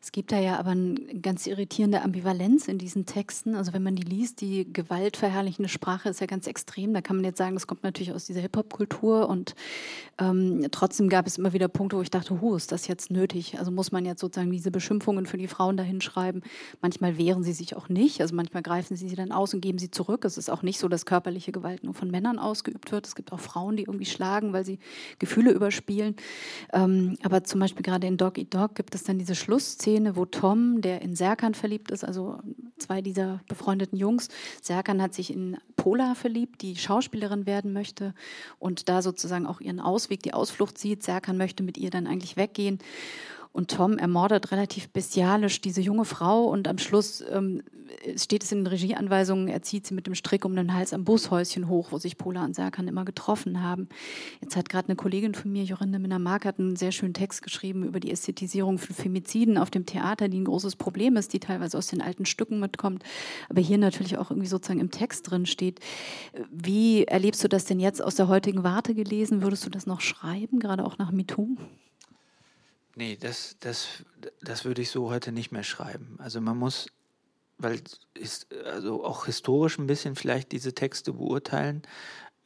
Es 0.00 0.12
gibt 0.12 0.32
da 0.32 0.38
ja 0.38 0.58
aber 0.58 0.70
eine 0.70 0.94
ganz 1.20 1.46
irritierende 1.46 2.02
Ambivalenz 2.02 2.68
in 2.68 2.78
diesen 2.78 3.06
Texten. 3.06 3.54
Also 3.54 3.72
wenn 3.72 3.82
man 3.82 3.96
die 3.96 4.02
liest, 4.02 4.40
die 4.40 4.72
gewaltverherrlichende 4.72 5.68
Sprache 5.68 6.08
ist 6.08 6.20
ja 6.20 6.26
ganz 6.26 6.46
extrem. 6.46 6.94
Da 6.94 7.00
kann 7.00 7.16
man 7.16 7.24
jetzt 7.24 7.38
sagen, 7.38 7.54
das 7.54 7.66
kommt 7.66 7.82
natürlich 7.82 8.12
aus 8.12 8.26
dieser 8.26 8.40
Hip-Hop-Kultur 8.40 9.28
und 9.28 9.54
ähm, 10.18 10.66
trotzdem 10.70 11.08
gab 11.08 11.26
es 11.26 11.38
immer 11.38 11.52
wieder 11.52 11.68
Punkte, 11.68 11.96
wo 11.96 12.02
ich 12.02 12.10
dachte, 12.10 12.40
hu, 12.40 12.54
ist 12.54 12.72
das 12.72 12.86
jetzt 12.86 13.10
nötig? 13.10 13.58
Also 13.58 13.70
muss 13.70 13.92
man 13.92 14.04
jetzt 14.04 14.20
sozusagen 14.20 14.50
diese 14.50 14.70
Beschimpfungen 14.70 15.26
für 15.26 15.38
die 15.38 15.48
Frauen 15.48 15.76
dahin 15.76 16.00
schreiben. 16.00 16.42
Manchmal 16.80 17.18
wehren 17.18 17.42
sie 17.42 17.52
sich 17.52 17.76
auch 17.76 17.88
nicht. 17.88 18.20
Also 18.20 18.34
manchmal 18.34 18.62
greifen 18.62 18.96
sie 18.96 19.08
sie 19.08 19.16
dann 19.16 19.32
aus 19.32 19.54
und 19.54 19.60
geben 19.60 19.78
sie 19.78 19.90
zurück. 19.90 20.24
Es 20.24 20.38
ist 20.38 20.50
auch 20.50 20.62
nicht 20.62 20.78
so, 20.78 20.88
dass 20.88 21.06
körperliche 21.06 21.52
Gewalt 21.52 21.84
nur 21.84 21.94
von 21.94 22.10
Männern 22.10 22.38
ausgeübt 22.38 22.92
wird. 22.92 23.06
Es 23.06 23.14
gibt 23.14 23.32
auch 23.32 23.40
Frauen, 23.40 23.76
die 23.76 23.84
irgendwie 23.84 24.06
schlagen, 24.06 24.52
weil 24.52 24.64
sie 24.64 24.78
Gefühle 25.18 25.50
überspielen. 25.52 26.16
Ähm, 26.72 27.16
aber 27.22 27.44
zum 27.44 27.60
Beispiel 27.60 27.82
gerade 27.82 28.06
in 28.06 28.16
Dog 28.16 28.38
Eat 28.38 28.54
Dog 28.54 28.74
gibt 28.74 28.94
es 28.94 29.04
dann 29.04 29.18
diese 29.18 29.34
Schlussszene, 29.34 29.85
Szene, 29.86 30.16
wo 30.16 30.24
Tom, 30.24 30.80
der 30.80 31.00
in 31.00 31.14
Serkan 31.14 31.54
verliebt 31.54 31.92
ist, 31.92 32.02
also 32.02 32.40
zwei 32.76 33.02
dieser 33.02 33.40
befreundeten 33.46 33.96
Jungs, 33.96 34.28
Serkan 34.60 35.00
hat 35.00 35.14
sich 35.14 35.32
in 35.32 35.58
Pola 35.76 36.16
verliebt, 36.16 36.62
die 36.62 36.74
Schauspielerin 36.74 37.46
werden 37.46 37.72
möchte 37.72 38.12
und 38.58 38.88
da 38.88 39.00
sozusagen 39.00 39.46
auch 39.46 39.60
ihren 39.60 39.78
Ausweg, 39.78 40.24
die 40.24 40.34
Ausflucht 40.34 40.76
sieht. 40.76 41.04
Serkan 41.04 41.36
möchte 41.36 41.62
mit 41.62 41.78
ihr 41.78 41.90
dann 41.90 42.08
eigentlich 42.08 42.36
weggehen. 42.36 42.80
Und 43.56 43.70
Tom 43.70 43.96
ermordet 43.96 44.52
relativ 44.52 44.90
bestialisch 44.90 45.62
diese 45.62 45.80
junge 45.80 46.04
Frau 46.04 46.44
und 46.44 46.68
am 46.68 46.76
Schluss 46.76 47.24
ähm, 47.32 47.62
steht 48.14 48.44
es 48.44 48.52
in 48.52 48.58
den 48.58 48.66
Regieanweisungen, 48.66 49.48
er 49.48 49.62
zieht 49.62 49.86
sie 49.86 49.94
mit 49.94 50.06
dem 50.06 50.14
Strick 50.14 50.44
um 50.44 50.54
den 50.54 50.74
Hals 50.74 50.92
am 50.92 51.04
Bushäuschen 51.04 51.66
hoch, 51.66 51.88
wo 51.90 51.96
sich 51.96 52.18
Pola 52.18 52.44
und 52.44 52.54
Serkan 52.54 52.86
immer 52.86 53.06
getroffen 53.06 53.62
haben. 53.62 53.88
Jetzt 54.42 54.56
hat 54.56 54.68
gerade 54.68 54.88
eine 54.88 54.96
Kollegin 54.96 55.32
von 55.32 55.50
mir, 55.50 55.64
Jorinde 55.64 55.98
Minnamark, 55.98 56.44
hat 56.44 56.58
einen 56.58 56.76
sehr 56.76 56.92
schönen 56.92 57.14
Text 57.14 57.40
geschrieben 57.40 57.84
über 57.84 57.98
die 57.98 58.10
Ästhetisierung 58.10 58.76
von 58.76 58.94
Femiziden 58.94 59.56
auf 59.56 59.70
dem 59.70 59.86
Theater, 59.86 60.28
die 60.28 60.38
ein 60.40 60.44
großes 60.44 60.76
Problem 60.76 61.16
ist, 61.16 61.32
die 61.32 61.40
teilweise 61.40 61.78
aus 61.78 61.86
den 61.86 62.02
alten 62.02 62.26
Stücken 62.26 62.60
mitkommt, 62.60 63.04
aber 63.48 63.62
hier 63.62 63.78
natürlich 63.78 64.18
auch 64.18 64.30
irgendwie 64.30 64.48
sozusagen 64.48 64.80
im 64.80 64.90
Text 64.90 65.30
drin 65.30 65.46
steht. 65.46 65.80
Wie 66.50 67.04
erlebst 67.04 67.42
du 67.42 67.48
das 67.48 67.64
denn 67.64 67.80
jetzt 67.80 68.04
aus 68.04 68.16
der 68.16 68.28
heutigen 68.28 68.64
Warte 68.64 68.94
gelesen? 68.94 69.40
Würdest 69.40 69.64
du 69.64 69.70
das 69.70 69.86
noch 69.86 70.02
schreiben, 70.02 70.58
gerade 70.58 70.84
auch 70.84 70.98
nach 70.98 71.10
MeToo? 71.10 71.56
Nee, 72.96 73.16
das, 73.16 73.56
das, 73.60 73.88
das 74.40 74.64
würde 74.64 74.80
ich 74.80 74.90
so 74.90 75.10
heute 75.10 75.30
nicht 75.30 75.52
mehr 75.52 75.62
schreiben. 75.62 76.16
Also 76.18 76.40
man 76.40 76.56
muss, 76.56 76.86
weil 77.58 77.78
ist, 78.14 78.52
also 78.64 79.04
auch 79.04 79.26
historisch 79.26 79.78
ein 79.78 79.86
bisschen 79.86 80.16
vielleicht 80.16 80.50
diese 80.50 80.74
Texte 80.74 81.12
beurteilen. 81.12 81.82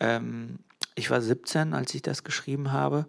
Ähm, 0.01 0.59
ich 0.97 1.09
war 1.09 1.23
17, 1.23 1.73
als 1.73 1.95
ich 1.95 2.03
das 2.03 2.25
geschrieben 2.25 2.73
habe. 2.73 3.07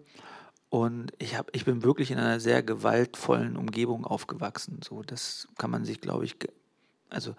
Und 0.70 1.12
ich, 1.18 1.36
hab, 1.36 1.54
ich 1.54 1.64
bin 1.64 1.82
wirklich 1.82 2.12
in 2.12 2.18
einer 2.18 2.38
sehr 2.38 2.62
gewaltvollen 2.62 3.56
Umgebung 3.56 4.06
aufgewachsen. 4.06 4.78
So, 4.82 5.02
das 5.02 5.48
kann 5.58 5.70
man 5.70 5.84
sich, 5.84 6.00
glaube 6.00 6.24
ich, 6.24 6.36
also 7.10 7.34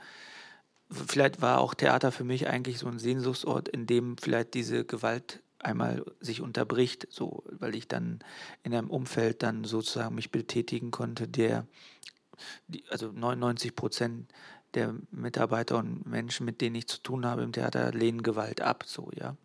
vielleicht 0.91 1.41
war 1.41 1.61
auch 1.61 1.75
Theater 1.75 2.11
für 2.11 2.25
mich 2.25 2.47
eigentlich 2.47 2.77
so 2.77 2.87
ein 2.87 2.99
Sehnsuchtsort, 2.99 3.69
in 3.69 3.87
dem 3.87 4.17
vielleicht 4.17 4.53
diese 4.53 4.83
Gewalt 4.83 5.42
einmal 5.63 6.03
sich 6.19 6.41
unterbricht, 6.41 7.07
so, 7.09 7.43
weil 7.49 7.75
ich 7.75 7.87
dann 7.87 8.19
in 8.63 8.73
einem 8.73 8.89
Umfeld 8.89 9.43
dann 9.43 9.63
sozusagen 9.63 10.15
mich 10.15 10.31
betätigen 10.31 10.91
konnte, 10.91 11.27
der, 11.27 11.67
die, 12.67 12.83
also 12.89 13.11
99 13.11 13.75
Prozent 13.75 14.31
der 14.73 14.95
Mitarbeiter 15.11 15.77
und 15.77 16.05
Menschen, 16.05 16.45
mit 16.45 16.61
denen 16.61 16.75
ich 16.75 16.87
zu 16.87 17.01
tun 17.01 17.25
habe 17.25 17.43
im 17.43 17.51
Theater, 17.51 17.91
lehnen 17.91 18.23
Gewalt 18.23 18.61
ab, 18.61 18.83
so, 18.85 19.09
ja. 19.15 19.35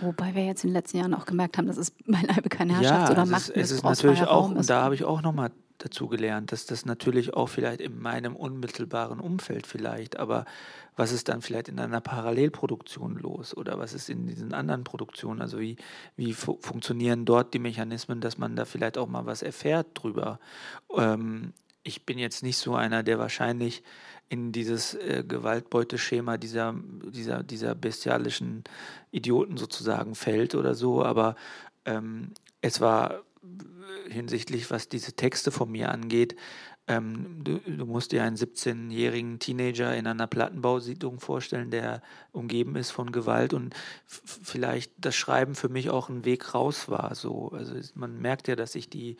Wobei 0.00 0.34
wir 0.34 0.44
jetzt 0.44 0.64
in 0.64 0.70
den 0.70 0.74
letzten 0.74 0.98
Jahren 0.98 1.14
auch 1.14 1.26
gemerkt 1.26 1.56
haben, 1.56 1.66
dass 1.66 1.76
es 1.76 1.90
beileibe 2.06 2.48
keine 2.48 2.74
Herrschaft 2.74 3.08
ja, 3.08 3.10
oder 3.10 3.26
Macht 3.26 3.48
ist. 3.48 3.56
Es 3.56 3.70
ist 3.70 3.84
natürlich 3.84 4.22
auch, 4.22 4.50
und 4.50 4.68
da 4.68 4.82
habe 4.82 4.94
ich 4.94 5.04
auch 5.04 5.22
nochmal 5.22 5.50
dazu 5.78 6.08
gelernt, 6.08 6.52
dass 6.52 6.66
das 6.66 6.86
natürlich 6.86 7.34
auch 7.34 7.48
vielleicht 7.48 7.80
in 7.80 8.00
meinem 8.00 8.36
unmittelbaren 8.36 9.20
Umfeld 9.20 9.66
vielleicht, 9.66 10.18
aber 10.18 10.44
was 10.96 11.12
ist 11.12 11.28
dann 11.28 11.42
vielleicht 11.42 11.68
in 11.68 11.78
einer 11.78 12.00
Parallelproduktion 12.00 13.16
los 13.16 13.56
oder 13.56 13.78
was 13.78 13.94
ist 13.94 14.08
in 14.08 14.26
diesen 14.26 14.54
anderen 14.54 14.84
Produktionen, 14.84 15.40
also 15.40 15.58
wie, 15.58 15.76
wie 16.16 16.32
fu 16.32 16.58
funktionieren 16.60 17.24
dort 17.24 17.54
die 17.54 17.58
Mechanismen, 17.58 18.20
dass 18.20 18.38
man 18.38 18.54
da 18.56 18.64
vielleicht 18.64 18.98
auch 18.98 19.08
mal 19.08 19.26
was 19.26 19.42
erfährt 19.42 19.88
drüber. 19.94 20.38
Ähm, 20.96 21.52
ich 21.82 22.06
bin 22.06 22.18
jetzt 22.18 22.42
nicht 22.42 22.56
so 22.56 22.74
einer, 22.74 23.02
der 23.02 23.18
wahrscheinlich 23.18 23.82
in 24.28 24.52
dieses 24.52 24.94
äh, 24.94 25.24
Gewaltbeuteschema 25.26 26.38
dieser, 26.38 26.74
dieser, 27.10 27.42
dieser 27.42 27.74
bestialischen 27.74 28.64
Idioten 29.10 29.56
sozusagen 29.56 30.14
fällt 30.14 30.54
oder 30.54 30.74
so, 30.74 31.04
aber 31.04 31.36
ähm, 31.84 32.32
es 32.62 32.80
war 32.80 33.22
hinsichtlich, 34.08 34.70
was 34.70 34.88
diese 34.88 35.14
Texte 35.14 35.50
von 35.50 35.70
mir 35.70 35.90
angeht, 35.90 36.36
ähm, 36.86 37.42
du, 37.42 37.58
du, 37.60 37.86
musst 37.86 38.12
dir 38.12 38.22
einen 38.24 38.36
17-jährigen 38.36 39.38
Teenager 39.38 39.96
in 39.96 40.06
einer 40.06 40.26
Plattenbausiedlung 40.26 41.18
vorstellen, 41.18 41.70
der 41.70 42.02
umgeben 42.32 42.76
ist 42.76 42.90
von 42.90 43.10
Gewalt 43.10 43.54
und 43.54 43.74
vielleicht 44.06 44.92
das 44.98 45.14
Schreiben 45.14 45.54
für 45.54 45.70
mich 45.70 45.88
auch 45.88 46.10
ein 46.10 46.26
Weg 46.26 46.54
raus 46.54 46.88
war. 46.88 47.14
So, 47.14 47.48
also 47.52 47.74
man 47.94 48.20
merkt 48.20 48.48
ja, 48.48 48.56
dass 48.56 48.74
ich 48.74 48.90
die, 48.90 49.16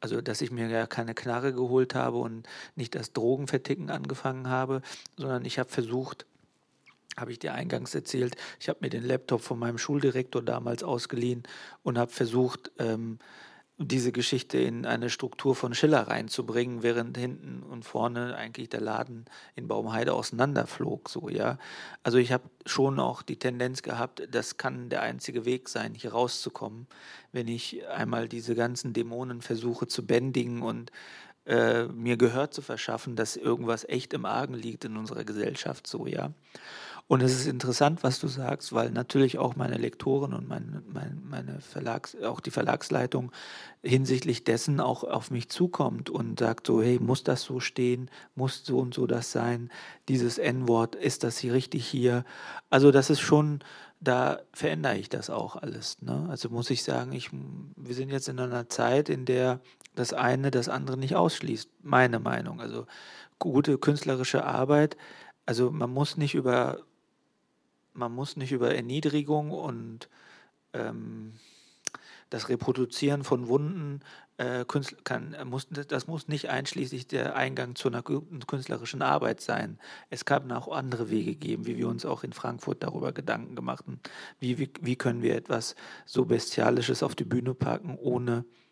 also 0.00 0.22
dass 0.22 0.40
ich 0.40 0.50
mir 0.50 0.68
ja 0.68 0.86
keine 0.86 1.14
Knarre 1.14 1.52
geholt 1.52 1.94
habe 1.94 2.18
und 2.18 2.48
nicht 2.74 2.94
das 2.94 3.12
Drogenverticken 3.12 3.90
angefangen 3.90 4.48
habe, 4.48 4.80
sondern 5.18 5.44
ich 5.44 5.58
habe 5.58 5.68
versucht, 5.68 6.24
habe 7.18 7.32
ich 7.32 7.38
dir 7.38 7.52
eingangs 7.52 7.94
erzählt, 7.94 8.34
ich 8.58 8.70
habe 8.70 8.78
mir 8.80 8.88
den 8.88 9.04
Laptop 9.04 9.42
von 9.42 9.58
meinem 9.58 9.78
Schuldirektor 9.78 10.42
damals 10.42 10.82
ausgeliehen 10.82 11.42
und 11.82 11.98
habe 11.98 12.10
versucht, 12.10 12.72
ähm, 12.78 13.18
diese 13.76 14.12
Geschichte 14.12 14.58
in 14.58 14.86
eine 14.86 15.10
Struktur 15.10 15.56
von 15.56 15.74
Schiller 15.74 16.06
reinzubringen, 16.06 16.84
während 16.84 17.18
hinten 17.18 17.62
und 17.64 17.84
vorne 17.84 18.36
eigentlich 18.36 18.68
der 18.68 18.80
Laden 18.80 19.24
in 19.56 19.66
Baumheide 19.66 20.14
auseinanderflog, 20.14 21.08
so, 21.08 21.28
ja. 21.28 21.58
Also 22.04 22.18
ich 22.18 22.30
habe 22.30 22.44
schon 22.66 23.00
auch 23.00 23.22
die 23.22 23.38
Tendenz 23.38 23.82
gehabt, 23.82 24.28
das 24.30 24.58
kann 24.58 24.90
der 24.90 25.02
einzige 25.02 25.44
Weg 25.44 25.68
sein, 25.68 25.94
hier 25.94 26.12
rauszukommen, 26.12 26.86
wenn 27.32 27.48
ich 27.48 27.84
einmal 27.88 28.28
diese 28.28 28.54
ganzen 28.54 28.92
Dämonen 28.92 29.42
versuche 29.42 29.88
zu 29.88 30.06
bändigen 30.06 30.62
und 30.62 30.92
äh, 31.46 31.84
mir 31.86 32.16
Gehör 32.16 32.52
zu 32.52 32.62
verschaffen, 32.62 33.16
dass 33.16 33.36
irgendwas 33.36 33.84
echt 33.88 34.14
im 34.14 34.24
Argen 34.24 34.54
liegt 34.54 34.84
in 34.84 34.96
unserer 34.96 35.24
Gesellschaft, 35.24 35.88
so, 35.88 36.06
ja. 36.06 36.32
Und 37.06 37.22
es 37.22 37.32
ist 37.32 37.46
interessant, 37.46 38.02
was 38.02 38.18
du 38.18 38.28
sagst, 38.28 38.72
weil 38.72 38.90
natürlich 38.90 39.36
auch 39.36 39.56
meine 39.56 39.76
Lektoren 39.76 40.32
und 40.32 40.48
mein, 40.48 40.82
mein, 40.90 41.22
meine 41.28 41.60
Verlags, 41.60 42.16
auch 42.22 42.40
die 42.40 42.50
Verlagsleitung 42.50 43.30
hinsichtlich 43.82 44.44
dessen 44.44 44.80
auch 44.80 45.04
auf 45.04 45.30
mich 45.30 45.50
zukommt 45.50 46.08
und 46.08 46.38
sagt 46.40 46.66
so, 46.66 46.82
hey, 46.82 46.98
muss 46.98 47.22
das 47.22 47.42
so 47.42 47.60
stehen? 47.60 48.10
Muss 48.34 48.64
so 48.64 48.78
und 48.78 48.94
so 48.94 49.06
das 49.06 49.32
sein? 49.32 49.70
Dieses 50.08 50.38
N-Wort, 50.38 50.94
ist 50.94 51.24
das 51.24 51.36
hier 51.36 51.52
richtig 51.52 51.86
hier? 51.86 52.24
Also 52.70 52.90
das 52.90 53.10
ist 53.10 53.20
schon, 53.20 53.60
da 54.00 54.40
verändere 54.54 54.96
ich 54.96 55.10
das 55.10 55.28
auch 55.28 55.56
alles. 55.56 56.00
Ne? 56.00 56.26
Also 56.30 56.48
muss 56.48 56.70
ich 56.70 56.84
sagen, 56.84 57.12
ich, 57.12 57.28
wir 57.76 57.94
sind 57.94 58.08
jetzt 58.08 58.28
in 58.28 58.40
einer 58.40 58.70
Zeit, 58.70 59.10
in 59.10 59.26
der 59.26 59.60
das 59.94 60.14
eine 60.14 60.50
das 60.50 60.70
andere 60.70 60.96
nicht 60.96 61.16
ausschließt, 61.16 61.68
meine 61.82 62.18
Meinung. 62.18 62.62
Also 62.62 62.86
gute 63.38 63.76
künstlerische 63.76 64.44
Arbeit, 64.46 64.96
also 65.46 65.70
man 65.70 65.90
muss 65.90 66.16
nicht 66.16 66.34
über 66.34 66.78
man 67.94 68.12
muss 68.12 68.36
nicht 68.36 68.52
über 68.52 68.74
Erniedrigung 68.74 69.50
und 69.50 70.08
ähm, 70.72 71.32
das 72.30 72.48
Reproduzieren 72.48 73.22
von 73.22 73.48
Wunden 73.48 74.00
äh, 74.36 74.64
kann, 75.04 75.36
muss, 75.44 75.68
das 75.68 76.06
muss 76.08 76.26
nicht 76.26 76.50
einschließlich 76.50 77.06
der 77.06 77.36
Eingang 77.36 77.76
zu 77.76 77.88
einer 77.88 78.02
künstlerischen 78.02 79.02
Arbeit 79.02 79.40
sein. 79.40 79.78
Es 80.10 80.24
kann 80.24 80.50
auch 80.50 80.68
andere 80.68 81.10
Wege 81.10 81.36
geben, 81.36 81.66
wie 81.66 81.76
wir 81.76 81.88
uns 81.88 82.04
auch 82.04 82.24
in 82.24 82.32
Frankfurt 82.32 82.82
darüber 82.82 83.12
Gedanken 83.12 83.54
gemacht 83.54 83.86
haben. 83.86 84.00
Wie, 84.40 84.58
wie, 84.58 84.70
wie 84.80 84.96
können 84.96 85.22
wir 85.22 85.36
etwas 85.36 85.76
so 86.04 86.24
Bestialisches 86.24 87.04
auf 87.04 87.14
die 87.14 87.24
Bühne 87.24 87.54
packen, 87.54 87.96
ohne 87.96 88.38
äh, 88.38 88.63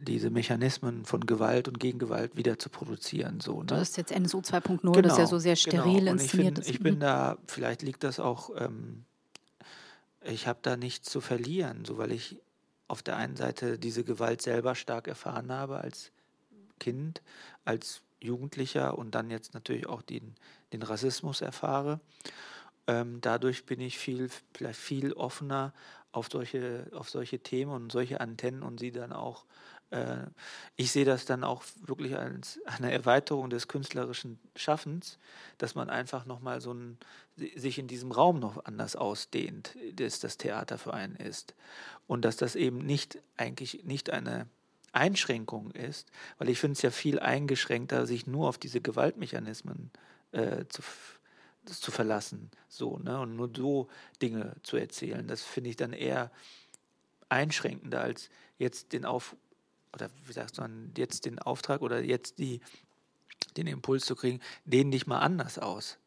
diese 0.00 0.30
Mechanismen 0.30 1.04
von 1.04 1.26
Gewalt 1.26 1.68
und 1.68 1.78
Gegengewalt 1.80 2.36
wieder 2.36 2.58
zu 2.58 2.70
produzieren. 2.70 3.40
So, 3.40 3.60
ne? 3.60 3.66
Das 3.66 3.90
ist 3.90 3.96
jetzt 3.96 4.12
NSU 4.12 4.38
2.0, 4.38 4.80
genau, 4.80 4.92
das 4.92 5.12
ist 5.12 5.18
ja 5.18 5.26
so 5.26 5.38
sehr 5.38 5.54
genau. 5.54 5.82
steril 5.82 5.98
genau. 6.00 6.12
inszeniert. 6.12 6.58
Ich, 6.58 6.64
find, 6.64 6.76
ich 6.76 6.82
bin 6.82 7.00
da, 7.00 7.38
vielleicht 7.46 7.82
liegt 7.82 8.04
das 8.04 8.20
auch, 8.20 8.50
ähm, 8.56 9.04
ich 10.22 10.46
habe 10.46 10.58
da 10.62 10.76
nichts 10.76 11.08
zu 11.08 11.20
verlieren, 11.20 11.84
so 11.84 11.98
weil 11.98 12.12
ich 12.12 12.40
auf 12.88 13.02
der 13.02 13.16
einen 13.16 13.36
Seite 13.36 13.78
diese 13.78 14.02
Gewalt 14.02 14.42
selber 14.42 14.74
stark 14.74 15.08
erfahren 15.08 15.52
habe 15.52 15.78
als 15.78 16.10
Kind, 16.80 17.22
als 17.64 18.02
Jugendlicher 18.20 18.98
und 18.98 19.14
dann 19.14 19.30
jetzt 19.30 19.54
natürlich 19.54 19.86
auch 19.86 20.02
den, 20.02 20.34
den 20.72 20.82
Rassismus 20.82 21.40
erfahre. 21.40 22.00
Ähm, 22.88 23.20
dadurch 23.20 23.66
bin 23.66 23.80
ich 23.80 23.98
viel, 23.98 24.30
viel 24.72 25.12
offener 25.12 25.74
auf 26.10 26.28
solche, 26.32 26.90
auf 26.94 27.10
solche 27.10 27.38
Themen 27.38 27.70
und 27.70 27.92
solche 27.92 28.20
Antennen 28.20 28.62
und 28.62 28.80
sie 28.80 28.92
dann 28.92 29.12
auch, 29.12 29.44
äh, 29.90 30.24
ich 30.74 30.90
sehe 30.90 31.04
das 31.04 31.26
dann 31.26 31.44
auch 31.44 31.62
wirklich 31.84 32.16
als 32.16 32.58
eine 32.66 32.90
Erweiterung 32.90 33.50
des 33.50 33.68
künstlerischen 33.68 34.38
Schaffens, 34.56 35.18
dass 35.58 35.74
man 35.74 35.90
einfach 35.90 36.24
nochmal 36.24 36.62
so 36.62 36.72
ein, 36.72 36.96
sich 37.36 37.78
in 37.78 37.88
diesem 37.88 38.10
Raum 38.10 38.40
noch 38.40 38.64
anders 38.64 38.96
ausdehnt, 38.96 39.76
dass 39.92 40.18
das 40.18 40.38
Theater 40.38 40.78
für 40.78 40.94
einen 40.94 41.16
ist. 41.16 41.54
Und 42.06 42.24
dass 42.24 42.38
das 42.38 42.56
eben 42.56 42.78
nicht, 42.78 43.18
eigentlich 43.36 43.84
nicht 43.84 44.08
eine 44.08 44.46
Einschränkung 44.92 45.72
ist, 45.72 46.10
weil 46.38 46.48
ich 46.48 46.58
finde 46.58 46.72
es 46.72 46.80
ja 46.80 46.90
viel 46.90 47.18
eingeschränkter, 47.18 48.06
sich 48.06 48.26
nur 48.26 48.48
auf 48.48 48.56
diese 48.56 48.80
Gewaltmechanismen 48.80 49.90
äh, 50.32 50.64
zu 50.70 50.82
zu 51.70 51.90
verlassen, 51.90 52.50
so, 52.68 52.98
ne? 52.98 53.20
Und 53.20 53.36
nur 53.36 53.50
so 53.54 53.88
Dinge 54.22 54.56
zu 54.62 54.76
erzählen. 54.76 55.26
Das 55.26 55.42
finde 55.42 55.70
ich 55.70 55.76
dann 55.76 55.92
eher 55.92 56.30
einschränkender 57.28 58.00
als 58.00 58.30
jetzt 58.58 58.92
den 58.92 59.04
Auf 59.04 59.36
oder 59.92 60.10
wie 60.26 60.32
sagst 60.32 60.58
du, 60.58 60.62
jetzt 60.96 61.24
den 61.24 61.38
Auftrag 61.38 61.82
oder 61.82 62.02
jetzt 62.02 62.38
die, 62.38 62.60
den 63.56 63.66
Impuls 63.66 64.04
zu 64.04 64.16
kriegen, 64.16 64.40
dehn 64.64 64.90
dich 64.90 65.06
mal 65.06 65.20
anders 65.20 65.58
aus. 65.58 65.98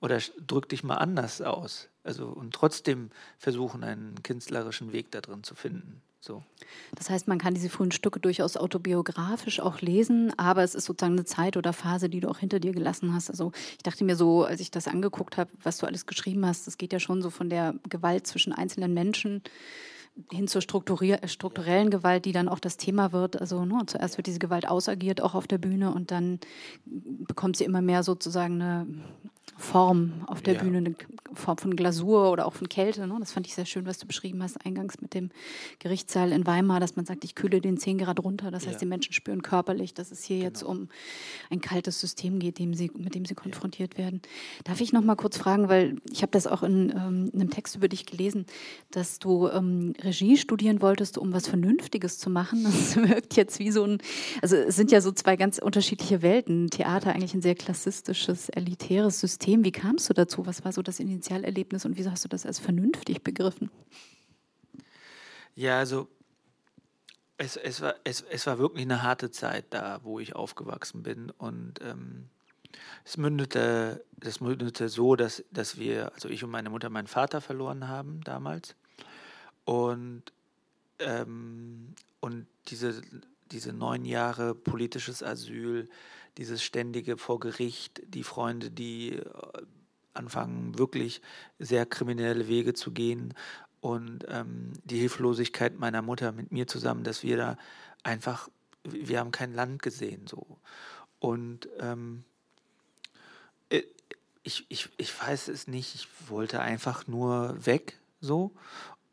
Oder 0.00 0.20
drück 0.46 0.68
dich 0.68 0.84
mal 0.84 0.96
anders 0.96 1.40
aus. 1.40 1.88
Also 2.02 2.28
und 2.28 2.54
trotzdem 2.54 3.10
versuchen, 3.38 3.82
einen 3.82 4.22
künstlerischen 4.22 4.92
Weg 4.92 5.10
da 5.10 5.20
drin 5.20 5.42
zu 5.42 5.54
finden. 5.54 6.02
So. 6.24 6.42
Das 6.94 7.10
heißt, 7.10 7.28
man 7.28 7.38
kann 7.38 7.52
diese 7.52 7.68
frühen 7.68 7.92
Stücke 7.92 8.18
durchaus 8.18 8.56
autobiografisch 8.56 9.60
auch 9.60 9.82
lesen, 9.82 10.32
aber 10.38 10.62
es 10.62 10.74
ist 10.74 10.86
sozusagen 10.86 11.12
eine 11.12 11.26
Zeit 11.26 11.58
oder 11.58 11.74
Phase, 11.74 12.08
die 12.08 12.20
du 12.20 12.30
auch 12.30 12.38
hinter 12.38 12.60
dir 12.60 12.72
gelassen 12.72 13.12
hast. 13.12 13.28
Also 13.28 13.52
ich 13.72 13.82
dachte 13.82 14.04
mir 14.04 14.16
so, 14.16 14.44
als 14.44 14.60
ich 14.60 14.70
das 14.70 14.88
angeguckt 14.88 15.36
habe, 15.36 15.50
was 15.62 15.76
du 15.76 15.86
alles 15.86 16.06
geschrieben 16.06 16.46
hast, 16.46 16.66
das 16.66 16.78
geht 16.78 16.94
ja 16.94 16.98
schon 16.98 17.20
so 17.20 17.28
von 17.28 17.50
der 17.50 17.74
Gewalt 17.90 18.26
zwischen 18.26 18.54
einzelnen 18.54 18.94
Menschen 18.94 19.42
hin 20.30 20.46
zur 20.46 20.62
strukturellen 20.62 21.90
Gewalt, 21.90 22.24
die 22.24 22.32
dann 22.32 22.48
auch 22.48 22.60
das 22.60 22.76
Thema 22.76 23.12
wird. 23.12 23.40
Also 23.40 23.64
ne, 23.64 23.82
zuerst 23.86 24.16
wird 24.16 24.26
diese 24.26 24.38
Gewalt 24.38 24.68
ausagiert, 24.68 25.20
auch 25.20 25.34
auf 25.34 25.46
der 25.46 25.58
Bühne, 25.58 25.92
und 25.92 26.10
dann 26.10 26.38
bekommt 26.86 27.56
sie 27.56 27.64
immer 27.64 27.82
mehr 27.82 28.02
sozusagen 28.02 28.62
eine 28.62 28.86
Form 29.56 30.24
auf 30.26 30.42
der 30.42 30.54
ja. 30.54 30.62
Bühne, 30.62 30.78
eine 30.78 30.94
Form 31.32 31.58
von 31.58 31.76
Glasur 31.76 32.32
oder 32.32 32.46
auch 32.46 32.54
von 32.54 32.68
Kälte. 32.68 33.06
Ne? 33.06 33.16
Das 33.20 33.32
fand 33.32 33.46
ich 33.46 33.54
sehr 33.54 33.66
schön, 33.66 33.86
was 33.86 33.98
du 33.98 34.06
beschrieben 34.06 34.42
hast, 34.42 34.64
eingangs 34.66 35.00
mit 35.00 35.14
dem 35.14 35.30
Gerichtssaal 35.78 36.32
in 36.32 36.44
Weimar, 36.46 36.80
dass 36.80 36.96
man 36.96 37.04
sagt, 37.04 37.24
ich 37.24 37.36
kühle 37.36 37.60
den 37.60 37.78
10 37.78 37.98
Grad 37.98 38.18
runter. 38.20 38.50
Das 38.50 38.64
heißt, 38.64 38.74
ja. 38.74 38.78
die 38.80 38.86
Menschen 38.86 39.12
spüren 39.12 39.42
körperlich, 39.42 39.94
dass 39.94 40.10
es 40.10 40.24
hier 40.24 40.38
genau. 40.38 40.48
jetzt 40.48 40.62
um 40.64 40.88
ein 41.50 41.60
kaltes 41.60 42.00
System 42.00 42.40
geht, 42.40 42.58
dem 42.58 42.74
sie, 42.74 42.90
mit 42.96 43.14
dem 43.14 43.24
sie 43.26 43.34
konfrontiert 43.34 43.94
ja. 43.94 44.04
werden. 44.04 44.22
Darf 44.64 44.80
ich 44.80 44.92
noch 44.92 45.04
mal 45.04 45.14
kurz 45.14 45.36
fragen, 45.38 45.68
weil 45.68 45.96
ich 46.10 46.22
habe 46.22 46.32
das 46.32 46.48
auch 46.48 46.64
in, 46.64 46.90
ähm, 46.90 47.30
in, 47.32 47.40
einem 47.40 47.50
Text 47.50 47.76
über 47.76 47.86
dich 47.86 48.06
gelesen, 48.06 48.46
dass 48.90 49.20
du 49.20 49.48
ähm, 49.48 49.94
Regie 50.04 50.36
studieren 50.36 50.80
wolltest, 50.82 51.18
um 51.18 51.32
was 51.32 51.48
Vernünftiges 51.48 52.18
zu 52.18 52.30
machen. 52.30 52.64
Das 52.64 52.96
wirkt 53.08 53.36
jetzt 53.36 53.58
wie 53.58 53.70
so 53.70 53.84
ein, 53.84 53.98
also 54.42 54.56
es 54.56 54.76
sind 54.76 54.90
ja 54.90 55.00
so 55.00 55.12
zwei 55.12 55.36
ganz 55.36 55.58
unterschiedliche 55.58 56.22
Welten. 56.22 56.70
Theater 56.70 57.12
eigentlich 57.12 57.34
ein 57.34 57.42
sehr 57.42 57.54
klassistisches, 57.54 58.48
elitäres 58.48 59.20
System. 59.20 59.64
Wie 59.64 59.72
kamst 59.72 60.08
du 60.08 60.14
dazu? 60.14 60.46
Was 60.46 60.64
war 60.64 60.72
so 60.72 60.82
das 60.82 61.00
Initialerlebnis 61.00 61.84
und 61.84 61.96
wieso 61.96 62.10
hast 62.10 62.24
du 62.24 62.28
das 62.28 62.46
als 62.46 62.58
vernünftig 62.58 63.22
begriffen? 63.22 63.70
Ja, 65.54 65.78
also 65.78 66.08
es, 67.36 67.56
es, 67.56 67.80
war, 67.80 67.94
es, 68.04 68.22
es 68.22 68.46
war 68.46 68.58
wirklich 68.58 68.84
eine 68.84 69.02
harte 69.02 69.30
Zeit 69.30 69.66
da, 69.70 70.00
wo 70.02 70.20
ich 70.20 70.34
aufgewachsen 70.34 71.02
bin. 71.02 71.30
Und 71.30 71.80
ähm, 71.82 72.28
es 73.04 73.16
mündete, 73.16 74.04
das 74.16 74.40
mündete 74.40 74.88
so, 74.88 75.16
dass, 75.16 75.44
dass 75.50 75.78
wir, 75.78 76.12
also 76.14 76.28
ich 76.28 76.44
und 76.44 76.50
meine 76.50 76.70
Mutter 76.70 76.90
meinen 76.90 77.06
Vater 77.06 77.40
verloren 77.40 77.88
haben 77.88 78.20
damals. 78.22 78.76
Und, 79.64 80.22
ähm, 80.98 81.94
und 82.20 82.46
diese, 82.68 83.00
diese 83.50 83.72
neun 83.72 84.04
Jahre 84.04 84.54
politisches 84.54 85.22
Asyl, 85.22 85.88
dieses 86.36 86.62
ständige 86.62 87.16
vor 87.16 87.40
Gericht, 87.40 88.02
die 88.06 88.24
Freunde, 88.24 88.70
die 88.70 89.16
äh, 89.16 89.24
anfangen, 90.12 90.78
wirklich 90.78 91.20
sehr 91.58 91.86
kriminelle 91.86 92.48
Wege 92.48 92.74
zu 92.74 92.92
gehen 92.92 93.34
und 93.80 94.24
ähm, 94.28 94.72
die 94.84 94.98
Hilflosigkeit 94.98 95.78
meiner 95.78 96.02
Mutter 96.02 96.32
mit 96.32 96.52
mir 96.52 96.66
zusammen, 96.66 97.04
dass 97.04 97.22
wir 97.22 97.36
da 97.36 97.58
einfach, 98.02 98.48
wir 98.84 99.18
haben 99.18 99.30
kein 99.30 99.52
Land 99.52 99.82
gesehen 99.82 100.26
so. 100.26 100.58
Und 101.18 101.68
ähm, 101.80 102.24
äh, 103.70 103.82
ich, 104.42 104.66
ich, 104.68 104.88
ich 104.96 105.20
weiß 105.20 105.48
es 105.48 105.66
nicht, 105.66 105.94
ich 105.94 106.08
wollte 106.28 106.60
einfach 106.60 107.06
nur 107.06 107.66
weg 107.66 107.98
so 108.20 108.52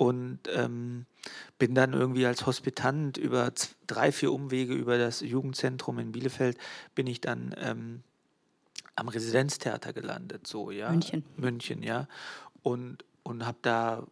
und 0.02 0.39
ähm, 0.52 1.06
bin 1.60 1.76
dann 1.76 1.93
irgendwie 1.93 2.26
als 2.26 2.47
Hospitant 2.47 3.20
über 3.20 3.54
drei, 3.86 4.12
vier 4.12 4.34
Umwege 4.34 4.74
über 4.74 4.97
das 4.97 5.20
Jugendzentrum 5.20 5.99
in 5.99 6.12
Bielefeld 6.12 6.58
bin 6.95 7.06
ich 7.06 7.22
dann 7.22 7.54
ähm, 7.56 8.02
am 8.95 9.10
Residenztheater 9.10 9.93
gelandet, 9.93 10.47
so, 10.47 10.72
ja. 10.72 10.89
München. 10.89 11.24
München, 11.38 11.84
ja. 11.84 12.08
Und, 12.64 13.06
und 13.22 13.45
habe 13.45 13.60
da 13.62 14.08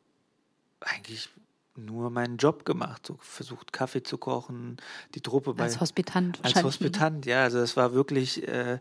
eigentlich 0.79 1.29
nur 1.75 2.11
meinen 2.11 2.37
Job 2.37 2.65
gemacht, 2.65 3.07
so 3.07 3.17
versucht 3.19 3.73
Kaffee 3.73 4.03
zu 4.03 4.19
kochen, 4.19 4.77
die 5.15 5.21
Truppe 5.21 5.55
bei 5.55 5.63
als 5.63 5.79
Hospitant 5.79 6.37
als 6.43 6.61
Hospitant, 6.61 7.25
ja, 7.25 7.41
also 7.41 7.57
das 7.57 7.75
war 7.75 7.93
wirklich 7.93 8.47
äh, 8.47 8.79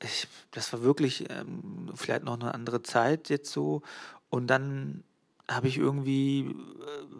ich, 0.00 0.28
das 0.52 0.72
war 0.72 0.82
wirklich 0.82 1.28
ähm, 1.28 1.90
vielleicht 1.96 2.22
noch 2.22 2.34
eine 2.34 2.54
andere 2.54 2.84
Zeit 2.84 3.30
jetzt 3.30 3.50
so 3.50 3.82
und 4.28 4.46
dann 4.46 5.02
habe 5.50 5.68
ich 5.68 5.78
irgendwie 5.78 6.40
äh, 6.40 6.54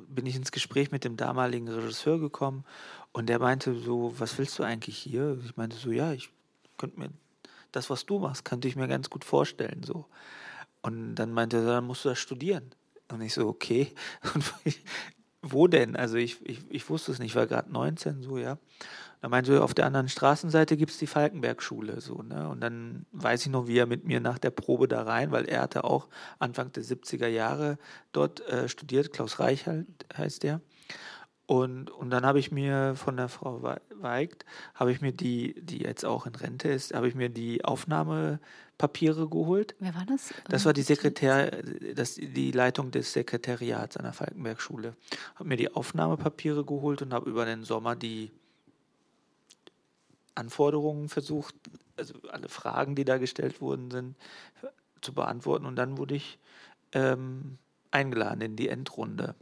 bin 0.08 0.26
ich 0.26 0.36
ins 0.36 0.52
Gespräch 0.52 0.90
mit 0.90 1.04
dem 1.04 1.16
damaligen 1.16 1.68
Regisseur 1.68 2.18
gekommen 2.18 2.64
und 3.12 3.28
der 3.28 3.38
meinte 3.38 3.74
so, 3.74 4.14
was 4.18 4.38
willst 4.38 4.58
du 4.58 4.62
eigentlich 4.62 4.98
hier? 4.98 5.38
Ich 5.44 5.56
meinte 5.56 5.76
so, 5.76 5.90
ja, 5.90 6.12
ich 6.12 6.30
könnte 6.78 7.00
mir 7.00 7.10
das, 7.72 7.90
was 7.90 8.06
du 8.06 8.18
machst, 8.18 8.44
könnte 8.44 8.68
ich 8.68 8.76
mir 8.76 8.88
ganz 8.88 9.10
gut 9.10 9.24
vorstellen 9.24 9.82
so. 9.82 10.06
Und 10.82 11.16
dann 11.16 11.32
meinte 11.32 11.58
er, 11.58 11.64
dann 11.64 11.84
musst 11.84 12.04
du 12.04 12.08
das 12.08 12.18
studieren. 12.18 12.70
Und 13.08 13.20
ich 13.20 13.34
so, 13.34 13.46
okay. 13.48 13.92
Und 14.34 14.52
wo 15.42 15.66
denn? 15.66 15.96
Also 15.96 16.16
ich, 16.16 16.44
ich, 16.46 16.60
ich 16.68 16.88
wusste 16.88 17.12
es 17.12 17.18
nicht, 17.18 17.30
ich 17.30 17.36
war 17.36 17.46
gerade 17.46 17.70
19, 17.72 18.22
so, 18.22 18.38
ja. 18.38 18.58
Dann 19.20 19.30
meinte 19.30 19.54
er, 19.54 19.64
auf 19.64 19.74
der 19.74 19.86
anderen 19.86 20.08
Straßenseite 20.08 20.76
gibt 20.76 20.92
es 20.92 20.98
die 20.98 21.06
Falkenberg-Schule, 21.06 22.00
so, 22.00 22.22
ne. 22.22 22.48
Und 22.48 22.60
dann 22.60 23.06
weiß 23.12 23.42
ich 23.42 23.52
noch, 23.52 23.66
wie 23.66 23.78
er 23.78 23.86
mit 23.86 24.04
mir 24.04 24.20
nach 24.20 24.38
der 24.38 24.50
Probe 24.50 24.88
da 24.88 25.02
rein, 25.02 25.30
weil 25.30 25.44
er 25.44 25.62
hatte 25.62 25.84
auch 25.84 26.08
Anfang 26.38 26.72
der 26.72 26.84
70er 26.84 27.26
Jahre 27.26 27.78
dort 28.12 28.40
äh, 28.48 28.68
studiert, 28.68 29.12
Klaus 29.12 29.38
Reichelt 29.38 29.86
heißt 30.16 30.42
der. 30.42 30.60
Und, 31.50 31.90
und 31.90 32.10
dann 32.10 32.24
habe 32.24 32.38
ich 32.38 32.52
mir 32.52 32.94
von 32.94 33.16
der 33.16 33.28
Frau 33.28 33.74
Weigt, 33.96 34.44
habe 34.72 34.92
ich 34.92 35.00
mir 35.00 35.10
die, 35.10 35.60
die 35.60 35.78
jetzt 35.78 36.04
auch 36.04 36.24
in 36.24 36.36
Rente 36.36 36.68
ist, 36.68 36.94
habe 36.94 37.08
ich 37.08 37.16
mir 37.16 37.28
die 37.28 37.64
Aufnahmepapiere 37.64 39.28
geholt. 39.28 39.74
Wer 39.80 39.96
war 39.96 40.06
das? 40.06 40.32
Das 40.48 40.64
war 40.64 40.72
die 40.72 40.82
Sekretär, 40.82 41.60
das, 41.96 42.14
die 42.14 42.52
Leitung 42.52 42.92
des 42.92 43.12
Sekretariats 43.12 43.96
an 43.96 44.04
der 44.04 44.12
Falkenberg-Schule. 44.12 44.94
Habe 45.34 45.48
mir 45.48 45.56
die 45.56 45.74
Aufnahmepapiere 45.74 46.64
geholt 46.64 47.02
und 47.02 47.12
habe 47.12 47.28
über 47.28 47.44
den 47.44 47.64
Sommer 47.64 47.96
die 47.96 48.30
Anforderungen 50.34 51.08
versucht, 51.08 51.54
also 51.96 52.14
alle 52.30 52.48
Fragen, 52.48 52.94
die 52.94 53.04
da 53.04 53.18
gestellt 53.18 53.60
wurden, 53.60 53.90
sind 53.90 54.16
zu 55.00 55.12
beantworten. 55.12 55.66
Und 55.66 55.76
dann 55.76 55.98
wurde 55.98 56.14
ich 56.14 56.38
ähm, 56.92 57.58
eingeladen 57.90 58.40
in 58.40 58.56
die 58.56 58.68
Endrunde. 58.68 59.34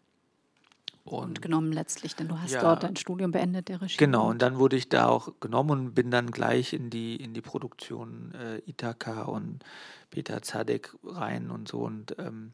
Und 1.04 1.40
genommen 1.40 1.72
letztlich, 1.72 2.16
denn 2.16 2.28
du 2.28 2.38
hast 2.38 2.52
ja, 2.52 2.60
dort 2.60 2.82
dein 2.82 2.96
Studium 2.96 3.30
beendet, 3.30 3.68
der 3.68 3.80
Regie. 3.80 3.96
Genau, 3.96 4.28
und 4.28 4.42
dann 4.42 4.58
wurde 4.58 4.76
ich 4.76 4.90
da 4.90 5.08
auch 5.08 5.32
genommen 5.40 5.70
und 5.70 5.94
bin 5.94 6.10
dann 6.10 6.30
gleich 6.30 6.74
in 6.74 6.90
die, 6.90 7.16
in 7.16 7.32
die 7.32 7.40
Produktion 7.40 8.34
äh, 8.34 8.58
Ithaka 8.68 9.22
und 9.22 9.64
Peter 10.10 10.42
Zadek 10.42 10.94
rein 11.04 11.50
und 11.50 11.66
so. 11.66 11.80
Und 11.80 12.14
ähm, 12.18 12.52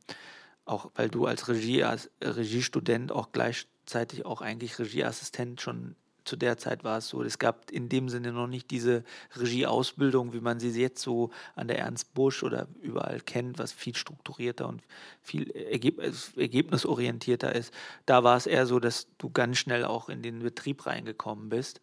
auch 0.66 0.92
weil 0.94 1.08
du 1.08 1.26
als 1.26 1.48
Regie, 1.48 1.82
als 1.82 2.10
Regiestudent 2.22 3.10
auch 3.10 3.32
gleichzeitig 3.32 4.24
auch 4.24 4.40
eigentlich 4.40 4.78
Regieassistent 4.78 5.60
schon 5.60 5.96
zu 6.24 6.36
der 6.36 6.56
Zeit 6.56 6.84
war 6.84 6.98
es 6.98 7.08
so, 7.08 7.22
es 7.22 7.38
gab 7.38 7.70
in 7.70 7.88
dem 7.88 8.08
Sinne 8.08 8.32
noch 8.32 8.46
nicht 8.46 8.70
diese 8.70 9.04
Regieausbildung, 9.36 10.32
wie 10.32 10.40
man 10.40 10.58
sie 10.58 10.70
jetzt 10.70 11.02
so 11.02 11.30
an 11.54 11.68
der 11.68 11.78
Ernst 11.78 12.14
Busch 12.14 12.42
oder 12.42 12.66
überall 12.80 13.20
kennt, 13.20 13.58
was 13.58 13.72
viel 13.72 13.94
strukturierter 13.94 14.66
und 14.66 14.82
viel 15.22 15.50
ergeb 15.50 16.00
ergebnisorientierter 16.36 17.54
ist. 17.54 17.72
Da 18.06 18.24
war 18.24 18.36
es 18.36 18.46
eher 18.46 18.66
so, 18.66 18.80
dass 18.80 19.06
du 19.18 19.30
ganz 19.30 19.58
schnell 19.58 19.84
auch 19.84 20.08
in 20.08 20.22
den 20.22 20.40
Betrieb 20.40 20.86
reingekommen 20.86 21.48
bist. 21.48 21.80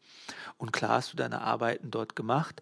Und 0.58 0.74
klar 0.74 0.98
hast 0.98 1.14
du 1.14 1.18
deine 1.18 1.42
Arbeiten 1.42 1.92
dort 1.92 2.16
gemacht. 2.16 2.62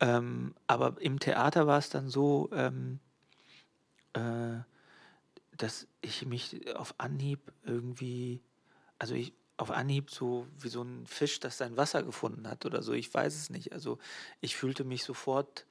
Ähm, 0.00 0.54
aber 0.66 1.00
im 1.00 1.18
Theater 1.18 1.66
war 1.66 1.78
es 1.78 1.88
dann 1.88 2.08
so, 2.08 2.50
ähm, 2.52 2.98
äh, 4.12 4.60
dass 5.56 5.86
ich 6.00 6.26
mich 6.26 6.74
auf 6.76 6.94
Anhieb 6.98 7.52
irgendwie, 7.64 8.42
also 8.98 9.14
ich, 9.14 9.32
auf 9.56 9.70
Anhieb 9.70 10.10
so 10.10 10.46
wie 10.58 10.68
so 10.68 10.82
ein 10.82 11.06
Fisch, 11.06 11.40
das 11.40 11.58
sein 11.58 11.76
Wasser 11.76 12.02
gefunden 12.02 12.48
hat 12.48 12.66
oder 12.66 12.82
so. 12.82 12.92
Ich 12.92 13.12
weiß 13.12 13.34
es 13.34 13.50
nicht. 13.50 13.72
Also 13.72 13.98
ich 14.40 14.56
fühlte 14.56 14.84
mich 14.84 15.04
sofort, 15.04 15.66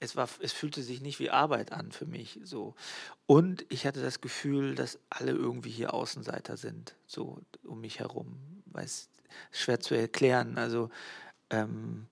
es 0.00 0.16
war, 0.16 0.28
es 0.40 0.52
fühlte 0.52 0.82
sich 0.82 1.00
nicht 1.00 1.20
wie 1.20 1.30
Arbeit 1.30 1.72
an 1.72 1.92
für 1.92 2.06
mich. 2.06 2.40
So. 2.42 2.74
Und 3.26 3.64
ich 3.68 3.86
hatte 3.86 4.02
das 4.02 4.20
Gefühl, 4.20 4.74
dass 4.74 4.98
alle 5.10 5.32
irgendwie 5.32 5.70
hier 5.70 5.94
Außenseiter 5.94 6.56
sind, 6.56 6.96
so 7.06 7.40
um 7.64 7.80
mich 7.80 8.00
herum. 8.00 8.62
Weiß, 8.66 9.08
schwer 9.52 9.80
zu 9.80 9.94
erklären. 9.94 10.58
Also 10.58 10.90
ähm, 11.50 12.06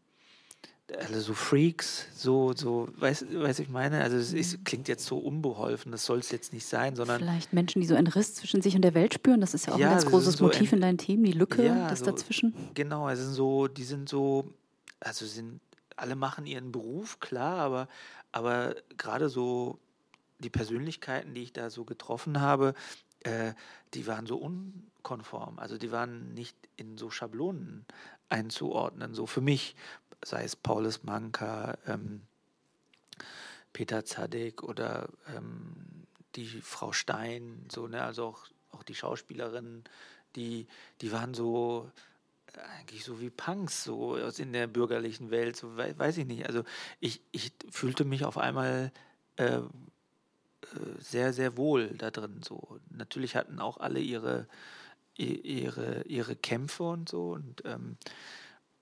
alle 0.96 1.20
so 1.20 1.34
Freaks, 1.34 2.06
so, 2.14 2.54
so, 2.54 2.88
weiß, 2.96 3.26
weiß 3.30 3.58
ich 3.58 3.68
meine, 3.68 4.02
also 4.02 4.16
es 4.16 4.32
ist, 4.32 4.64
klingt 4.64 4.88
jetzt 4.88 5.04
so 5.04 5.18
unbeholfen, 5.18 5.92
das 5.92 6.04
soll 6.04 6.18
es 6.18 6.30
jetzt 6.30 6.52
nicht 6.52 6.66
sein, 6.66 6.96
sondern. 6.96 7.20
Vielleicht 7.20 7.52
Menschen, 7.52 7.80
die 7.80 7.86
so 7.86 7.94
einen 7.94 8.06
Riss 8.06 8.34
zwischen 8.34 8.62
sich 8.62 8.74
und 8.74 8.82
der 8.82 8.94
Welt 8.94 9.14
spüren, 9.14 9.40
das 9.40 9.54
ist 9.54 9.66
ja 9.66 9.74
auch 9.74 9.78
ja, 9.78 9.88
ein 9.88 9.92
ganz 9.94 10.06
großes 10.06 10.36
so 10.36 10.44
Motiv 10.44 10.72
ein, 10.72 10.76
in 10.76 10.80
deinen 10.80 10.98
Themen, 10.98 11.24
die 11.24 11.32
Lücke, 11.32 11.66
ja, 11.66 11.88
das 11.88 12.00
so, 12.00 12.06
dazwischen. 12.06 12.54
Genau, 12.74 13.06
also 13.06 13.30
so, 13.30 13.68
die 13.68 13.84
sind 13.84 14.08
so, 14.08 14.54
also 15.00 15.26
sind, 15.26 15.60
alle 15.96 16.16
machen 16.16 16.46
ihren 16.46 16.72
Beruf, 16.72 17.20
klar, 17.20 17.58
aber, 17.58 17.88
aber 18.32 18.74
gerade 18.96 19.28
so 19.28 19.78
die 20.38 20.50
Persönlichkeiten, 20.50 21.34
die 21.34 21.42
ich 21.42 21.52
da 21.52 21.68
so 21.68 21.84
getroffen 21.84 22.40
habe, 22.40 22.74
äh, 23.20 23.52
die 23.94 24.06
waren 24.06 24.26
so 24.26 24.36
unkonform, 24.36 25.58
also 25.58 25.76
die 25.76 25.92
waren 25.92 26.32
nicht 26.32 26.56
in 26.76 26.96
so 26.96 27.10
Schablonen 27.10 27.84
einzuordnen, 28.30 29.14
so 29.14 29.26
für 29.26 29.40
mich 29.40 29.74
sei 30.24 30.44
es 30.44 30.56
Paulus 30.56 31.02
Manka, 31.04 31.78
ähm, 31.86 32.22
Peter 33.72 34.04
Zadek 34.04 34.62
oder 34.62 35.08
ähm, 35.36 36.06
die 36.36 36.46
Frau 36.46 36.92
Stein, 36.92 37.66
so, 37.70 37.86
ne, 37.86 38.02
also 38.02 38.26
auch, 38.26 38.46
auch 38.70 38.82
die 38.82 38.94
Schauspielerinnen, 38.94 39.84
die, 40.36 40.66
die 41.00 41.12
waren 41.12 41.34
so 41.34 41.90
äh, 42.54 42.60
eigentlich 42.78 43.04
so 43.04 43.20
wie 43.20 43.30
Punks, 43.30 43.84
so 43.84 44.16
aus 44.16 44.38
in 44.38 44.52
der 44.52 44.66
bürgerlichen 44.66 45.30
Welt, 45.30 45.56
so 45.56 45.76
weiß 45.76 46.18
ich 46.18 46.26
nicht. 46.26 46.46
Also 46.46 46.64
ich, 47.00 47.22
ich 47.32 47.52
fühlte 47.70 48.04
mich 48.04 48.24
auf 48.24 48.38
einmal 48.38 48.92
äh, 49.36 49.60
äh, 50.62 51.00
sehr, 51.00 51.32
sehr 51.32 51.56
wohl 51.56 51.88
da 51.96 52.10
drin. 52.10 52.40
So. 52.42 52.80
Natürlich 52.90 53.36
hatten 53.36 53.60
auch 53.60 53.78
alle 53.78 54.00
ihre, 54.00 54.46
ihre, 55.16 56.02
ihre 56.02 56.36
Kämpfe 56.36 56.84
und 56.84 57.08
so. 57.08 57.32
Und 57.32 57.62
ähm, 57.64 57.96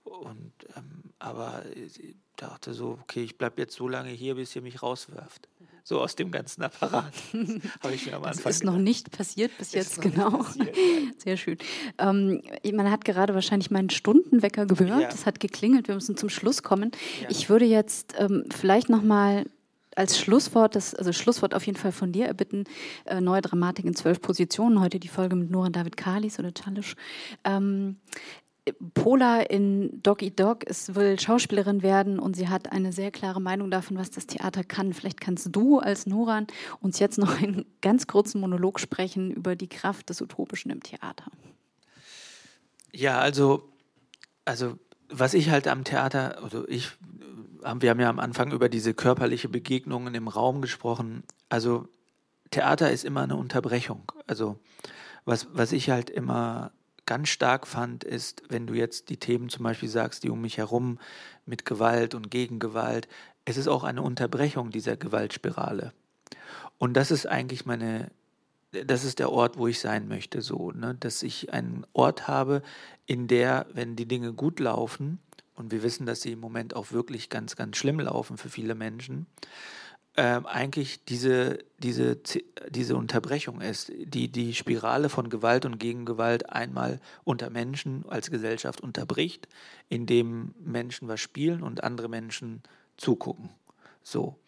und, 0.07 0.53
ähm, 0.77 1.03
aber 1.19 1.65
ich 1.75 2.17
dachte 2.37 2.75
so, 2.75 2.99
okay, 3.03 3.23
ich 3.23 3.37
bleibe 3.39 3.61
jetzt 3.61 3.75
so 3.75 3.89
lange 3.89 4.11
hier, 4.11 4.35
bis 4.37 4.55
ihr 4.55 4.63
mich 4.63 4.83
rauswirft. 4.83 5.49
So 5.83 6.01
aus 6.01 6.17
dem 6.17 6.33
ganzen 6.33 6.63
Apparat. 6.63 7.13
Habe 7.83 7.95
ich 7.95 8.07
mir 8.07 8.17
am 8.17 8.25
Anfang. 8.25 8.43
Das 8.43 8.57
ist 8.57 8.65
noch 8.65 8.77
nicht 8.77 9.13
passiert 9.13 9.57
bis 9.57 9.73
jetzt, 9.73 10.01
genau. 10.01 10.31
Passiert, 10.39 10.77
Sehr 11.23 11.37
schön. 11.37 11.59
Ähm, 11.99 12.43
man 12.73 12.91
hat 12.91 13.05
gerade 13.05 13.35
wahrscheinlich 13.35 13.71
meinen 13.71 13.91
Stundenwecker 13.91 14.67
gehört. 14.67 15.03
Ja. 15.03 15.09
Das 15.09 15.27
hat 15.27 15.39
geklingelt. 15.39 15.87
Wir 15.87 15.95
müssen 15.95 16.17
zum 16.17 16.29
Schluss 16.29 16.65
kommen. 16.65 16.91
Ja. 17.23 17.31
Ich 17.31 17.49
würde 17.49 17.67
jetzt 17.67 18.15
ähm, 18.19 18.45
vielleicht 18.51 18.89
nochmal 18.89 19.47
als 19.95 20.19
Schlusswort, 20.19 20.75
das, 20.75 20.95
also 20.95 21.13
Schlusswort 21.13 21.55
auf 21.55 21.65
jeden 21.65 21.79
Fall 21.79 21.93
von 21.93 22.13
dir 22.13 22.27
erbitten, 22.27 22.65
äh, 23.07 23.21
neue 23.21 23.41
Dramatik 23.41 23.85
in 23.85 23.95
zwölf 23.95 24.21
Positionen. 24.21 24.81
Heute 24.81 24.99
die 24.99 25.09
Folge 25.09 25.37
mit 25.37 25.51
Nora 25.51 25.71
David 25.71 25.97
Kalis 25.97 26.39
oder 26.39 26.53
Chalisch. 26.53 26.97
Ähm, 27.45 27.97
Pola 28.95 29.43
in 29.43 30.03
Dog 30.03 30.23
Eat 30.23 30.41
Dog 30.41 30.65
ist, 30.65 30.97
will 30.97 31.19
Schauspielerin 31.21 31.83
werden 31.83 32.19
und 32.19 32.35
sie 32.35 32.49
hat 32.49 32.73
eine 32.73 32.93
sehr 32.93 33.13
klare 33.13 33.41
Meinung 33.41 33.71
davon, 33.71 33.97
was 33.97 34.11
das 34.11 34.27
Theater 34.27 34.65
kann. 34.65 34.93
Vielleicht 34.93 35.21
kannst 35.21 35.55
du 35.55 35.79
als 35.79 36.07
Noran 36.07 36.49
uns 36.81 36.99
jetzt 36.99 37.19
noch 37.19 37.41
einen 37.41 37.65
ganz 37.81 38.07
kurzen 38.07 38.41
Monolog 38.41 38.81
sprechen 38.81 39.31
über 39.31 39.55
die 39.55 39.69
Kraft 39.69 40.11
des 40.11 40.21
Utopischen 40.21 40.71
im 40.71 40.83
Theater. 40.83 41.31
Ja, 42.93 43.21
also, 43.21 43.69
also 44.45 44.79
was 45.09 45.35
ich 45.35 45.51
halt 45.51 45.69
am 45.69 45.85
Theater, 45.85 46.43
also 46.43 46.67
ich, 46.67 46.91
wir 47.61 47.91
haben 47.91 48.01
ja 48.01 48.11
am 48.11 48.19
Anfang 48.19 48.51
über 48.51 48.69
diese 48.69 48.95
körperliche 48.95 49.49
Begegnungen 49.49 50.15
im 50.15 50.27
Raum 50.27 50.61
gesprochen. 50.61 51.23
Also 51.49 51.89
Theater 52.51 52.91
ist 52.91 53.05
immer 53.05 53.23
eine 53.23 53.37
Unterbrechung. 53.37 54.11
Also 54.27 54.59
was, 55.25 55.49
was 55.53 55.73
ich 55.73 55.91
halt 55.91 56.11
immer 56.11 56.73
ganz 57.07 57.29
stark 57.29 57.67
fand, 57.67 58.05
ist, 58.05 58.43
wenn 58.49 58.67
du 58.67 58.75
jetzt 58.75 59.09
die 59.09 59.17
Themen 59.17 59.49
zum 59.49 59.63
Beispiel 59.63 59.89
sagst, 59.89 60.25
die 60.25 60.31
um 60.31 60.41
mich 60.41 60.59
herum 60.59 60.99
mit 61.47 61.65
Gewalt 61.65 62.15
und 62.15 62.31
Gegengewalt, 62.31 63.09
es 63.45 63.57
ist 63.57 63.69
auch 63.69 63.85
eine 63.85 64.03
Unterbrechung 64.03 64.71
dieser 64.71 64.97
Gewaltspirale. 64.97 65.93
Und 66.79 66.95
das 66.95 67.11
ist 67.11 67.27
eigentlich 67.27 67.65
meine, 67.65 68.11
das 68.73 69.05
ist 69.05 69.19
der 69.21 69.31
Ort, 69.31 69.57
wo 69.57 69.69
ich 69.69 69.81
sein 69.81 70.09
möchte, 70.09 70.43
so, 70.43 70.73
ne? 70.73 70.97
dass 70.99 71.23
ich 71.23 71.53
einen 71.53 71.87
Ort 71.93 72.29
habe, 72.29 72.63
in 73.07 73.29
der, 73.29 73.67
wenn 73.73 73.97
die 73.97 74.07
Dinge 74.07 74.33
gut 74.33 74.61
laufen, 74.61 75.21
und 75.57 75.73
wir 75.73 75.83
wissen, 75.83 76.05
dass 76.07 76.21
sie 76.21 76.33
im 76.33 76.41
Moment 76.41 76.77
auch 76.77 76.93
wirklich 76.93 77.31
ganz, 77.31 77.57
ganz 77.57 77.79
schlimm 77.79 77.99
laufen 77.99 78.37
für 78.37 78.51
viele 78.51 78.75
Menschen, 78.75 79.27
ähm, 80.17 80.47
eigentlich 80.47 81.05
diese, 81.05 81.59
diese, 81.79 82.19
diese 82.71 82.97
Unterbrechung 82.97 83.61
ist, 83.61 83.93
die 83.95 84.29
die 84.29 84.55
Spirale 84.55 85.09
von 85.09 85.29
Gewalt 85.29 85.65
und 85.65 85.79
Gegengewalt 85.79 86.49
einmal 86.51 87.01
unter 87.25 87.51
Menschen 87.51 88.05
als 88.09 88.31
Gesellschaft 88.31 88.81
unterbricht, 88.81 89.47
indem 89.89 90.55
Menschen 90.59 91.09
was 91.09 91.21
spielen 91.21 91.63
und 91.63 91.85
andere 91.85 92.09
Menschen 92.09 92.63
zugucken. 92.97 93.51
So. 94.03 94.39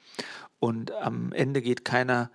Und 0.59 0.93
am 0.93 1.33
Ende 1.33 1.61
geht 1.61 1.85
keiner 1.85 2.31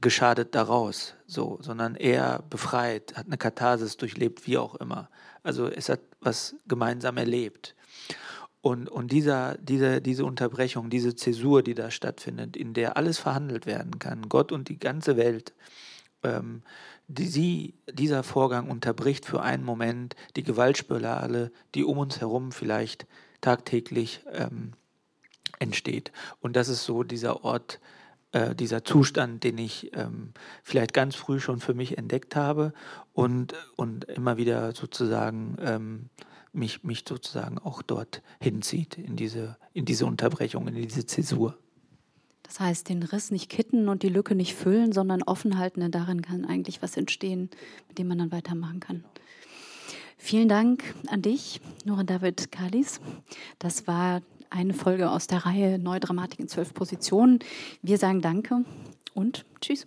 geschadet 0.00 0.54
daraus, 0.54 1.14
so, 1.26 1.58
sondern 1.62 1.96
er 1.96 2.44
befreit, 2.50 3.16
hat 3.16 3.26
eine 3.26 3.38
Katharsis 3.38 3.96
durchlebt, 3.96 4.46
wie 4.46 4.58
auch 4.58 4.74
immer. 4.74 5.08
Also 5.42 5.68
es 5.68 5.88
hat 5.88 6.00
was 6.20 6.54
gemeinsam 6.66 7.16
erlebt. 7.16 7.74
Und, 8.66 8.88
und 8.88 9.12
dieser, 9.12 9.56
diese, 9.58 10.02
diese 10.02 10.24
Unterbrechung, 10.24 10.90
diese 10.90 11.14
Zäsur, 11.14 11.62
die 11.62 11.74
da 11.74 11.92
stattfindet, 11.92 12.56
in 12.56 12.74
der 12.74 12.96
alles 12.96 13.16
verhandelt 13.16 13.64
werden 13.64 14.00
kann, 14.00 14.28
Gott 14.28 14.50
und 14.50 14.68
die 14.68 14.80
ganze 14.80 15.16
Welt, 15.16 15.54
ähm, 16.24 16.62
die 17.06 17.28
sie, 17.28 17.74
dieser 17.88 18.24
Vorgang 18.24 18.68
unterbricht 18.68 19.24
für 19.24 19.40
einen 19.40 19.62
Moment 19.62 20.16
die 20.34 20.42
Gewaltspirale, 20.42 21.52
die 21.76 21.84
um 21.84 21.98
uns 21.98 22.20
herum 22.20 22.50
vielleicht 22.50 23.06
tagtäglich 23.40 24.24
ähm, 24.32 24.72
entsteht. 25.60 26.10
Und 26.40 26.56
das 26.56 26.66
ist 26.68 26.82
so 26.82 27.04
dieser 27.04 27.44
Ort, 27.44 27.78
äh, 28.32 28.56
dieser 28.56 28.82
Zustand, 28.82 29.44
den 29.44 29.58
ich 29.58 29.92
ähm, 29.96 30.32
vielleicht 30.64 30.92
ganz 30.92 31.14
früh 31.14 31.38
schon 31.38 31.60
für 31.60 31.74
mich 31.74 31.98
entdeckt 31.98 32.34
habe 32.34 32.72
und, 33.12 33.54
und 33.76 34.06
immer 34.06 34.38
wieder 34.38 34.72
sozusagen 34.72 35.56
ähm, 35.60 36.10
mich, 36.56 36.82
mich 36.84 37.04
sozusagen 37.06 37.58
auch 37.58 37.82
dort 37.82 38.22
hinzieht, 38.40 38.98
in 38.98 39.16
diese, 39.16 39.56
in 39.72 39.84
diese 39.84 40.06
Unterbrechung, 40.06 40.66
in 40.68 40.74
diese 40.74 41.06
Zäsur. 41.06 41.58
Das 42.42 42.60
heißt, 42.60 42.88
den 42.88 43.02
Riss 43.02 43.30
nicht 43.30 43.50
kitten 43.50 43.88
und 43.88 44.02
die 44.02 44.08
Lücke 44.08 44.34
nicht 44.34 44.54
füllen, 44.54 44.92
sondern 44.92 45.22
offen 45.22 45.58
halten, 45.58 45.80
denn 45.80 45.90
darin 45.90 46.22
kann 46.22 46.44
eigentlich 46.44 46.80
was 46.80 46.96
entstehen, 46.96 47.50
mit 47.88 47.98
dem 47.98 48.08
man 48.08 48.18
dann 48.18 48.32
weitermachen 48.32 48.80
kann. 48.80 49.04
Vielen 50.16 50.48
Dank 50.48 50.94
an 51.08 51.22
dich, 51.22 51.60
Nora 51.84 52.04
David 52.04 52.50
Kalis. 52.50 53.00
Das 53.58 53.86
war 53.86 54.22
eine 54.48 54.74
Folge 54.74 55.10
aus 55.10 55.26
der 55.26 55.44
Reihe 55.44 55.78
Neue 55.78 56.00
Dramatik 56.00 56.40
in 56.40 56.48
zwölf 56.48 56.72
Positionen. 56.72 57.40
Wir 57.82 57.98
sagen 57.98 58.22
Danke 58.22 58.64
und 59.14 59.44
Tschüss. 59.60 59.86